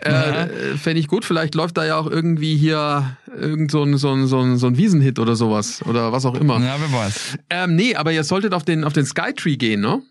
Äh, 0.00 0.76
Fände 0.76 1.00
ich 1.00 1.08
gut. 1.08 1.24
Vielleicht 1.24 1.54
läuft 1.54 1.76
da 1.76 1.84
ja 1.84 1.96
auch 1.96 2.06
irgendwie 2.06 2.56
hier 2.56 3.16
irgend 3.26 3.70
so 3.70 3.82
ein, 3.82 3.96
so 3.96 4.12
ein, 4.12 4.26
so 4.26 4.40
ein, 4.40 4.58
so 4.58 4.66
ein 4.66 4.76
Wiesenhit 4.76 5.18
oder 5.18 5.36
sowas. 5.36 5.82
Oder 5.86 6.12
was 6.12 6.26
auch 6.26 6.34
immer. 6.34 6.60
Ja, 6.60 6.76
wer 6.78 6.92
weiß. 6.92 7.38
Ähm, 7.50 7.76
nee, 7.76 7.94
aber 7.94 8.12
ihr 8.12 8.24
solltet 8.24 8.52
auf 8.52 8.64
den, 8.64 8.84
auf 8.84 8.92
den 8.92 9.06
Skytree 9.06 9.56
gehen, 9.56 9.80
ne? 9.80 10.02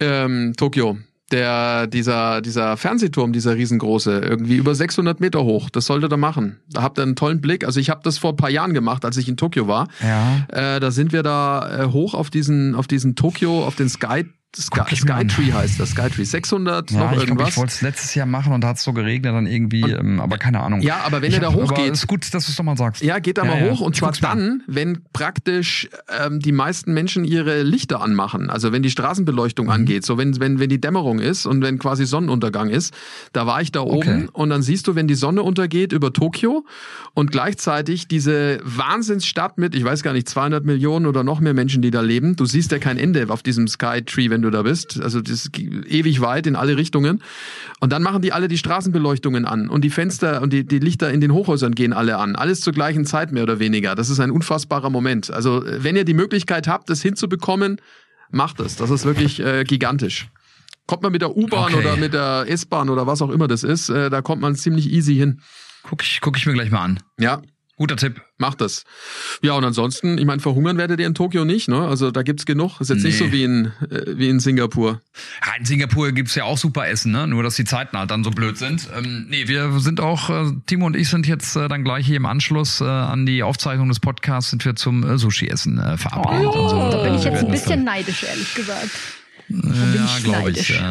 Ähm, 0.00 0.54
Tokio. 0.56 0.98
Der, 1.32 1.88
dieser, 1.88 2.40
dieser 2.40 2.76
Fernsehturm, 2.76 3.32
dieser 3.32 3.56
riesengroße, 3.56 4.20
irgendwie 4.20 4.56
über 4.56 4.76
600 4.76 5.18
Meter 5.18 5.42
hoch. 5.42 5.70
Das 5.70 5.86
solltet 5.86 6.12
ihr 6.12 6.16
machen. 6.16 6.60
Da 6.70 6.82
habt 6.82 6.98
ihr 6.98 7.02
einen 7.02 7.16
tollen 7.16 7.40
Blick. 7.40 7.64
Also 7.64 7.80
ich 7.80 7.90
habe 7.90 8.00
das 8.04 8.18
vor 8.18 8.30
ein 8.30 8.36
paar 8.36 8.50
Jahren 8.50 8.74
gemacht, 8.74 9.04
als 9.04 9.16
ich 9.16 9.28
in 9.28 9.36
Tokio 9.36 9.66
war. 9.66 9.88
Ja. 10.00 10.46
Äh, 10.76 10.78
da 10.78 10.92
sind 10.92 11.12
wir 11.12 11.24
da 11.24 11.82
äh, 11.82 11.86
hoch 11.86 12.14
auf 12.14 12.30
diesen, 12.30 12.76
auf 12.76 12.86
diesen 12.86 13.16
Tokio, 13.16 13.64
auf 13.64 13.74
den 13.74 13.88
Sky 13.88 14.24
Sky, 14.58 14.96
Skytree 14.96 15.52
heißt 15.52 15.78
das, 15.78 15.90
Skytree 15.90 16.24
600 16.24 16.90
ja, 16.90 16.98
noch 16.98 17.12
ich 17.12 17.18
irgendwas. 17.20 17.36
Glaub, 17.36 17.48
ich 17.48 17.56
wollte 17.58 17.72
es 17.72 17.82
letztes 17.82 18.14
Jahr 18.14 18.26
machen 18.26 18.52
und 18.52 18.62
da 18.62 18.68
hat 18.68 18.76
es 18.78 18.84
so 18.84 18.92
geregnet 18.92 19.34
dann 19.34 19.46
irgendwie, 19.46 19.84
und, 19.84 19.90
ähm, 19.92 20.20
aber 20.20 20.38
keine 20.38 20.60
Ahnung. 20.60 20.80
Ja, 20.80 21.00
aber 21.04 21.20
wenn 21.22 21.28
ich 21.30 21.34
er 21.36 21.40
da 21.42 21.52
hochgeht. 21.52 21.92
ist 21.92 22.06
gut, 22.06 22.22
dass 22.32 22.46
du 22.46 22.50
es 22.50 22.56
doch 22.56 22.64
mal 22.64 22.76
sagst. 22.76 23.02
Ja, 23.02 23.18
geht 23.18 23.38
da 23.38 23.44
ja, 23.44 23.50
mal 23.50 23.64
ja. 23.66 23.70
hoch 23.72 23.80
und 23.80 23.94
Ich 23.94 24.00
zwar 24.00 24.12
dann, 24.12 24.62
wenn 24.66 25.02
praktisch 25.12 25.88
ähm, 26.24 26.40
die 26.40 26.52
meisten 26.52 26.94
Menschen 26.94 27.24
ihre 27.24 27.62
Lichter 27.62 28.00
anmachen. 28.00 28.48
Also 28.50 28.72
wenn 28.72 28.82
die 28.82 28.90
Straßenbeleuchtung 28.90 29.66
Mhm. 29.66 29.72
angeht, 29.72 30.06
so 30.06 30.16
wenn, 30.18 30.38
wenn, 30.40 30.58
wenn 30.58 30.68
die 30.68 30.80
Dämmerung 30.80 31.18
ist 31.18 31.44
und 31.46 31.62
wenn 31.62 31.78
quasi 31.78 32.06
Sonnenuntergang 32.06 32.68
ist. 32.70 32.94
Da 33.32 33.46
war 33.46 33.60
ich 33.60 33.72
da 33.72 33.80
oben 33.80 33.96
Okay. 33.96 34.26
und 34.32 34.50
dann 34.50 34.62
siehst 34.62 34.86
du, 34.88 34.94
wenn 34.94 35.06
die 35.08 35.14
Sonne 35.14 35.42
untergeht 35.42 35.92
über 35.92 36.12
Tokio 36.12 36.64
und 37.14 37.30
gleichzeitig 37.32 38.08
diese 38.08 38.60
Wahnsinnsstadt 38.64 39.58
mit, 39.58 39.74
ich 39.74 39.84
weiß 39.84 40.02
gar 40.02 40.12
nicht, 40.12 40.28
200 40.28 40.64
Millionen 40.64 41.06
oder 41.06 41.24
noch 41.24 41.40
mehr 41.40 41.54
Menschen, 41.54 41.82
die 41.82 41.90
da 41.90 42.00
leben. 42.00 42.36
Du 42.36 42.44
siehst 42.46 42.72
ja 42.72 42.78
kein 42.78 42.98
Ende 42.98 43.26
auf 43.28 43.42
diesem 43.42 43.68
Skytree, 43.68 44.30
wenn 44.30 44.42
du 44.42 44.45
da 44.50 44.62
bist. 44.62 45.00
Also 45.00 45.20
das 45.20 45.32
ist 45.32 45.58
ewig 45.58 46.20
weit 46.20 46.46
in 46.46 46.56
alle 46.56 46.76
Richtungen. 46.76 47.22
Und 47.80 47.92
dann 47.92 48.02
machen 48.02 48.22
die 48.22 48.32
alle 48.32 48.48
die 48.48 48.58
Straßenbeleuchtungen 48.58 49.44
an 49.44 49.68
und 49.68 49.82
die 49.82 49.90
Fenster 49.90 50.42
und 50.42 50.52
die, 50.52 50.64
die 50.66 50.78
Lichter 50.78 51.10
in 51.10 51.20
den 51.20 51.32
Hochhäusern 51.32 51.74
gehen 51.74 51.92
alle 51.92 52.16
an. 52.18 52.36
Alles 52.36 52.60
zur 52.60 52.72
gleichen 52.72 53.04
Zeit 53.04 53.32
mehr 53.32 53.42
oder 53.42 53.58
weniger. 53.58 53.94
Das 53.94 54.10
ist 54.10 54.20
ein 54.20 54.30
unfassbarer 54.30 54.90
Moment. 54.90 55.30
Also 55.30 55.64
äh, 55.64 55.82
wenn 55.84 55.96
ihr 55.96 56.04
die 56.04 56.14
Möglichkeit 56.14 56.68
habt, 56.68 56.90
das 56.90 57.02
hinzubekommen, 57.02 57.80
macht 58.30 58.60
es. 58.60 58.76
Das 58.76 58.90
ist 58.90 59.04
wirklich 59.04 59.40
äh, 59.40 59.64
gigantisch. 59.64 60.28
Kommt 60.86 61.02
man 61.02 61.12
mit 61.12 61.22
der 61.22 61.36
U-Bahn 61.36 61.74
Okay. 61.74 61.76
oder 61.76 61.96
mit 61.96 62.14
der 62.14 62.44
S-Bahn 62.48 62.88
oder 62.88 63.06
was 63.06 63.20
auch 63.20 63.30
immer 63.30 63.48
das 63.48 63.64
ist, 63.64 63.88
äh, 63.88 64.08
da 64.10 64.22
kommt 64.22 64.40
man 64.40 64.54
ziemlich 64.54 64.90
easy 64.92 65.16
hin. 65.16 65.40
Guck 65.82 66.02
ich, 66.02 66.20
guck 66.20 66.36
ich 66.36 66.46
mir 66.46 66.52
gleich 66.52 66.70
mal 66.70 66.82
an. 66.82 67.00
Ja, 67.18 67.42
Guter 67.76 67.96
Tipp. 67.96 68.22
macht 68.38 68.60
das. 68.60 68.84
Ja, 69.42 69.52
und 69.52 69.64
ansonsten, 69.64 70.16
ich 70.18 70.24
meine, 70.24 70.40
verhungern 70.40 70.76
werdet 70.78 70.98
ihr 71.00 71.06
in 71.06 71.14
Tokio 71.14 71.44
nicht, 71.44 71.68
ne? 71.68 71.86
Also 71.86 72.10
da 72.10 72.22
gibt's 72.22 72.46
genug. 72.46 72.80
Ist 72.80 72.88
jetzt 72.90 73.02
nicht 73.04 73.20
Nee. 73.20 73.26
so 73.26 73.32
wie 73.32 73.44
in, 73.44 73.66
äh, 73.90 74.16
wie 74.16 74.28
in 74.28 74.40
Singapur. 74.40 75.00
Ja, 75.44 75.52
in 75.58 75.64
Singapur 75.66 76.12
gibt's 76.12 76.34
ja 76.34 76.44
auch 76.44 76.56
super 76.58 76.88
Essen, 76.88 77.12
ne? 77.12 77.26
Nur 77.26 77.42
dass 77.42 77.56
die 77.56 77.64
Zeiten 77.64 77.96
halt 77.98 78.10
dann 78.10 78.24
so 78.24 78.30
blöd 78.30 78.56
sind. 78.58 78.88
Ähm, 78.96 79.26
nee, 79.28 79.46
wir 79.48 79.78
sind 79.80 80.00
auch, 80.00 80.30
äh, 80.30 80.52
Timo 80.66 80.86
und 80.86 80.96
ich 80.96 81.08
sind 81.08 81.26
jetzt 81.26 81.54
äh, 81.56 81.68
dann 81.68 81.84
gleich 81.84 82.06
hier 82.06 82.16
im 82.16 82.26
Anschluss 82.26 82.80
äh, 82.80 82.84
an 82.84 83.26
die 83.26 83.42
Aufzeichnung 83.42 83.88
des 83.88 84.00
Podcasts 84.00 84.50
sind 84.50 84.64
wir 84.64 84.74
zum 84.76 85.02
äh, 85.08 85.18
Sushi-Essen 85.18 85.78
äh, 85.78 85.96
verabredet. 85.98 86.46
Oh, 86.54 86.62
Also, 86.64 86.76
da 86.96 87.02
bin 87.04 87.14
ich 87.14 87.24
äh, 87.26 87.30
jetzt 87.30 87.44
ein 87.44 87.50
bisschen 87.50 87.84
neidisch, 87.84 88.22
ehrlich 88.22 88.54
gesagt. 88.54 88.90
Ja, 89.48 90.04
ich 90.16 90.24
glaube 90.24 90.50
ich. 90.50 90.56
neidisch. 90.56 90.70
Äh, 90.80 90.82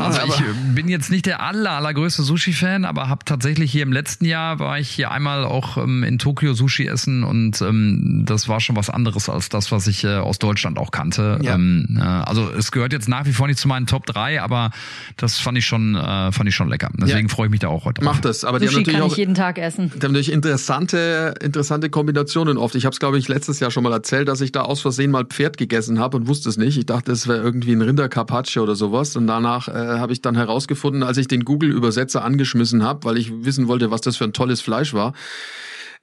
also 0.00 0.20
aber- 0.20 0.34
ich 0.34 0.74
bin 0.74 0.88
jetzt 0.88 1.10
nicht 1.10 1.26
der 1.26 1.42
aller, 1.42 1.72
allergrößte 1.72 2.22
Sushi-Fan, 2.22 2.84
aber 2.84 3.08
habe 3.08 3.24
tatsächlich 3.24 3.72
hier 3.72 3.82
im 3.82 3.92
letzten 3.92 4.24
Jahr 4.26 4.58
war 4.58 4.78
ich 4.78 4.88
hier 4.88 5.10
einmal 5.10 5.44
auch 5.44 5.76
ähm, 5.76 6.04
in 6.04 6.18
Tokio 6.18 6.54
Sushi 6.54 6.86
essen 6.86 7.24
und 7.24 7.60
ähm, 7.62 8.22
das 8.24 8.48
war 8.48 8.60
schon 8.60 8.76
was 8.76 8.90
anderes 8.90 9.28
als 9.28 9.48
das, 9.48 9.72
was 9.72 9.86
ich 9.88 10.04
äh, 10.04 10.16
aus 10.16 10.38
Deutschland 10.38 10.78
auch 10.78 10.90
kannte. 10.92 11.38
Ja. 11.42 11.54
Ähm, 11.56 11.98
äh, 11.98 12.02
also 12.02 12.48
es 12.50 12.70
gehört 12.70 12.92
jetzt 12.92 13.08
nach 13.08 13.26
wie 13.26 13.32
vor 13.32 13.48
nicht 13.48 13.58
zu 13.58 13.66
meinen 13.68 13.86
Top 13.86 14.06
3, 14.06 14.40
aber 14.40 14.70
das 15.16 15.38
fand 15.38 15.58
ich 15.58 15.66
schon, 15.66 15.96
äh, 15.96 16.30
fand 16.32 16.48
ich 16.48 16.54
schon 16.54 16.68
lecker. 16.68 16.90
Deswegen 16.94 17.28
Ja. 17.28 17.34
freue 17.34 17.46
ich 17.46 17.50
mich 17.50 17.60
da 17.60 17.68
auch 17.68 17.84
heute. 17.86 18.04
Macht 18.04 18.24
das. 18.24 18.44
Aber 18.44 18.58
die 18.60 18.66
haben 18.66 18.72
Sushi 18.74 18.80
natürlich 18.82 18.98
kann 19.00 19.06
auch 19.08 19.12
ich 19.12 19.18
jeden 19.18 19.34
Tag 19.34 19.58
essen. 19.58 19.88
Die 19.90 19.94
haben 19.94 20.12
natürlich 20.12 20.30
interessante, 20.32 21.34
interessante 21.42 21.90
Kombinationen 21.90 22.56
oft. 22.58 22.74
Ich 22.74 22.84
habe 22.84 22.92
es, 22.92 23.00
glaube 23.00 23.18
ich, 23.18 23.28
letztes 23.28 23.60
Jahr 23.60 23.70
schon 23.70 23.82
mal 23.82 23.92
erzählt, 23.92 24.28
dass 24.28 24.40
ich 24.40 24.52
da 24.52 24.62
aus 24.62 24.80
Versehen 24.80 25.10
mal 25.10 25.24
Pferd 25.24 25.56
gegessen 25.58 25.98
habe 25.98 26.16
und 26.16 26.28
wusste 26.28 26.48
es 26.48 26.56
nicht. 26.56 26.76
Ich 26.76 26.86
dachte, 26.86 27.12
es 27.12 27.26
wäre 27.26 27.38
irgendwie 27.38 27.72
ein 27.72 27.82
Rindercarpaccio 27.96 28.62
oder 28.62 28.76
sowas. 28.76 29.16
Und 29.16 29.26
danach 29.26 29.68
äh, 29.68 29.72
habe 29.72 30.12
ich 30.12 30.20
dann 30.20 30.36
herausgefunden, 30.36 31.02
als 31.02 31.16
ich 31.16 31.28
den 31.28 31.44
Google-Übersetzer 31.44 32.22
angeschmissen 32.22 32.82
habe, 32.82 33.04
weil 33.04 33.16
ich 33.16 33.32
wissen 33.44 33.68
wollte, 33.68 33.90
was 33.90 34.02
das 34.02 34.16
für 34.18 34.24
ein 34.24 34.32
tolles 34.34 34.60
Fleisch 34.60 34.92
war. 34.92 35.14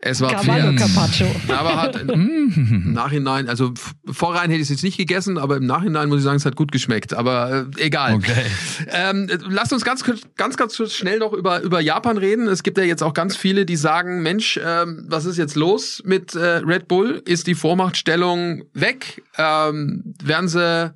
Es 0.06 0.20
war 0.20 0.32
Cavallo. 0.32 0.76
Carpaccio. 0.76 1.28
Aber 1.48 1.82
hat 1.82 1.96
im 2.10 2.92
Nachhinein, 2.92 3.48
also 3.48 3.72
vorrein 4.12 4.50
hätte 4.50 4.56
ich 4.56 4.64
es 4.64 4.70
jetzt 4.70 4.84
nicht 4.84 4.98
gegessen, 4.98 5.38
aber 5.38 5.56
im 5.56 5.66
Nachhinein 5.66 6.10
muss 6.10 6.18
ich 6.18 6.24
sagen, 6.26 6.36
es 6.36 6.46
hat 6.46 6.58
gut 6.58 6.74
geschmeckt. 6.74 7.14
Aber 7.14 7.68
äh, 7.78 7.86
egal. 7.86 8.16
Okay. 8.16 8.44
Ähm, 8.92 9.30
äh, 9.30 9.38
lasst 9.48 9.72
uns 9.72 9.86
ganz, 9.86 10.04
kurz- 10.04 10.24
ganz, 10.36 10.58
ganz 10.58 10.76
kurz 10.76 10.92
schnell 10.94 11.20
noch 11.20 11.32
über, 11.32 11.62
über 11.62 11.80
Japan 11.80 12.18
reden. 12.18 12.48
Es 12.50 12.64
gibt 12.64 12.78
ja 12.80 12.84
jetzt 12.84 13.02
auch 13.02 13.14
ganz 13.14 13.38
viele, 13.38 13.66
die 13.66 13.78
sagen, 13.78 14.22
Mensch, 14.24 14.60
ähm, 14.62 15.06
was 15.08 15.24
ist 15.24 15.38
jetzt 15.38 15.56
los 15.56 16.02
mit 16.06 16.36
äh, 16.36 16.58
Red 16.58 16.90
Bull? 16.90 17.22
Ist 17.26 17.48
die 17.48 17.56
Vormachtstellung 17.56 18.64
weg? 18.74 19.24
Ähm, 19.38 20.16
werden 20.22 20.50
sie 20.50 20.94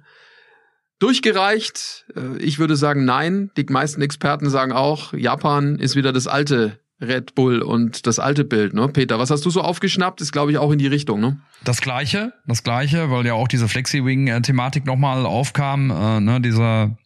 durchgereicht? 0.99 2.05
Äh, 2.15 2.37
ich 2.37 2.59
würde 2.59 2.75
sagen, 2.75 3.05
nein. 3.05 3.51
Die 3.57 3.65
meisten 3.69 4.01
Experten 4.01 4.49
sagen 4.49 4.71
auch, 4.71 5.13
Japan 5.13 5.77
ist 5.79 5.95
wieder 5.95 6.13
das 6.13 6.27
alte 6.27 6.79
Red 6.99 7.35
Bull 7.35 7.61
und 7.61 8.07
das 8.07 8.17
alte 8.17 8.43
Bild, 8.43 8.73
ne? 8.73 8.87
Peter, 8.87 9.19
was 9.19 9.29
hast 9.29 9.45
du 9.45 9.51
so 9.51 9.61
aufgeschnappt? 9.61 10.19
Ist, 10.19 10.31
glaube 10.31 10.51
ich, 10.51 10.57
auch 10.57 10.71
in 10.71 10.79
die 10.79 10.87
Richtung, 10.87 11.19
ne? 11.19 11.39
Das 11.63 11.79
gleiche, 11.79 12.33
das 12.47 12.63
gleiche, 12.63 13.11
weil 13.11 13.25
ja 13.25 13.33
auch 13.33 13.47
diese 13.47 13.67
Flexi-Wing-Thematik 13.67 14.85
nochmal 14.85 15.25
aufkam, 15.25 15.91
äh, 15.91 16.19
ne, 16.19 16.41
dieser 16.41 16.97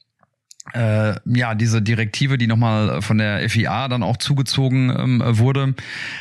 äh, 0.74 1.16
ja, 1.26 1.56
diese 1.56 1.82
Direktive, 1.82 2.38
die 2.38 2.46
nochmal 2.46 3.02
von 3.02 3.18
der 3.18 3.50
FIA 3.50 3.88
dann 3.88 4.04
auch 4.04 4.18
zugezogen 4.18 4.96
ähm, 4.96 5.24
wurde, 5.26 5.74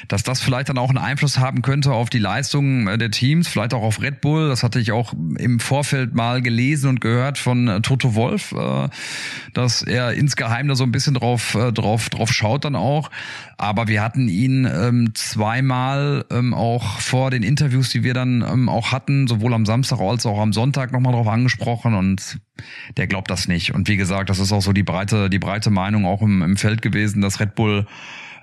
dass 0.08 0.22
das 0.22 0.40
vielleicht 0.40 0.70
dann 0.70 0.78
auch 0.78 0.88
einen 0.88 0.98
Einfluss 0.98 1.38
haben 1.38 1.60
könnte 1.60 1.92
auf 1.92 2.08
die 2.08 2.18
Leistungen 2.18 2.88
äh, 2.88 2.96
der 2.96 3.10
Teams, 3.10 3.48
vielleicht 3.48 3.74
auch 3.74 3.82
auf 3.82 4.00
Red 4.00 4.22
Bull. 4.22 4.48
Das 4.48 4.62
hatte 4.62 4.80
ich 4.80 4.92
auch 4.92 5.12
im 5.12 5.60
Vorfeld 5.60 6.14
mal 6.14 6.40
gelesen 6.40 6.88
und 6.88 7.00
gehört 7.02 7.36
von 7.36 7.68
äh, 7.68 7.80
Toto 7.82 8.14
Wolf, 8.14 8.52
äh, 8.52 8.88
dass 9.52 9.82
er 9.82 10.14
insgeheim 10.14 10.68
da 10.68 10.74
so 10.74 10.84
ein 10.84 10.92
bisschen 10.92 11.14
drauf, 11.14 11.54
äh, 11.54 11.70
drauf, 11.70 12.08
drauf 12.08 12.32
schaut 12.32 12.64
dann 12.64 12.76
auch. 12.76 13.10
Aber 13.60 13.88
wir 13.88 14.02
hatten 14.02 14.28
ihn 14.28 14.64
ähm, 14.64 15.10
zweimal 15.14 16.24
ähm, 16.30 16.54
auch 16.54 16.98
vor 16.98 17.30
den 17.30 17.42
Interviews, 17.42 17.90
die 17.90 18.02
wir 18.02 18.14
dann 18.14 18.40
ähm, 18.40 18.70
auch 18.70 18.90
hatten, 18.90 19.28
sowohl 19.28 19.52
am 19.52 19.66
Samstag 19.66 20.00
als 20.00 20.24
auch 20.24 20.40
am 20.40 20.54
Sonntag 20.54 20.92
nochmal 20.92 21.12
drauf 21.12 21.28
angesprochen 21.28 21.92
und 21.92 22.38
der 22.96 23.06
glaubt 23.06 23.30
das 23.30 23.48
nicht. 23.48 23.74
Und 23.74 23.86
wie 23.86 23.98
gesagt, 23.98 24.30
das 24.30 24.38
ist 24.38 24.50
auch 24.52 24.62
so 24.62 24.72
die 24.72 24.82
breite, 24.82 25.28
die 25.28 25.38
breite 25.38 25.68
Meinung 25.68 26.06
auch 26.06 26.22
im, 26.22 26.40
im 26.40 26.56
Feld 26.56 26.80
gewesen, 26.80 27.20
dass 27.20 27.38
Red 27.38 27.54
Bull 27.54 27.86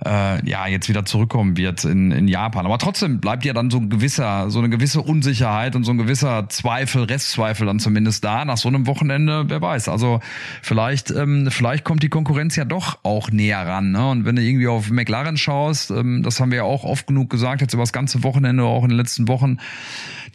äh, 0.05 0.47
ja 0.47 0.67
jetzt 0.67 0.89
wieder 0.89 1.05
zurückkommen 1.05 1.57
wird 1.57 1.85
in, 1.85 2.11
in 2.11 2.27
Japan. 2.27 2.65
Aber 2.65 2.77
trotzdem 2.77 3.19
bleibt 3.19 3.45
ja 3.45 3.53
dann 3.53 3.69
so 3.69 3.77
ein 3.77 3.89
gewisser, 3.89 4.49
so 4.49 4.59
eine 4.59 4.69
gewisse 4.69 5.01
Unsicherheit 5.01 5.75
und 5.75 5.83
so 5.83 5.91
ein 5.91 5.97
gewisser 5.97 6.49
Zweifel, 6.49 7.03
Restzweifel 7.03 7.67
dann 7.67 7.79
zumindest 7.79 8.23
da 8.23 8.45
nach 8.45 8.57
so 8.57 8.67
einem 8.67 8.87
Wochenende, 8.87 9.45
wer 9.47 9.61
weiß. 9.61 9.89
Also 9.89 10.19
vielleicht, 10.61 11.11
ähm, 11.11 11.49
vielleicht 11.49 11.83
kommt 11.83 12.03
die 12.03 12.09
Konkurrenz 12.09 12.55
ja 12.55 12.65
doch 12.65 12.99
auch 13.03 13.31
näher 13.31 13.65
ran. 13.65 13.91
Ne? 13.91 14.09
Und 14.09 14.25
wenn 14.25 14.35
du 14.35 14.41
irgendwie 14.41 14.67
auf 14.67 14.89
McLaren 14.89 15.37
schaust, 15.37 15.91
ähm, 15.91 16.23
das 16.23 16.39
haben 16.39 16.51
wir 16.51 16.57
ja 16.57 16.63
auch 16.63 16.83
oft 16.83 17.07
genug 17.07 17.29
gesagt, 17.29 17.61
jetzt 17.61 17.73
über 17.73 17.83
das 17.83 17.93
ganze 17.93 18.23
Wochenende, 18.23 18.63
auch 18.63 18.83
in 18.83 18.89
den 18.89 18.97
letzten 18.97 19.27
Wochen, 19.27 19.57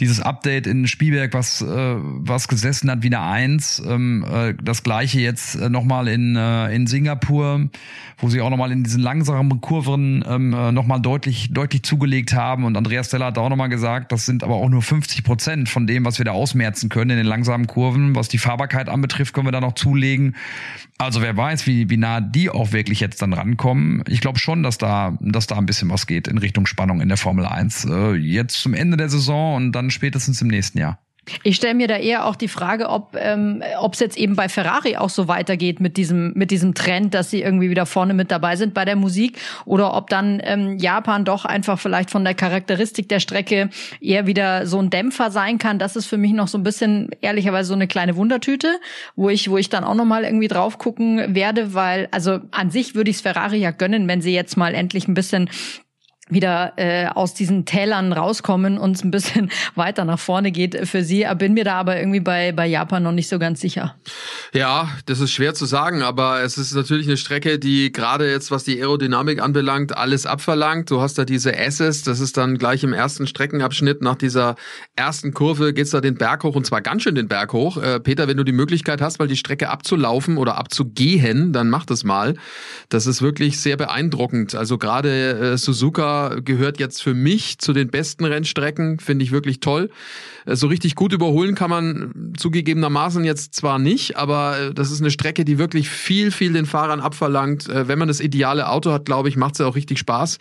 dieses 0.00 0.20
Update 0.20 0.66
in 0.66 0.86
Spielberg, 0.86 1.34
was, 1.34 1.62
äh, 1.62 1.66
was 1.66 2.48
gesessen 2.48 2.90
hat 2.90 3.02
wie 3.02 3.08
eine 3.08 3.20
Eins. 3.20 3.82
Ähm, 3.86 4.24
äh, 4.30 4.54
das 4.62 4.82
gleiche 4.82 5.20
jetzt 5.20 5.54
äh, 5.56 5.68
nochmal 5.68 6.08
in, 6.08 6.36
äh, 6.36 6.74
in 6.74 6.86
Singapur, 6.86 7.68
wo 8.18 8.28
sie 8.28 8.40
auch 8.40 8.50
nochmal 8.50 8.72
in 8.72 8.84
diesen 8.84 9.02
langsamen 9.02 9.60
Kurven 9.60 10.24
ähm, 10.28 10.52
äh, 10.52 10.72
nochmal 10.72 11.00
deutlich, 11.00 11.52
deutlich 11.52 11.82
zugelegt 11.82 12.34
haben. 12.34 12.64
Und 12.64 12.76
Andreas 12.76 13.08
Steller 13.08 13.26
hat 13.26 13.38
auch 13.38 13.48
nochmal 13.48 13.68
gesagt, 13.68 14.12
das 14.12 14.26
sind 14.26 14.44
aber 14.44 14.54
auch 14.54 14.68
nur 14.68 14.82
50 14.82 15.24
Prozent 15.24 15.68
von 15.68 15.86
dem, 15.86 16.04
was 16.04 16.18
wir 16.18 16.24
da 16.24 16.32
ausmerzen 16.32 16.88
können 16.88 17.10
in 17.12 17.16
den 17.18 17.26
langsamen 17.26 17.66
Kurven. 17.66 18.14
Was 18.14 18.28
die 18.28 18.38
Fahrbarkeit 18.38 18.88
anbetrifft, 18.88 19.34
können 19.34 19.46
wir 19.46 19.52
da 19.52 19.60
noch 19.60 19.74
zulegen. 19.74 20.36
Also 20.98 21.20
wer 21.20 21.36
weiß, 21.36 21.66
wie, 21.66 21.90
wie 21.90 21.96
nah 21.96 22.20
die 22.20 22.48
auch 22.48 22.72
wirklich 22.72 23.00
jetzt 23.00 23.22
dann 23.22 23.32
rankommen. 23.32 24.04
Ich 24.06 24.20
glaube 24.20 24.38
schon, 24.38 24.62
dass 24.62 24.78
da, 24.78 25.16
dass 25.20 25.48
da 25.48 25.56
ein 25.56 25.66
bisschen 25.66 25.90
was 25.90 26.06
geht 26.06 26.28
in 26.28 26.38
Richtung 26.38 26.66
Spannung 26.66 27.00
in 27.00 27.08
der 27.08 27.16
Formel 27.16 27.44
1. 27.44 27.86
Äh, 27.86 28.12
jetzt 28.14 28.62
zum 28.62 28.72
Ende 28.72 28.96
der 28.96 29.08
Saison 29.08 29.56
und 29.56 29.72
dann 29.72 29.81
spätestens 29.90 30.40
im 30.42 30.48
nächsten 30.48 30.78
Jahr. 30.78 30.98
Ich 31.44 31.54
stelle 31.54 31.74
mir 31.74 31.86
da 31.86 31.96
eher 31.98 32.26
auch 32.26 32.34
die 32.34 32.48
Frage, 32.48 32.88
ob 32.88 33.16
ähm, 33.16 33.62
ob 33.78 33.94
es 33.94 34.00
jetzt 34.00 34.18
eben 34.18 34.34
bei 34.34 34.48
Ferrari 34.48 34.96
auch 34.96 35.08
so 35.08 35.28
weitergeht 35.28 35.78
mit 35.78 35.96
diesem 35.96 36.32
mit 36.34 36.50
diesem 36.50 36.74
Trend, 36.74 37.14
dass 37.14 37.30
sie 37.30 37.42
irgendwie 37.42 37.70
wieder 37.70 37.86
vorne 37.86 38.12
mit 38.12 38.32
dabei 38.32 38.56
sind 38.56 38.74
bei 38.74 38.84
der 38.84 38.96
Musik, 38.96 39.38
oder 39.64 39.94
ob 39.94 40.10
dann 40.10 40.40
ähm, 40.42 40.78
Japan 40.78 41.24
doch 41.24 41.44
einfach 41.44 41.78
vielleicht 41.78 42.10
von 42.10 42.24
der 42.24 42.34
Charakteristik 42.34 43.08
der 43.08 43.20
Strecke 43.20 43.70
eher 44.00 44.26
wieder 44.26 44.66
so 44.66 44.80
ein 44.80 44.90
Dämpfer 44.90 45.30
sein 45.30 45.58
kann. 45.58 45.78
Das 45.78 45.94
ist 45.94 46.06
für 46.06 46.18
mich 46.18 46.32
noch 46.32 46.48
so 46.48 46.58
ein 46.58 46.64
bisschen 46.64 47.10
ehrlicherweise 47.20 47.68
so 47.68 47.74
eine 47.74 47.86
kleine 47.86 48.16
Wundertüte, 48.16 48.80
wo 49.14 49.28
ich 49.28 49.48
wo 49.48 49.58
ich 49.58 49.68
dann 49.68 49.84
auch 49.84 49.94
noch 49.94 50.04
mal 50.04 50.24
irgendwie 50.24 50.48
drauf 50.48 50.78
gucken 50.78 51.36
werde, 51.36 51.72
weil 51.72 52.08
also 52.10 52.40
an 52.50 52.70
sich 52.70 52.96
würde 52.96 53.10
ich 53.10 53.16
es 53.16 53.22
Ferrari 53.22 53.58
ja 53.58 53.70
gönnen, 53.70 54.08
wenn 54.08 54.22
sie 54.22 54.34
jetzt 54.34 54.56
mal 54.56 54.74
endlich 54.74 55.06
ein 55.06 55.14
bisschen 55.14 55.48
wieder 56.32 56.72
äh, 56.76 57.06
aus 57.06 57.34
diesen 57.34 57.64
Tälern 57.64 58.12
rauskommen 58.12 58.78
und 58.78 58.96
es 58.96 59.04
ein 59.04 59.10
bisschen 59.10 59.50
weiter 59.74 60.04
nach 60.04 60.18
vorne 60.18 60.52
geht 60.52 60.88
für 60.88 61.02
sie. 61.02 61.26
Bin 61.36 61.54
mir 61.54 61.64
da 61.64 61.74
aber 61.74 61.98
irgendwie 61.98 62.20
bei, 62.20 62.52
bei 62.52 62.66
Japan 62.66 63.02
noch 63.02 63.12
nicht 63.12 63.28
so 63.28 63.38
ganz 63.38 63.60
sicher. 63.60 63.94
Ja, 64.52 64.88
das 65.06 65.20
ist 65.20 65.32
schwer 65.32 65.54
zu 65.54 65.66
sagen, 65.66 66.02
aber 66.02 66.42
es 66.42 66.58
ist 66.58 66.74
natürlich 66.74 67.06
eine 67.06 67.16
Strecke, 67.16 67.58
die 67.58 67.92
gerade 67.92 68.30
jetzt, 68.30 68.50
was 68.50 68.64
die 68.64 68.80
Aerodynamik 68.80 69.40
anbelangt, 69.42 69.96
alles 69.96 70.26
abverlangt. 70.26 70.90
Du 70.90 71.00
hast 71.00 71.18
da 71.18 71.24
diese 71.24 71.54
S's, 71.56 72.02
das 72.02 72.20
ist 72.20 72.36
dann 72.36 72.58
gleich 72.58 72.84
im 72.84 72.92
ersten 72.92 73.26
Streckenabschnitt 73.26 74.02
nach 74.02 74.16
dieser 74.16 74.56
ersten 74.96 75.32
Kurve 75.32 75.72
geht's 75.72 75.90
da 75.90 76.00
den 76.00 76.16
Berg 76.16 76.44
hoch 76.44 76.54
und 76.54 76.66
zwar 76.66 76.80
ganz 76.80 77.02
schön 77.02 77.14
den 77.14 77.28
Berg 77.28 77.52
hoch. 77.52 77.76
Äh, 77.76 78.00
Peter, 78.00 78.28
wenn 78.28 78.36
du 78.36 78.44
die 78.44 78.52
Möglichkeit 78.52 79.00
hast, 79.00 79.18
mal 79.18 79.28
die 79.28 79.36
Strecke 79.36 79.70
abzulaufen 79.70 80.36
oder 80.38 80.56
abzugehen, 80.56 81.52
dann 81.52 81.70
mach 81.70 81.86
das 81.86 82.04
mal. 82.04 82.34
Das 82.88 83.06
ist 83.06 83.22
wirklich 83.22 83.60
sehr 83.60 83.76
beeindruckend. 83.76 84.54
Also 84.54 84.78
gerade 84.78 85.52
äh, 85.52 85.58
Suzuka 85.58 86.21
Gehört 86.30 86.78
jetzt 86.78 87.02
für 87.02 87.14
mich 87.14 87.58
zu 87.58 87.72
den 87.72 87.88
besten 87.88 88.24
Rennstrecken, 88.24 88.98
finde 88.98 89.24
ich 89.24 89.32
wirklich 89.32 89.60
toll. 89.60 89.90
Äh, 90.46 90.56
so 90.56 90.66
richtig 90.66 90.94
gut 90.94 91.12
überholen 91.12 91.54
kann 91.54 91.70
man 91.70 92.34
zugegebenermaßen 92.36 93.24
jetzt 93.24 93.54
zwar 93.54 93.78
nicht, 93.78 94.16
aber 94.16 94.58
äh, 94.58 94.74
das 94.74 94.90
ist 94.90 95.00
eine 95.00 95.10
Strecke, 95.10 95.44
die 95.44 95.58
wirklich 95.58 95.88
viel, 95.88 96.30
viel 96.30 96.52
den 96.52 96.66
Fahrern 96.66 97.00
abverlangt. 97.00 97.68
Äh, 97.68 97.88
wenn 97.88 97.98
man 97.98 98.08
das 98.08 98.20
ideale 98.20 98.68
Auto 98.68 98.92
hat, 98.92 99.04
glaube 99.04 99.28
ich, 99.28 99.36
macht 99.36 99.54
es 99.54 99.58
ja 99.58 99.66
auch 99.66 99.76
richtig 99.76 99.98
Spaß. 99.98 100.38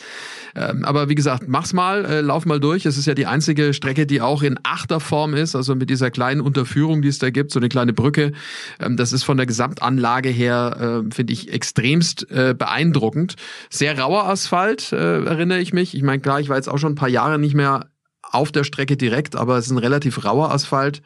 Ähm, 0.56 0.86
aber 0.86 1.10
wie 1.10 1.16
gesagt, 1.16 1.44
mach's 1.48 1.74
mal, 1.74 2.22
lauf 2.22 2.46
mal 2.46 2.60
durch. 2.60 2.86
Es 2.86 2.98
ist 2.98 3.06
ja 3.06 3.14
die 3.14 3.26
einzige 3.26 3.74
Strecke, 3.74 4.06
die 4.06 4.22
auch 4.22 4.44
in 4.44 4.60
Achterform 4.64 5.34
ist, 5.34 5.56
also 5.56 5.76
mit 5.76 5.90
dieser 5.90 6.12
kleinen 6.12 6.42
Unterführung, 6.42 7.02
die 7.02 7.08
es 7.08 7.20
da 7.20 7.30
gibt, 7.30 7.52
so 7.52 7.60
eine 7.60 7.70
kleine 7.70 7.94
Brücke. 7.94 8.34
Ähm, 8.80 8.98
das 8.98 9.14
ist 9.14 9.24
von 9.24 9.38
der 9.38 9.46
Gesamtanlage 9.46 10.30
her, 10.30 11.04
finde 11.12 11.34
ich, 11.34 11.52
extremst 11.52 12.28
beeindruckend. 12.30 13.36
Sehr 13.70 13.98
rauer 13.98 14.26
Asphalt, 14.26 14.92
erinnere 14.92 15.60
ich 15.60 15.71
mich. 15.74 15.96
Ich 15.96 16.04
meine, 16.04 16.22
klar, 16.22 16.40
ich 16.40 16.50
war 16.50 16.58
jetzt 16.58 16.70
auch 16.70 16.78
schon 16.78 16.94
ein 16.94 16.96
paar 16.96 17.10
Jahre 17.10 17.40
nicht 17.40 17.56
mehr 17.56 17.90
auf 18.22 18.52
der 18.52 18.64
Strecke 18.64 18.98
direkt, 18.98 19.36
aber 19.36 19.58
es 19.58 19.66
ist 19.66 19.72
ein 19.72 19.78
relativ 19.78 20.24
rauer 20.24 20.52
Asphalt, 20.52 21.02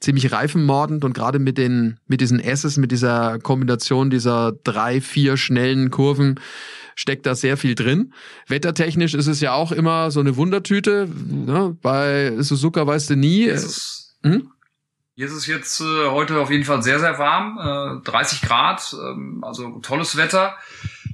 ziemlich 0.00 0.32
reifenmordend 0.32 1.04
und 1.04 1.12
gerade 1.12 1.38
mit 1.38 1.58
den, 1.58 1.98
mit 2.06 2.20
diesen 2.20 2.40
S's, 2.40 2.76
mit 2.76 2.92
dieser 2.92 3.38
Kombination 3.40 4.10
dieser 4.10 4.52
drei, 4.52 5.00
vier 5.00 5.36
schnellen 5.36 5.90
Kurven 5.90 6.38
steckt 6.94 7.26
da 7.26 7.34
sehr 7.34 7.56
viel 7.56 7.74
drin. 7.74 8.12
Wettertechnisch 8.48 9.14
ist 9.14 9.26
es 9.26 9.40
ja 9.40 9.52
auch 9.52 9.72
immer 9.72 10.10
so 10.10 10.20
eine 10.20 10.36
Wundertüte. 10.36 11.08
Ne? 11.08 11.76
Bei 11.80 12.34
Suzuka 12.38 12.86
weißt 12.86 13.10
du 13.10 13.16
nie. 13.16 13.44
Hier 13.44 13.54
ist 13.54 13.64
es, 13.64 14.18
hm? 14.22 14.50
hier 15.14 15.26
ist 15.26 15.32
es 15.32 15.46
jetzt 15.46 15.80
äh, 15.80 16.10
heute 16.10 16.38
auf 16.40 16.50
jeden 16.50 16.64
Fall 16.64 16.82
sehr, 16.82 17.00
sehr 17.00 17.18
warm. 17.18 18.00
Äh, 18.02 18.08
30 18.08 18.40
Grad, 18.42 18.94
ähm, 19.00 19.42
also 19.42 19.80
tolles 19.80 20.16
Wetter. 20.16 20.56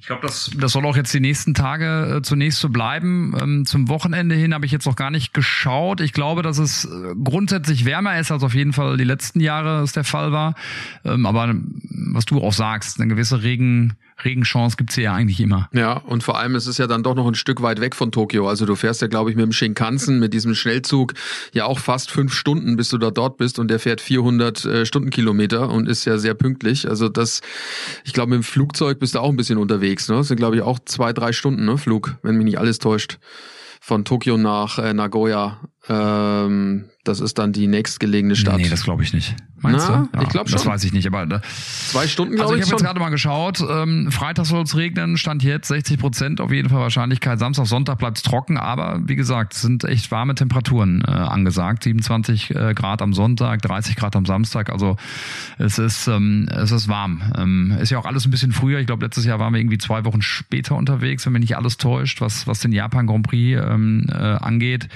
Ich 0.05 0.09
glaube, 0.09 0.21
das, 0.21 0.51
das 0.55 0.73
soll 0.73 0.85
auch 0.85 0.99
jetzt 0.99 1.15
die 1.15 1.21
nächsten 1.21 1.55
Tage 1.55 2.17
äh, 2.17 2.21
zunächst 2.21 2.61
so 2.61 2.69
bleiben. 2.69 3.35
Ähm, 3.41 3.65
zum 3.65 3.89
Wochenende 3.89 4.35
hin 4.35 4.53
habe 4.53 4.67
ich 4.67 4.73
jetzt 4.73 4.85
noch 4.85 4.97
gar 4.97 5.11
nicht 5.11 5.33
geschaut. 5.33 6.03
Ich 6.03 6.13
glaube, 6.13 6.43
dass 6.43 6.59
es 6.59 6.85
äh, 6.85 7.15
grundsätzlich 7.25 7.87
wärmer 7.87 8.19
ist, 8.19 8.31
als 8.31 8.43
auf 8.43 8.53
jeden 8.53 8.75
Fall 8.75 8.99
die 8.99 9.05
letzten 9.05 9.41
Jahre 9.41 9.81
es 9.81 9.93
der 9.93 10.05
Fall 10.05 10.31
war. 10.31 10.57
Ähm, 11.07 11.25
aber 11.25 11.55
was 11.89 12.27
du 12.27 12.39
auch 12.43 12.53
sagst, 12.53 13.01
eine 13.01 13.09
gewisse 13.09 13.43
Regen, 13.43 13.95
Regenchance 14.23 14.77
gibt's 14.77 14.95
hier 14.95 15.05
ja 15.05 15.15
eigentlich 15.15 15.41
immer. 15.41 15.69
Ja, 15.73 15.95
und 15.95 16.23
vor 16.23 16.39
allem 16.39 16.55
ist 16.55 16.67
es 16.67 16.79
ja 16.79 16.87
dann 16.87 17.03
doch 17.03 17.15
noch 17.15 17.27
ein 17.27 17.35
Stück 17.35 17.63
weit 17.63 17.81
weg 17.81 17.95
von 17.97 18.13
Tokio. 18.13 18.49
Also 18.49 18.65
du 18.65 18.77
fährst 18.77 19.03
ja, 19.03 19.09
glaube 19.09 19.31
ich, 19.31 19.37
mit 19.37 19.45
dem 19.45 19.53
Shinkansen, 19.53 20.21
mit 20.21 20.33
diesem 20.33 20.55
Schnellzug, 20.55 21.15
ja 21.53 21.65
auch 21.65 21.79
fast 21.79 22.11
fünf 22.11 22.33
Stunden, 22.33 22.77
bis 22.77 22.91
du 22.91 22.99
da 22.99 23.11
dort 23.11 23.37
bist 23.39 23.59
und 23.59 23.69
der 23.69 23.81
fährt 23.81 24.01
400 24.01 24.65
äh, 24.65 24.87
Stundenkilometer 24.87 25.69
und 25.71 25.89
ist 25.89 26.05
ja 26.05 26.19
sehr 26.19 26.35
pünktlich. 26.35 26.89
Also 26.89 27.09
das, 27.09 27.41
ich 28.05 28.13
glaube, 28.13 28.31
mit 28.31 28.37
dem 28.39 28.45
Flugzeug 28.45 28.99
bist 28.99 29.15
du 29.15 29.19
auch 29.19 29.31
ein 29.31 29.37
bisschen 29.37 29.59
unterwegs. 29.59 29.94
Ne? 30.09 30.17
Das 30.17 30.29
sind, 30.29 30.37
glaube 30.37 30.57
ich, 30.57 30.63
auch 30.63 30.79
zwei, 30.85 31.13
drei 31.13 31.33
Stunden 31.33 31.65
ne? 31.65 31.79
Flug, 31.79 32.17
wenn 32.23 32.37
mich 32.37 32.45
nicht 32.45 32.59
alles 32.59 32.79
täuscht. 32.79 33.19
Von 33.81 34.05
Tokio 34.05 34.37
nach 34.37 34.79
äh, 34.79 34.95
Nagoya. 34.95 35.61
Ähm, 35.89 36.85
das 37.05 37.21
ist 37.21 37.39
dann 37.39 37.53
die 37.53 37.67
nächstgelegene 37.67 38.35
Stadt. 38.35 38.57
Nee, 38.57 38.69
das 38.71 38.85
glaube 38.85 39.03
ich 39.03 39.13
nicht. 39.13 39.37
Meinst 39.61 39.89
Na, 39.89 40.09
du? 40.11 40.17
Ja, 40.17 40.23
ich 40.23 40.29
glaube 40.31 40.49
schon. 40.49 40.57
Das 40.57 40.67
weiß 40.67 40.85
ich 40.85 40.93
nicht, 40.93 41.07
aber 41.07 41.27
da, 41.27 41.43
zwei 41.43 42.07
Stunden 42.07 42.35
glaube 42.35 42.53
also 42.53 42.55
ich. 42.55 42.63
Ich 42.63 42.67
habe 42.67 42.77
jetzt 42.77 42.85
gerade 42.85 43.01
mal 43.01 43.11
geschaut. 43.11 43.61
Ähm, 43.61 44.11
Freitag 44.11 44.47
soll 44.47 44.63
es 44.63 44.77
regnen, 44.77 45.19
stand 45.19 45.43
jetzt 45.43 45.69
60 45.69 45.99
Prozent 45.99 46.41
auf 46.41 46.51
jeden 46.51 46.71
Fall 46.71 46.81
Wahrscheinlichkeit. 46.81 47.39
Samstag, 47.39 47.67
Sonntag 47.67 47.99
bleibt 47.99 48.17
es 48.17 48.23
trocken, 48.23 48.57
aber 48.57 49.01
wie 49.05 49.17
gesagt, 49.17 49.53
sind 49.53 49.85
echt 49.85 50.11
warme 50.11 50.35
Temperaturen 50.35 51.03
äh, 51.07 51.11
angesagt. 51.11 51.85
27 51.85 52.55
äh, 52.55 52.75
Grad 52.75 53.03
am 53.03 53.13
Sonntag, 53.13 53.61
30 53.63 53.97
Grad 53.97 54.17
am 54.17 54.25
Samstag. 54.25 54.71
Also 54.71 54.97
es 55.59 55.79
ist 55.79 56.09
ähm, 56.09 56.49
es 56.51 56.73
ist 56.73 56.89
warm. 56.89 57.23
Ähm, 57.37 57.77
ist 57.79 57.91
ja 57.91 57.99
auch 57.99 58.07
alles 58.07 58.27
ein 58.27 58.31
bisschen 58.31 58.53
früher. 58.53 58.81
Ich 58.81 58.87
glaube, 58.87 59.05
letztes 59.05 59.27
Jahr 59.27 59.39
waren 59.39 59.53
wir 59.53 59.61
irgendwie 59.61 59.79
zwei 59.79 60.07
Wochen 60.07 60.23
später 60.23 60.77
unterwegs, 60.77 61.27
wenn 61.27 61.35
mich 61.35 61.41
nicht 61.41 61.57
alles 61.57 61.77
täuscht, 61.77 62.23
was 62.23 62.47
was 62.47 62.61
den 62.61 62.73
Japan 62.73 63.07
Grand 63.07 63.27
Prix 63.27 63.61
ähm, 63.63 64.07
äh, 64.11 64.15
angeht. 64.15 64.89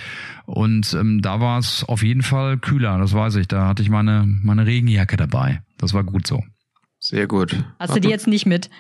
Und 0.48 0.94
ähm, 0.94 1.20
da 1.20 1.40
war 1.40 1.58
es 1.58 1.84
auf 1.84 2.02
jeden 2.02 2.22
Fall 2.22 2.56
kühler, 2.56 2.96
das 2.96 3.12
weiß 3.12 3.36
ich. 3.36 3.48
Da 3.48 3.68
hatte 3.68 3.82
ich 3.82 3.90
meine, 3.90 4.24
meine 4.26 4.64
Regenjacke 4.64 5.18
dabei. 5.18 5.60
Das 5.76 5.92
war 5.92 6.04
gut 6.04 6.26
so. 6.26 6.42
Sehr 6.98 7.26
gut. 7.26 7.54
Hast 7.78 7.94
du 7.94 8.00
die 8.00 8.08
jetzt 8.08 8.26
nicht 8.26 8.46
mit? 8.46 8.70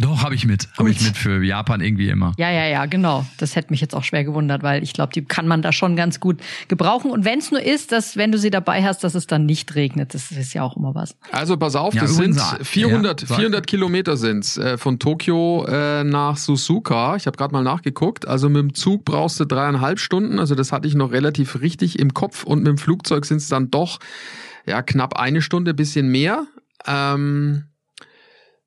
Doch, 0.00 0.22
habe 0.22 0.36
ich 0.36 0.46
mit. 0.46 0.68
Habe 0.78 0.90
ich 0.90 1.00
mit 1.00 1.16
für 1.16 1.42
Japan 1.42 1.80
irgendwie 1.80 2.08
immer. 2.08 2.32
Ja, 2.38 2.52
ja, 2.52 2.66
ja, 2.66 2.86
genau. 2.86 3.26
Das 3.38 3.56
hätte 3.56 3.70
mich 3.70 3.80
jetzt 3.80 3.96
auch 3.96 4.04
schwer 4.04 4.22
gewundert, 4.22 4.62
weil 4.62 4.84
ich 4.84 4.92
glaube, 4.92 5.12
die 5.12 5.24
kann 5.24 5.48
man 5.48 5.60
da 5.60 5.72
schon 5.72 5.96
ganz 5.96 6.20
gut 6.20 6.40
gebrauchen. 6.68 7.10
Und 7.10 7.24
wenn 7.24 7.40
es 7.40 7.50
nur 7.50 7.60
ist, 7.60 7.90
dass 7.90 8.16
wenn 8.16 8.30
du 8.30 8.38
sie 8.38 8.50
dabei 8.50 8.84
hast, 8.84 9.02
dass 9.02 9.16
es 9.16 9.26
dann 9.26 9.44
nicht 9.44 9.74
regnet. 9.74 10.14
Das 10.14 10.30
ist 10.30 10.54
ja 10.54 10.62
auch 10.62 10.76
immer 10.76 10.94
was. 10.94 11.16
Also 11.32 11.56
pass 11.56 11.74
auf, 11.74 11.94
ja, 11.94 12.02
das 12.02 12.14
sind 12.14 12.40
400, 12.40 13.28
ja, 13.28 13.36
400 13.36 13.66
Kilometer 13.66 14.16
sind's 14.16 14.56
äh, 14.56 14.78
von 14.78 15.00
Tokio 15.00 15.66
äh, 15.66 16.04
nach 16.04 16.36
Suzuka. 16.36 17.16
Ich 17.16 17.26
habe 17.26 17.36
gerade 17.36 17.52
mal 17.52 17.64
nachgeguckt. 17.64 18.28
Also 18.28 18.48
mit 18.48 18.62
dem 18.62 18.74
Zug 18.74 19.04
brauchst 19.04 19.40
du 19.40 19.46
dreieinhalb 19.46 19.98
Stunden. 19.98 20.38
Also 20.38 20.54
das 20.54 20.70
hatte 20.70 20.86
ich 20.86 20.94
noch 20.94 21.10
relativ 21.10 21.60
richtig 21.60 21.98
im 21.98 22.14
Kopf. 22.14 22.44
Und 22.44 22.58
mit 22.58 22.68
dem 22.68 22.78
Flugzeug 22.78 23.24
sind 23.24 23.38
es 23.38 23.48
dann 23.48 23.72
doch 23.72 23.98
ja 24.64 24.80
knapp 24.80 25.16
eine 25.16 25.42
Stunde, 25.42 25.74
bisschen 25.74 26.06
mehr. 26.06 26.46
Ähm, 26.86 27.64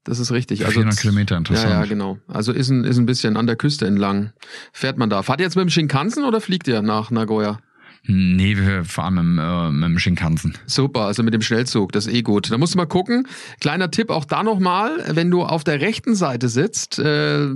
das 0.03 0.19
ist 0.19 0.31
richtig. 0.31 0.65
Also 0.65 0.73
400 0.73 0.99
Kilometer, 0.99 1.37
interessant. 1.37 1.69
Ja, 1.69 1.81
ja, 1.81 1.85
genau. 1.85 2.17
Also 2.27 2.51
ist 2.51 2.69
ein, 2.69 2.83
ist 2.83 2.97
ein 2.97 3.05
bisschen 3.05 3.37
an 3.37 3.47
der 3.47 3.55
Küste 3.55 3.85
entlang. 3.85 4.33
Fährt 4.73 4.97
man 4.97 5.09
da. 5.09 5.21
Fahrt 5.21 5.39
ihr 5.39 5.45
jetzt 5.45 5.55
mit 5.55 5.63
dem 5.63 5.69
Shinkansen 5.69 6.23
oder 6.23 6.41
fliegt 6.41 6.67
ihr 6.67 6.81
nach 6.81 7.11
Nagoya? 7.11 7.59
Nee, 8.03 8.57
wir 8.57 8.83
fahren 8.83 9.35
mit, 9.35 9.43
äh, 9.43 9.71
mit 9.71 9.83
dem 9.83 9.99
Shinkansen. 9.99 10.57
Super, 10.65 11.01
also 11.01 11.21
mit 11.21 11.35
dem 11.35 11.41
Schnellzug, 11.43 11.91
das 11.91 12.07
ist 12.07 12.13
eh 12.13 12.23
gut. 12.23 12.49
Da 12.49 12.57
musst 12.57 12.73
du 12.73 12.77
mal 12.77 12.87
gucken. 12.87 13.27
Kleiner 13.59 13.91
Tipp 13.91 14.09
auch 14.09 14.25
da 14.25 14.41
nochmal, 14.41 15.03
wenn 15.09 15.29
du 15.29 15.43
auf 15.43 15.63
der 15.63 15.81
rechten 15.81 16.15
Seite 16.15 16.49
sitzt, 16.49 16.97
äh, 16.97 17.47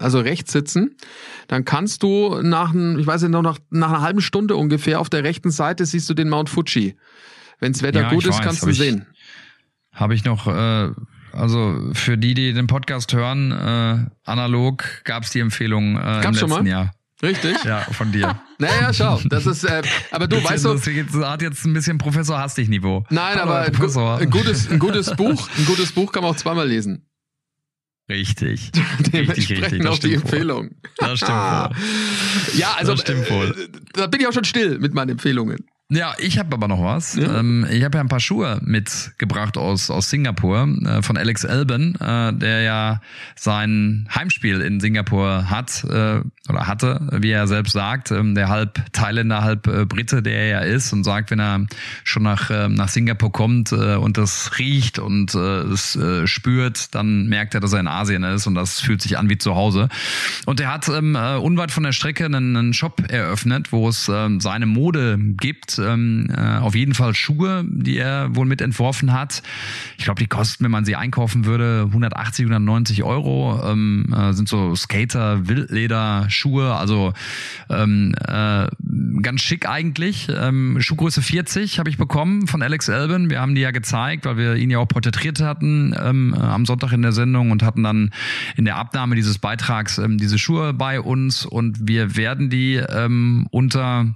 also 0.00 0.18
rechts 0.18 0.52
sitzen, 0.52 0.96
dann 1.46 1.64
kannst 1.64 2.02
du 2.02 2.40
nach, 2.42 2.74
ich 2.74 3.06
weiß 3.06 3.22
nicht, 3.22 3.30
noch 3.30 3.42
nach, 3.42 3.58
nach 3.70 3.90
einer 3.90 4.00
halben 4.02 4.20
Stunde 4.20 4.56
ungefähr 4.56 4.98
auf 4.98 5.10
der 5.10 5.22
rechten 5.22 5.52
Seite 5.52 5.86
siehst 5.86 6.10
du 6.10 6.14
den 6.14 6.28
Mount 6.28 6.50
Fuji. 6.50 6.96
Wenns 7.60 7.82
Wetter 7.84 8.02
ja, 8.02 8.10
gut 8.10 8.24
ist, 8.24 8.38
weiß, 8.38 8.40
kannst 8.40 8.64
du 8.64 8.70
ich, 8.70 8.78
sehen. 8.78 9.06
Habe 9.92 10.16
ich 10.16 10.24
noch 10.24 10.48
äh, 10.48 10.90
also 11.34 11.90
für 11.92 12.16
die, 12.16 12.34
die 12.34 12.52
den 12.52 12.66
Podcast 12.66 13.12
hören, 13.12 13.52
äh, 13.52 14.30
analog 14.30 14.84
gab 15.04 15.24
es 15.24 15.30
die 15.30 15.40
Empfehlung 15.40 15.96
äh, 15.96 16.24
im 16.24 16.32
letzten 16.32 16.48
mal? 16.48 16.66
Jahr. 16.66 16.94
Richtig? 17.22 17.64
Ja, 17.64 17.80
von 17.80 18.12
dir. 18.12 18.40
Naja, 18.58 18.92
schau, 18.92 19.20
das 19.24 19.46
ist, 19.46 19.64
äh, 19.64 19.82
aber 20.12 20.28
du 20.28 20.42
weißt 20.42 20.64
doch. 20.64 20.80
Das 20.80 21.28
hat 21.28 21.42
jetzt 21.42 21.64
ein 21.64 21.72
bisschen 21.72 21.98
Professor 21.98 22.38
Hastig 22.38 22.68
Niveau. 22.68 23.04
Nein, 23.10 23.34
Hallo, 23.34 23.50
aber 23.50 23.60
ein, 23.62 23.74
ein, 23.74 24.30
gutes, 24.30 24.70
ein 24.70 24.78
gutes 24.78 25.10
Buch, 25.16 25.48
ein 25.58 25.66
gutes 25.66 25.90
Buch 25.90 26.12
kann 26.12 26.22
man 26.22 26.30
auch 26.30 26.36
zweimal 26.36 26.68
lesen. 26.68 27.04
Richtig. 28.08 28.70
Dementsprechend 29.12 29.36
richtig, 29.36 29.60
richtig. 29.72 29.86
auch 29.86 29.98
die 29.98 30.14
Empfehlung. 30.14 30.70
Das 30.98 31.18
stimmt 31.18 31.32
ah. 31.32 31.70
wohl. 31.70 32.58
Ja, 32.58 32.74
also, 32.76 32.92
das 32.92 33.00
stimmt 33.00 33.28
wohl. 33.28 33.50
Äh, 33.50 33.68
da 33.94 34.06
bin 34.06 34.20
ich 34.20 34.28
auch 34.28 34.32
schon 34.32 34.44
still 34.44 34.78
mit 34.78 34.94
meinen 34.94 35.10
Empfehlungen. 35.10 35.66
Ja, 35.90 36.14
ich 36.18 36.38
habe 36.38 36.54
aber 36.54 36.66
noch 36.66 36.82
was. 36.82 37.14
Ja. 37.14 37.40
Ähm, 37.40 37.66
ich 37.70 37.84
habe 37.84 37.98
ja 37.98 38.02
ein 38.02 38.08
paar 38.08 38.20
Schuhe 38.20 38.58
mitgebracht 38.64 39.58
aus, 39.58 39.90
aus 39.90 40.08
Singapur 40.08 40.66
äh, 40.82 41.02
von 41.02 41.18
Alex 41.18 41.44
Alban, 41.44 41.94
äh, 41.96 42.32
der 42.32 42.62
ja 42.62 43.02
sein 43.36 44.08
Heimspiel 44.14 44.62
in 44.62 44.80
Singapur 44.80 45.50
hat 45.50 45.84
äh, 45.84 46.22
oder 46.48 46.66
hatte, 46.66 47.06
wie 47.12 47.30
er 47.30 47.46
selbst 47.46 47.72
sagt, 47.72 48.10
ähm, 48.12 48.34
der 48.34 48.48
halb 48.48 48.80
Thailänder, 48.94 49.42
halb 49.42 49.66
äh, 49.66 49.84
Brite, 49.84 50.22
der 50.22 50.34
er 50.34 50.46
ja 50.46 50.58
ist 50.60 50.90
und 50.94 51.04
sagt, 51.04 51.30
wenn 51.30 51.38
er 51.38 51.66
schon 52.02 52.22
nach, 52.22 52.48
äh, 52.48 52.70
nach 52.70 52.88
Singapur 52.88 53.30
kommt 53.30 53.70
äh, 53.72 53.96
und 53.96 54.16
das 54.16 54.58
riecht 54.58 54.98
und 54.98 55.34
äh, 55.34 55.64
es 55.64 55.98
spürt, 56.24 56.94
dann 56.94 57.26
merkt 57.26 57.54
er, 57.54 57.60
dass 57.60 57.74
er 57.74 57.80
in 57.80 57.88
Asien 57.88 58.24
ist 58.24 58.46
und 58.46 58.54
das 58.54 58.80
fühlt 58.80 59.02
sich 59.02 59.18
an 59.18 59.28
wie 59.28 59.36
zu 59.36 59.54
Hause. 59.54 59.90
Und 60.46 60.60
er 60.60 60.72
hat 60.72 60.88
ähm, 60.88 61.14
äh, 61.14 61.36
unweit 61.36 61.70
von 61.70 61.82
der 61.82 61.92
Strecke 61.92 62.24
einen, 62.24 62.56
einen 62.56 62.72
Shop 62.72 63.02
eröffnet, 63.10 63.70
wo 63.70 63.88
es 63.88 64.08
äh, 64.08 64.28
seine 64.38 64.64
Mode 64.64 65.18
gibt 65.18 65.73
ähm, 65.78 66.28
äh, 66.36 66.58
auf 66.58 66.74
jeden 66.74 66.94
Fall 66.94 67.14
Schuhe, 67.14 67.64
die 67.66 67.98
er 67.98 68.34
wohl 68.34 68.46
mit 68.46 68.60
entworfen 68.60 69.12
hat. 69.12 69.42
Ich 69.98 70.04
glaube, 70.04 70.20
die 70.20 70.26
kosten, 70.26 70.64
wenn 70.64 70.70
man 70.70 70.84
sie 70.84 70.96
einkaufen 70.96 71.44
würde, 71.44 71.84
180, 71.86 72.46
190 72.46 73.02
Euro. 73.02 73.60
Ähm, 73.64 74.14
äh, 74.16 74.32
sind 74.32 74.48
so 74.48 74.74
Skater, 74.74 75.48
Wildleder, 75.48 76.26
Schuhe, 76.28 76.74
also 76.74 77.12
ähm, 77.70 78.14
äh, 78.26 78.66
ganz 79.22 79.40
schick 79.40 79.68
eigentlich. 79.68 80.28
Ähm, 80.30 80.78
Schuhgröße 80.80 81.22
40 81.22 81.78
habe 81.78 81.90
ich 81.90 81.96
bekommen 81.96 82.46
von 82.46 82.62
Alex 82.62 82.88
Alban. 82.88 83.30
Wir 83.30 83.40
haben 83.40 83.54
die 83.54 83.60
ja 83.60 83.70
gezeigt, 83.70 84.24
weil 84.24 84.36
wir 84.36 84.56
ihn 84.56 84.70
ja 84.70 84.78
auch 84.78 84.88
porträtiert 84.88 85.40
hatten 85.40 85.94
ähm, 86.00 86.34
am 86.34 86.66
Sonntag 86.66 86.92
in 86.92 87.02
der 87.02 87.12
Sendung 87.12 87.50
und 87.50 87.62
hatten 87.62 87.82
dann 87.82 88.10
in 88.56 88.64
der 88.64 88.76
Abnahme 88.76 89.14
dieses 89.14 89.38
Beitrags 89.38 89.98
ähm, 89.98 90.18
diese 90.18 90.38
Schuhe 90.38 90.72
bei 90.72 91.00
uns 91.00 91.46
und 91.46 91.88
wir 91.88 92.16
werden 92.16 92.50
die 92.50 92.74
ähm, 92.76 93.46
unter 93.50 94.14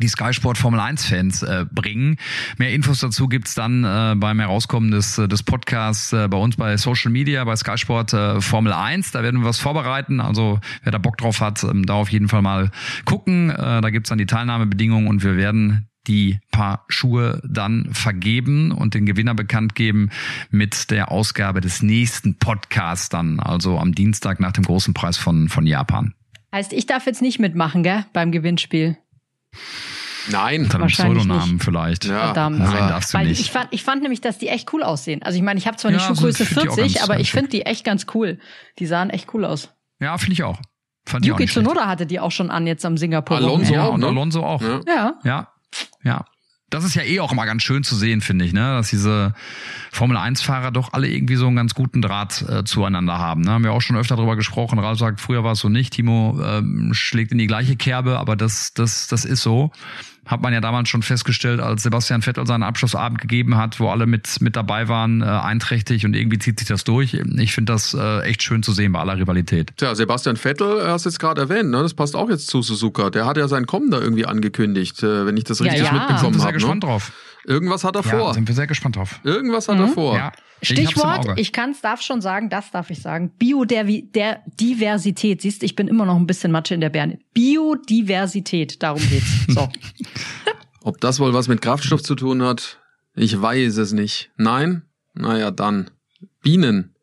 die 0.00 0.08
Sky 0.08 0.32
Sport 0.32 0.58
Formel 0.58 0.80
1 0.80 1.06
Fans 1.06 1.42
äh, 1.42 1.66
bringen. 1.70 2.16
Mehr 2.58 2.72
Infos 2.72 3.00
dazu 3.00 3.28
gibt's 3.28 3.54
dann 3.54 3.84
äh, 3.84 4.14
beim 4.16 4.40
Herauskommen 4.40 4.90
des, 4.90 5.18
äh, 5.18 5.28
des 5.28 5.42
Podcasts 5.42 6.12
äh, 6.12 6.28
bei 6.28 6.36
uns 6.36 6.56
bei 6.56 6.76
Social 6.76 7.12
Media, 7.12 7.44
bei 7.44 7.56
Sky 7.56 7.78
Sport 7.78 8.12
äh, 8.12 8.40
Formel 8.40 8.72
1. 8.72 9.12
Da 9.12 9.22
werden 9.22 9.40
wir 9.40 9.46
was 9.46 9.58
vorbereiten. 9.58 10.20
Also 10.20 10.60
wer 10.82 10.92
da 10.92 10.98
Bock 10.98 11.16
drauf 11.18 11.40
hat, 11.40 11.62
ähm, 11.64 11.86
da 11.86 11.94
auf 11.94 12.08
jeden 12.10 12.28
Fall 12.28 12.42
mal 12.42 12.70
gucken. 13.04 13.50
Äh, 13.50 13.80
da 13.80 13.90
gibt's 13.90 14.08
dann 14.08 14.18
die 14.18 14.26
Teilnahmebedingungen 14.26 15.08
und 15.08 15.22
wir 15.22 15.36
werden 15.36 15.88
die 16.06 16.38
paar 16.50 16.84
Schuhe 16.88 17.40
dann 17.48 17.88
vergeben 17.92 18.72
und 18.72 18.94
den 18.94 19.06
Gewinner 19.06 19.34
bekannt 19.34 19.74
geben 19.74 20.10
mit 20.50 20.90
der 20.90 21.10
Ausgabe 21.10 21.60
des 21.60 21.82
nächsten 21.82 22.38
Podcasts 22.38 23.08
dann, 23.08 23.40
also 23.40 23.78
am 23.78 23.94
Dienstag 23.94 24.38
nach 24.38 24.52
dem 24.52 24.64
großen 24.64 24.92
Preis 24.92 25.16
von, 25.16 25.48
von 25.48 25.66
Japan. 25.66 26.14
Heißt, 26.52 26.72
ich 26.72 26.86
darf 26.86 27.06
jetzt 27.06 27.22
nicht 27.22 27.40
mitmachen, 27.40 27.82
gell, 27.82 28.04
beim 28.12 28.32
Gewinnspiel. 28.32 28.98
Nein. 30.30 30.62
Unter 30.62 30.78
einem 30.78 30.86
Pseudonamen 30.88 31.52
nicht. 31.54 31.64
vielleicht. 31.64 32.04
Ja. 32.06 32.26
Verdammt. 32.26 32.58
Nein, 32.58 32.88
darfst 32.88 33.12
du 33.12 33.18
Weil 33.18 33.26
nicht. 33.28 33.40
ich 33.40 33.50
fand, 33.50 33.68
ich 33.72 33.82
fand 33.82 34.02
nämlich, 34.02 34.20
dass 34.22 34.38
die 34.38 34.48
echt 34.48 34.72
cool 34.72 34.82
aussehen. 34.82 35.22
Also 35.22 35.36
ich 35.36 35.42
meine, 35.42 35.58
ich 35.58 35.66
habe 35.66 35.76
zwar 35.76 35.90
Ja, 35.90 35.98
eine 35.98 36.06
so 36.08 36.14
Schuhgröße 36.14 36.46
find 36.46 36.62
ich 36.64 36.70
auch 36.70 36.74
40, 36.76 36.94
ganz- 36.94 37.04
aber 37.04 37.14
ganz 37.14 37.22
ich 37.22 37.32
finde 37.32 37.48
die 37.50 37.62
echt 37.66 37.84
ganz 37.84 38.06
cool. 38.14 38.38
Die 38.78 38.86
sahen 38.86 39.10
echt 39.10 39.32
cool 39.34 39.44
aus. 39.44 39.68
Ja, 40.00 40.16
finde 40.16 40.32
ich 40.32 40.42
auch. 40.42 40.58
Fand 41.06 41.26
ich 41.26 41.32
auch 41.32 41.38
Yuki. 41.38 41.52
Tsunoda 41.52 41.86
hatte 41.86 42.06
die 42.06 42.20
auch 42.20 42.30
schon 42.32 42.50
an 42.50 42.66
jetzt 42.66 42.86
am 42.86 42.96
Singapur. 42.96 43.36
Alonso 43.36 43.74
Ja, 43.74 43.84
auch, 43.84 43.92
und 43.94 44.00
ne? 44.00 44.06
Alonso 44.06 44.42
auch. 44.42 44.62
Ja. 44.62 44.80
Ja. 44.86 45.14
Ja, 45.24 45.48
ja. 46.02 46.24
Das 46.74 46.84
ist 46.84 46.94
ja 46.94 47.02
eh 47.02 47.20
auch 47.20 47.30
immer 47.30 47.46
ganz 47.46 47.62
schön 47.62 47.84
zu 47.84 47.94
sehen, 47.94 48.20
finde 48.20 48.44
ich, 48.44 48.52
ne? 48.52 48.60
dass 48.60 48.90
diese 48.90 49.32
Formel-1-Fahrer 49.92 50.72
doch 50.72 50.92
alle 50.92 51.08
irgendwie 51.08 51.36
so 51.36 51.46
einen 51.46 51.54
ganz 51.54 51.74
guten 51.74 52.02
Draht 52.02 52.42
äh, 52.48 52.64
zueinander 52.64 53.18
haben. 53.18 53.42
Ne? 53.42 53.52
Haben 53.52 53.62
wir 53.62 53.72
auch 53.72 53.80
schon 53.80 53.96
öfter 53.96 54.16
darüber 54.16 54.34
gesprochen. 54.34 54.80
Ralf 54.80 54.98
sagt, 54.98 55.20
früher 55.20 55.44
war 55.44 55.52
es 55.52 55.60
so 55.60 55.68
nicht. 55.68 55.92
Timo 55.92 56.36
ähm, 56.44 56.92
schlägt 56.92 57.30
in 57.30 57.38
die 57.38 57.46
gleiche 57.46 57.76
Kerbe, 57.76 58.18
aber 58.18 58.34
das, 58.34 58.74
das, 58.74 59.06
das 59.06 59.24
ist 59.24 59.42
so. 59.42 59.70
Hat 60.26 60.40
man 60.40 60.52
ja 60.52 60.60
damals 60.60 60.88
schon 60.88 61.02
festgestellt, 61.02 61.60
als 61.60 61.82
Sebastian 61.82 62.22
Vettel 62.22 62.46
seinen 62.46 62.62
Abschlussabend 62.62 63.20
gegeben 63.20 63.56
hat, 63.56 63.78
wo 63.78 63.90
alle 63.90 64.06
mit, 64.06 64.40
mit 64.40 64.56
dabei 64.56 64.88
waren, 64.88 65.20
äh, 65.20 65.24
einträchtig 65.26 66.06
und 66.06 66.14
irgendwie 66.14 66.38
zieht 66.38 66.58
sich 66.58 66.68
das 66.68 66.84
durch. 66.84 67.14
Ich 67.14 67.52
finde 67.52 67.72
das 67.72 67.92
äh, 67.94 68.20
echt 68.22 68.42
schön 68.42 68.62
zu 68.62 68.72
sehen 68.72 68.92
bei 68.92 69.00
aller 69.00 69.16
Rivalität. 69.18 69.72
Tja, 69.76 69.94
Sebastian 69.94 70.36
Vettel, 70.36 70.80
äh, 70.80 70.86
hast 70.88 71.04
du 71.04 71.10
jetzt 71.10 71.18
gerade 71.18 71.42
erwähnt, 71.42 71.70
ne? 71.70 71.82
das 71.82 71.94
passt 71.94 72.16
auch 72.16 72.30
jetzt 72.30 72.46
zu 72.46 72.62
Suzuka. 72.62 73.10
Der 73.10 73.26
hat 73.26 73.36
ja 73.36 73.48
sein 73.48 73.66
Kommen 73.66 73.90
da 73.90 74.00
irgendwie 74.00 74.26
angekündigt, 74.26 75.02
äh, 75.02 75.26
wenn 75.26 75.36
ich 75.36 75.44
das 75.44 75.58
Ja, 75.58 75.66
richtig 75.66 75.84
ja. 75.84 75.92
Wir 75.92 76.00
mitbekommen 76.00 76.34
sehr 76.34 76.44
habe. 76.44 76.52
gespannt 76.54 76.82
Ne? 76.82 76.88
drauf. 76.88 77.12
Irgendwas 77.46 77.84
hat 77.84 77.94
er 77.96 78.02
Ja, 78.04 78.10
vor. 78.18 78.34
sind 78.34 78.48
wir 78.48 78.54
sehr 78.54 78.66
gespannt 78.66 78.96
drauf. 78.96 79.20
Irgendwas 79.22 79.68
hat 79.68 79.78
er 79.78 79.88
vor. 79.88 80.16
Ja. 80.16 80.32
Ich 80.60 80.70
Stichwort, 80.70 81.28
Auge. 81.28 81.34
ich 81.40 81.52
kann 81.52 81.72
es, 81.72 81.80
darf 81.82 82.00
schon 82.00 82.20
sagen, 82.22 82.48
das 82.48 82.70
darf 82.70 82.88
ich 82.90 83.02
sagen. 83.02 83.30
Biodiversität. 83.38 85.42
Siehst 85.42 85.60
du, 85.62 85.66
ich 85.66 85.76
bin 85.76 85.88
immer 85.88 86.06
noch 86.06 86.16
ein 86.16 86.26
bisschen 86.26 86.52
Matsche 86.52 86.74
in 86.74 86.80
der 86.80 86.88
Birne. 86.90 87.18
Biodiversität, 87.34 88.82
darum 88.82 89.00
geht's. 89.10 89.26
So. 89.48 89.68
Ob 90.82 91.00
das 91.00 91.20
wohl 91.20 91.34
was 91.34 91.48
mit 91.48 91.60
Kraftstoff 91.60 92.02
zu 92.02 92.14
tun 92.14 92.42
hat? 92.42 92.78
Ich 93.14 93.40
weiß 93.40 93.76
es 93.76 93.92
nicht. 93.92 94.30
Nein? 94.36 94.82
Naja, 95.14 95.50
dann. 95.50 95.90
Bienen. 96.42 96.94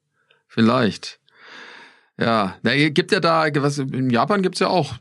Vielleicht. 0.47 1.19
Ja, 2.19 2.57
da 2.61 2.75
gibt 2.89 3.11
ja 3.11 3.19
da, 3.19 3.45
was, 3.55 3.79
in 3.79 4.09
Japan 4.09 4.41
gibt's 4.41 4.59
ja 4.59 4.67
auch 4.67 4.95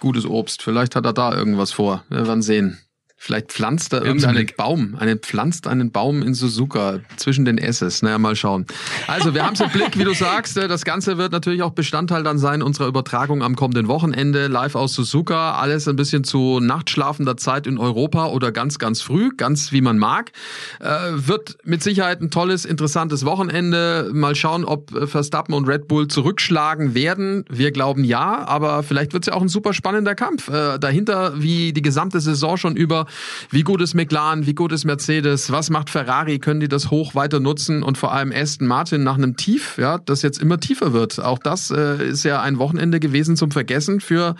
gutes 0.00 0.24
Obst. 0.24 0.62
Vielleicht 0.62 0.96
hat 0.96 1.04
er 1.04 1.12
da 1.12 1.34
irgendwas 1.34 1.72
vor. 1.72 2.04
Wir 2.08 2.26
werden 2.26 2.42
sehen. 2.42 2.78
Vielleicht 3.24 3.52
pflanzt 3.52 3.92
er 3.92 4.04
irgendeinen. 4.04 4.48
Baum, 4.56 4.96
einen 4.98 5.20
pflanzt 5.20 5.68
einen 5.68 5.92
Baum 5.92 6.22
in 6.22 6.34
Suzuka 6.34 6.98
zwischen 7.16 7.44
den 7.44 7.56
S's. 7.56 8.02
Naja, 8.02 8.18
mal 8.18 8.34
schauen. 8.34 8.66
Also, 9.06 9.32
wir 9.32 9.46
haben's 9.46 9.60
im 9.60 9.68
Blick, 9.72 9.96
wie 9.96 10.02
du 10.02 10.12
sagst. 10.12 10.56
Äh, 10.56 10.66
Das 10.66 10.84
Ganze 10.84 11.18
wird 11.18 11.30
natürlich 11.30 11.62
auch 11.62 11.70
Bestandteil 11.70 12.24
dann 12.24 12.38
sein 12.38 12.62
unserer 12.62 12.88
Übertragung 12.88 13.44
am 13.44 13.54
kommenden 13.54 13.86
Wochenende 13.86 14.48
live 14.48 14.74
aus 14.74 14.94
Suzuka. 14.94 15.52
Alles 15.52 15.86
ein 15.86 15.94
bisschen 15.94 16.24
zu 16.24 16.58
nachtschlafender 16.58 17.36
Zeit 17.36 17.68
in 17.68 17.78
Europa 17.78 18.26
oder 18.26 18.50
ganz, 18.50 18.80
ganz 18.80 19.02
früh, 19.02 19.30
ganz 19.36 19.70
wie 19.70 19.82
man 19.82 19.98
mag. 19.98 20.32
Äh, 20.80 20.88
wird 21.12 21.58
mit 21.62 21.84
Sicherheit 21.84 22.22
ein 22.22 22.32
tolles, 22.32 22.64
interessantes 22.64 23.24
Wochenende. 23.24 24.10
Mal 24.12 24.34
schauen, 24.34 24.64
ob 24.64 24.92
äh, 24.96 25.06
Verstappen 25.06 25.54
und 25.54 25.68
Red 25.68 25.86
Bull 25.86 26.08
zurückschlagen 26.08 26.96
werden. 26.96 27.44
Wir 27.48 27.70
glauben 27.70 28.02
ja, 28.02 28.44
aber 28.48 28.82
vielleicht 28.82 29.12
wird's 29.12 29.28
ja 29.28 29.34
auch 29.34 29.42
ein 29.42 29.48
super 29.48 29.74
spannender 29.74 30.16
Kampf. 30.16 30.48
Äh, 30.48 30.80
dahinter, 30.80 31.40
wie 31.40 31.72
die 31.72 31.82
gesamte 31.82 32.20
Saison 32.20 32.56
schon 32.56 32.74
über, 32.74 33.06
wie 33.50 33.62
gut 33.62 33.80
ist 33.80 33.94
McLaren, 33.94 34.46
wie 34.46 34.54
gut 34.54 34.72
ist 34.72 34.84
Mercedes, 34.84 35.50
was 35.50 35.70
macht 35.70 35.90
Ferrari, 35.90 36.38
können 36.38 36.60
die 36.60 36.68
das 36.68 36.90
hoch 36.90 37.14
weiter 37.14 37.40
nutzen 37.40 37.82
und 37.82 37.98
vor 37.98 38.12
allem 38.12 38.32
Aston 38.32 38.66
Martin 38.66 39.02
nach 39.02 39.16
einem 39.16 39.36
Tief, 39.36 39.78
ja, 39.78 39.98
das 39.98 40.22
jetzt 40.22 40.40
immer 40.40 40.60
tiefer 40.60 40.92
wird. 40.92 41.20
Auch 41.20 41.38
das 41.38 41.70
äh, 41.70 42.06
ist 42.08 42.24
ja 42.24 42.40
ein 42.42 42.58
Wochenende 42.58 43.00
gewesen 43.00 43.36
zum 43.36 43.50
Vergessen 43.50 44.00
für 44.00 44.34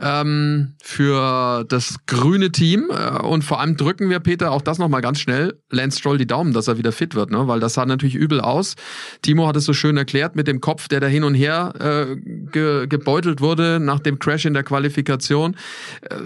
ähm, 0.00 0.74
für 0.82 1.64
das 1.68 1.96
grüne 2.06 2.50
Team 2.52 2.90
äh, 2.90 3.18
und 3.20 3.42
vor 3.44 3.60
allem 3.60 3.76
drücken 3.76 4.10
wir 4.10 4.20
Peter 4.20 4.52
auch 4.52 4.62
das 4.62 4.78
noch 4.78 4.88
mal 4.88 5.00
ganz 5.00 5.20
schnell 5.20 5.58
Lance 5.70 5.98
Stroll 5.98 6.18
die 6.18 6.26
Daumen, 6.26 6.52
dass 6.52 6.68
er 6.68 6.78
wieder 6.78 6.92
fit 6.92 7.14
wird, 7.14 7.30
ne? 7.30 7.46
weil 7.48 7.60
das 7.60 7.74
sah 7.74 7.86
natürlich 7.86 8.14
übel 8.14 8.40
aus. 8.40 8.74
Timo 9.22 9.46
hat 9.46 9.56
es 9.56 9.64
so 9.64 9.72
schön 9.72 9.96
erklärt 9.96 10.36
mit 10.36 10.46
dem 10.46 10.60
Kopf, 10.60 10.88
der 10.88 11.00
da 11.00 11.06
hin 11.06 11.24
und 11.24 11.34
her 11.34 11.72
äh, 11.78 12.16
ge 12.16 12.86
gebeutelt 12.86 13.40
wurde 13.40 13.80
nach 13.80 14.00
dem 14.00 14.18
Crash 14.18 14.44
in 14.44 14.54
der 14.54 14.62
Qualifikation. 14.62 15.56
Äh, 16.02 16.16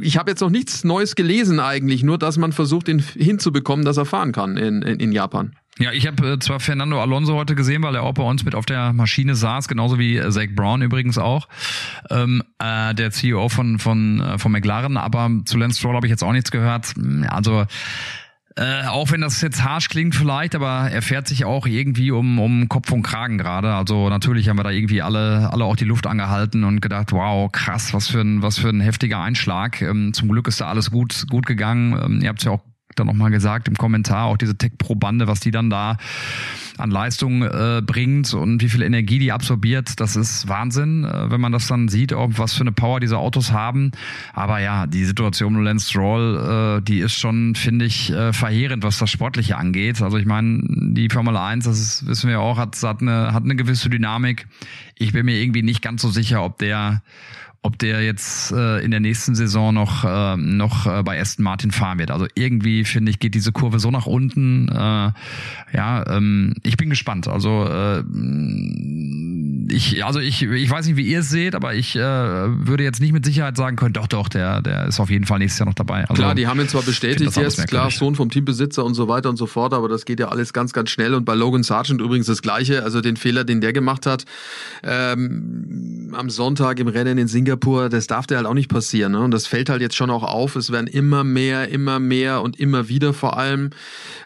ich 0.00 0.16
habe 0.16 0.30
jetzt 0.30 0.40
noch 0.40 0.50
nichts 0.50 0.84
Neues 0.84 1.14
gelesen 1.14 1.35
eigentlich, 1.60 2.02
nur 2.02 2.18
dass 2.18 2.38
man 2.38 2.52
versucht, 2.52 2.88
ihn 2.88 3.00
hinzubekommen, 3.00 3.84
dass 3.84 3.96
er 3.96 4.04
fahren 4.04 4.32
kann 4.32 4.56
in, 4.56 4.82
in, 4.82 5.00
in 5.00 5.12
Japan. 5.12 5.56
Ja, 5.78 5.92
ich 5.92 6.06
habe 6.06 6.26
äh, 6.26 6.38
zwar 6.38 6.58
Fernando 6.58 7.00
Alonso 7.00 7.34
heute 7.34 7.54
gesehen, 7.54 7.82
weil 7.82 7.94
er 7.94 8.02
auch 8.02 8.14
bei 8.14 8.22
uns 8.22 8.44
mit 8.44 8.54
auf 8.54 8.64
der 8.64 8.94
Maschine 8.94 9.34
saß, 9.34 9.68
genauso 9.68 9.98
wie 9.98 10.16
äh, 10.16 10.30
Zach 10.30 10.48
Brown 10.54 10.80
übrigens 10.80 11.18
auch, 11.18 11.48
ähm, 12.10 12.42
äh, 12.58 12.94
der 12.94 13.10
CEO 13.10 13.50
von 13.50 13.78
von 13.78 14.20
äh, 14.20 14.38
von 14.38 14.52
McLaren, 14.52 14.96
aber 14.96 15.30
zu 15.44 15.58
Lance 15.58 15.78
Stroll 15.78 15.94
habe 15.94 16.06
ich 16.06 16.10
jetzt 16.10 16.24
auch 16.24 16.32
nichts 16.32 16.50
gehört. 16.50 16.94
Also 17.28 17.66
äh, 18.58 18.86
auch 18.86 19.10
wenn 19.10 19.20
das 19.20 19.42
jetzt 19.42 19.62
harsch 19.62 19.90
klingt 19.90 20.14
vielleicht, 20.14 20.54
aber 20.54 20.90
er 20.90 21.02
fährt 21.02 21.28
sich 21.28 21.44
auch 21.44 21.66
irgendwie 21.66 22.10
um, 22.10 22.38
um 22.38 22.68
Kopf 22.68 22.90
und 22.90 23.02
Kragen 23.02 23.36
gerade. 23.36 23.74
Also 23.74 24.08
natürlich 24.08 24.48
haben 24.48 24.58
wir 24.58 24.64
da 24.64 24.70
irgendwie 24.70 25.02
alle, 25.02 25.52
alle 25.52 25.64
auch 25.64 25.76
die 25.76 25.84
Luft 25.84 26.06
angehalten 26.06 26.64
und 26.64 26.80
gedacht, 26.80 27.12
wow, 27.12 27.52
krass, 27.52 27.92
was 27.92 28.08
für 28.08 28.20
ein, 28.20 28.40
was 28.40 28.58
für 28.58 28.70
ein 28.70 28.80
heftiger 28.80 29.20
Einschlag. 29.20 29.82
Ähm, 29.82 30.14
zum 30.14 30.28
Glück 30.28 30.48
ist 30.48 30.60
da 30.60 30.68
alles 30.68 30.90
gut, 30.90 31.26
gut 31.28 31.44
gegangen. 31.44 32.00
Ähm, 32.02 32.20
ihr 32.22 32.30
habt 32.30 32.42
ja 32.44 32.52
auch 32.52 32.62
dann 32.94 33.08
nochmal 33.08 33.30
gesagt 33.30 33.68
im 33.68 33.76
Kommentar, 33.76 34.24
auch 34.24 34.38
diese 34.38 34.56
Tech 34.56 34.72
Pro 34.78 34.94
Bande, 34.94 35.26
was 35.26 35.40
die 35.40 35.50
dann 35.50 35.68
da 35.68 35.98
an 36.78 36.90
Leistung 36.90 37.42
äh, 37.42 37.82
bringt 37.84 38.32
und 38.34 38.62
wie 38.62 38.68
viel 38.68 38.82
Energie 38.82 39.18
die 39.18 39.32
absorbiert, 39.32 40.00
das 40.00 40.16
ist 40.16 40.48
Wahnsinn, 40.48 41.04
äh, 41.04 41.30
wenn 41.30 41.40
man 41.40 41.52
das 41.52 41.66
dann 41.66 41.88
sieht, 41.88 42.12
ob 42.12 42.38
was 42.38 42.54
für 42.54 42.62
eine 42.62 42.72
Power 42.72 43.00
diese 43.00 43.18
Autos 43.18 43.52
haben. 43.52 43.92
Aber 44.32 44.60
ja, 44.60 44.86
die 44.86 45.04
Situation 45.04 45.54
mit 45.54 45.64
Lance 45.64 45.90
Stroll, 45.90 46.78
äh, 46.78 46.82
die 46.82 46.98
ist 46.98 47.14
schon, 47.14 47.54
finde 47.54 47.84
ich, 47.84 48.12
äh, 48.12 48.32
verheerend, 48.32 48.82
was 48.82 48.98
das 48.98 49.10
Sportliche 49.10 49.56
angeht. 49.56 50.02
Also 50.02 50.18
ich 50.18 50.26
meine, 50.26 50.62
die 50.66 51.08
Formel 51.08 51.36
1, 51.36 51.64
das 51.64 51.80
ist, 51.80 52.06
wissen 52.06 52.28
wir 52.28 52.40
auch, 52.40 52.58
hat, 52.58 52.80
hat, 52.82 53.00
eine, 53.00 53.32
hat 53.32 53.44
eine 53.44 53.56
gewisse 53.56 53.88
Dynamik. 53.88 54.46
Ich 54.94 55.12
bin 55.12 55.26
mir 55.26 55.36
irgendwie 55.36 55.62
nicht 55.62 55.82
ganz 55.82 56.02
so 56.02 56.10
sicher, 56.10 56.42
ob 56.42 56.58
der 56.58 57.02
ob 57.66 57.78
der 57.78 58.04
jetzt 58.04 58.52
äh, 58.52 58.78
in 58.78 58.92
der 58.92 59.00
nächsten 59.00 59.34
Saison 59.34 59.74
noch 59.74 60.04
äh, 60.04 60.36
noch 60.36 60.86
äh, 60.86 61.02
bei 61.02 61.20
Aston 61.20 61.42
Martin 61.42 61.72
fahren 61.72 61.98
wird. 61.98 62.12
Also 62.12 62.28
irgendwie 62.36 62.84
finde 62.84 63.10
ich 63.10 63.18
geht 63.18 63.34
diese 63.34 63.50
Kurve 63.50 63.80
so 63.80 63.90
nach 63.90 64.06
unten. 64.06 64.68
Äh, 64.68 65.10
ja, 65.72 66.06
ähm, 66.06 66.54
ich 66.62 66.76
bin 66.76 66.90
gespannt. 66.90 67.26
Also 67.26 67.64
äh, 67.64 68.04
ich 69.68 70.04
also 70.04 70.20
ich 70.20 70.42
ich 70.42 70.70
weiß 70.70 70.86
nicht, 70.86 70.96
wie 70.96 71.06
ihr 71.06 71.20
es 71.20 71.28
seht, 71.28 71.54
aber 71.54 71.74
ich 71.74 71.96
äh, 71.96 72.00
würde 72.00 72.84
jetzt 72.84 73.00
nicht 73.00 73.12
mit 73.12 73.24
Sicherheit 73.24 73.56
sagen 73.56 73.76
können, 73.76 73.92
doch 73.92 74.06
doch, 74.06 74.28
der 74.28 74.62
der 74.62 74.86
ist 74.86 75.00
auf 75.00 75.10
jeden 75.10 75.26
Fall 75.26 75.38
nächstes 75.38 75.58
Jahr 75.58 75.66
noch 75.66 75.74
dabei. 75.74 76.02
Also, 76.02 76.14
Klar, 76.14 76.34
die 76.34 76.46
haben 76.46 76.60
ihn 76.60 76.68
zwar 76.68 76.82
bestätigt 76.82 77.36
jetzt, 77.36 77.66
klar. 77.66 77.90
Sohn 77.90 78.14
vom 78.14 78.30
Teambesitzer 78.30 78.84
und 78.84 78.94
so 78.94 79.08
weiter 79.08 79.28
und 79.28 79.36
so 79.36 79.46
fort, 79.46 79.72
aber 79.74 79.88
das 79.88 80.04
geht 80.04 80.20
ja 80.20 80.28
alles 80.28 80.52
ganz, 80.52 80.72
ganz 80.72 80.90
schnell. 80.90 81.14
Und 81.14 81.24
bei 81.24 81.34
Logan 81.34 81.62
Sargent 81.62 82.00
übrigens 82.00 82.26
das 82.26 82.42
Gleiche, 82.42 82.82
also 82.82 83.00
den 83.00 83.16
Fehler, 83.16 83.44
den 83.44 83.60
der 83.60 83.72
gemacht 83.72 84.06
hat, 84.06 84.24
ähm, 84.82 86.12
am 86.14 86.30
Sonntag 86.30 86.78
im 86.78 86.88
Rennen 86.88 87.18
in 87.18 87.28
Singapur, 87.28 87.88
das 87.88 88.06
darf 88.06 88.26
der 88.26 88.38
halt 88.38 88.46
auch 88.46 88.54
nicht 88.54 88.68
passieren. 88.68 89.12
Ne? 89.12 89.20
Und 89.20 89.30
das 89.30 89.46
fällt 89.46 89.68
halt 89.68 89.80
jetzt 89.80 89.96
schon 89.96 90.10
auch 90.10 90.22
auf. 90.22 90.56
Es 90.56 90.70
werden 90.70 90.86
immer 90.86 91.24
mehr, 91.24 91.68
immer 91.68 91.98
mehr 91.98 92.42
und 92.42 92.58
immer 92.58 92.88
wieder 92.88 93.12
vor 93.12 93.38
allem. 93.38 93.70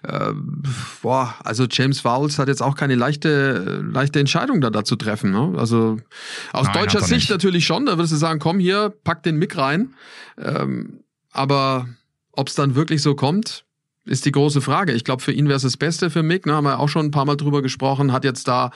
Äh, 0.03 0.33
boah, 1.03 1.35
also 1.45 1.67
James 1.71 2.01
Fowles 2.01 2.39
hat 2.39 2.49
jetzt 2.49 2.63
auch 2.63 2.77
keine 2.77 2.95
leichte, 2.95 3.83
leichte 3.93 4.21
Entscheidung 4.21 4.61
da, 4.61 4.71
da 4.71 4.85
zu 4.85 4.97
treffen. 4.97 5.30
Ne? 5.31 5.55
Also 5.57 5.99
aus 6.53 6.67
Nein, 6.67 6.75
deutscher 6.75 6.99
er 7.01 7.05
Sicht 7.05 7.13
nicht. 7.13 7.31
natürlich 7.31 7.67
schon. 7.67 7.87
Da 7.87 7.97
würdest 7.97 8.13
du 8.13 8.17
sagen, 8.17 8.41
komm 8.41 8.59
hier, 8.59 8.93
pack 9.05 9.23
den 9.23 9.37
Mick 9.37 9.57
rein. 9.57 9.95
Ähm, 10.39 11.01
aber 11.33 11.89
ob 12.33 12.49
es 12.49 12.55
dann 12.55 12.75
wirklich 12.75 13.03
so 13.03 13.15
kommt, 13.15 13.65
ist 14.07 14.25
die 14.25 14.33
große 14.33 14.61
Frage. 14.61 14.93
Ich 14.93 15.05
glaube, 15.05 15.23
für 15.23 15.33
ihn 15.33 15.47
wäre 15.47 15.57
es 15.57 15.63
das 15.63 15.77
Beste 15.77 16.11
für 16.11 16.23
Mick. 16.23 16.47
Ne, 16.47 16.55
haben 16.55 16.65
wir 16.65 16.81
auch 16.81 16.89
schon 16.89 17.07
ein 17.07 17.11
paar 17.11 17.27
Mal 17.27 17.37
drüber 17.37 17.63
gesprochen. 17.63 18.13
Hat 18.13 18.25
jetzt 18.25 18.49
da 18.49 18.71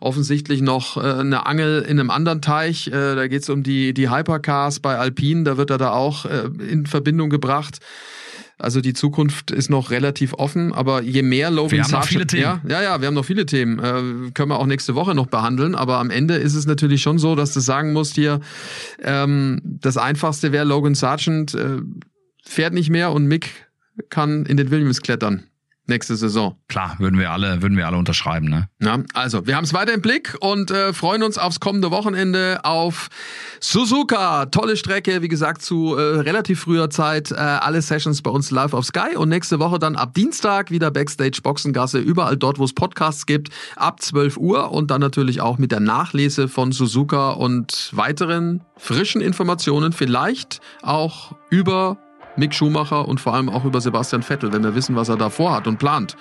offensichtlich 0.00 0.60
noch 0.60 0.96
äh, 0.96 1.00
eine 1.00 1.46
Angel 1.46 1.82
in 1.82 1.98
einem 1.98 2.10
anderen 2.10 2.42
Teich. 2.42 2.88
Äh, 2.88 3.14
da 3.14 3.26
geht 3.26 3.42
es 3.42 3.48
um 3.48 3.62
die, 3.62 3.94
die 3.94 4.10
Hypercars 4.10 4.80
bei 4.80 4.98
Alpine. 4.98 5.44
Da 5.44 5.56
wird 5.56 5.70
er 5.70 5.78
da 5.78 5.90
auch 5.90 6.26
äh, 6.26 6.48
in 6.68 6.86
Verbindung 6.86 7.30
gebracht. 7.30 7.78
Also 8.58 8.80
die 8.80 8.94
Zukunft 8.94 9.50
ist 9.50 9.68
noch 9.68 9.90
relativ 9.90 10.32
offen, 10.32 10.72
aber 10.72 11.02
je 11.02 11.22
mehr 11.22 11.50
Logan 11.50 11.72
Wir 11.72 11.82
haben 11.84 11.90
noch 11.90 12.02
Sargent- 12.04 12.08
viele 12.12 12.26
Themen. 12.26 12.42
Ja, 12.42 12.60
ja, 12.68 12.82
ja, 12.82 13.00
wir 13.00 13.08
haben 13.08 13.14
noch 13.14 13.24
viele 13.24 13.44
Themen. 13.44 13.78
Äh, 13.78 14.30
können 14.32 14.48
wir 14.48 14.58
auch 14.58 14.66
nächste 14.66 14.94
Woche 14.94 15.14
noch 15.14 15.26
behandeln. 15.26 15.74
Aber 15.74 15.98
am 15.98 16.08
Ende 16.10 16.34
ist 16.36 16.54
es 16.54 16.66
natürlich 16.66 17.02
schon 17.02 17.18
so, 17.18 17.34
dass 17.34 17.52
du 17.52 17.60
sagen 17.60 17.92
musst 17.92 18.14
hier, 18.14 18.40
ähm, 19.02 19.60
das 19.62 19.98
Einfachste 19.98 20.52
wäre 20.52 20.64
Logan 20.64 20.94
Sargent 20.94 21.54
äh, 21.54 21.78
fährt 22.42 22.72
nicht 22.72 22.88
mehr 22.90 23.12
und 23.12 23.26
Mick 23.26 23.66
kann 24.08 24.46
in 24.46 24.56
den 24.56 24.70
Williams 24.70 25.02
klettern. 25.02 25.44
Nächste 25.88 26.16
Saison. 26.16 26.56
Klar, 26.68 26.96
würden 26.98 27.18
wir 27.18 27.30
alle, 27.30 27.62
würden 27.62 27.76
wir 27.76 27.86
alle 27.86 27.96
unterschreiben, 27.96 28.48
ne? 28.48 28.68
Ja, 28.80 28.98
also, 29.14 29.46
wir 29.46 29.56
haben 29.56 29.64
es 29.64 29.72
weiter 29.74 29.92
im 29.92 30.00
Blick 30.00 30.36
und 30.40 30.70
äh, 30.70 30.92
freuen 30.92 31.22
uns 31.22 31.38
aufs 31.38 31.60
kommende 31.60 31.90
Wochenende 31.90 32.60
auf 32.64 33.08
Suzuka. 33.60 34.46
Tolle 34.46 34.76
Strecke, 34.76 35.22
wie 35.22 35.28
gesagt, 35.28 35.62
zu 35.62 35.94
äh, 35.96 36.20
relativ 36.20 36.60
früher 36.60 36.90
Zeit. 36.90 37.30
Äh, 37.30 37.36
alle 37.36 37.82
Sessions 37.82 38.22
bei 38.22 38.30
uns 38.30 38.50
live 38.50 38.74
auf 38.74 38.84
Sky 38.84 39.16
und 39.16 39.28
nächste 39.28 39.58
Woche 39.58 39.78
dann 39.78 39.96
ab 39.96 40.14
Dienstag 40.14 40.70
wieder 40.70 40.90
Backstage 40.90 41.40
Boxengasse, 41.42 41.98
überall 41.98 42.36
dort, 42.36 42.58
wo 42.58 42.64
es 42.64 42.72
Podcasts 42.72 43.26
gibt, 43.26 43.50
ab 43.76 44.00
12 44.00 44.36
Uhr 44.36 44.72
und 44.72 44.90
dann 44.90 45.00
natürlich 45.00 45.40
auch 45.40 45.58
mit 45.58 45.72
der 45.72 45.80
Nachlese 45.80 46.48
von 46.48 46.72
Suzuka 46.72 47.30
und 47.30 47.90
weiteren 47.92 48.62
frischen 48.76 49.20
Informationen, 49.20 49.92
vielleicht 49.92 50.60
auch 50.82 51.34
über 51.50 51.98
Mick 52.36 52.54
Schumacher 52.54 53.06
und 53.08 53.20
vor 53.20 53.34
allem 53.34 53.48
auch 53.48 53.64
über 53.64 53.80
Sebastian 53.80 54.22
Vettel, 54.22 54.52
wenn 54.52 54.62
wir 54.62 54.74
wissen, 54.74 54.96
was 54.96 55.08
er 55.08 55.16
da 55.16 55.30
vorhat 55.30 55.66
und 55.66 55.78
plant 55.78 56.16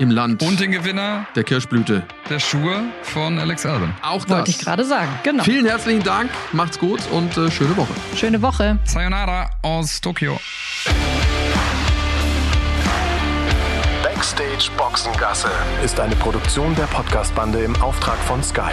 im 0.00 0.10
Land 0.12 0.42
Und 0.44 0.60
den 0.60 0.70
Gewinner 0.70 1.26
der 1.34 1.42
Kirschblüte. 1.42 2.04
der 2.30 2.38
Schuhe 2.38 2.82
von 3.02 3.36
Alex 3.38 3.66
Albon. 3.66 3.92
Auch 4.02 4.24
das. 4.24 4.30
Wollte 4.38 4.50
ich 4.50 4.58
gerade 4.60 4.84
sagen. 4.84 5.08
Genau. 5.24 5.42
Vielen 5.42 5.66
herzlichen 5.66 6.04
Dank, 6.04 6.30
macht's 6.52 6.78
gut 6.78 7.00
und 7.10 7.36
äh, 7.36 7.50
schöne 7.50 7.76
Woche. 7.76 7.92
Schöne 8.16 8.40
Woche. 8.40 8.78
Sayonara 8.84 9.50
aus 9.62 10.00
Tokio. 10.00 10.38
Backstage 14.02 14.70
Boxengasse 14.76 15.50
ist 15.84 15.98
eine 15.98 16.14
Produktion 16.16 16.74
der 16.76 16.84
Podcastbande 16.84 17.60
im 17.60 17.74
Auftrag 17.82 18.18
von 18.18 18.42
Sky. 18.42 18.72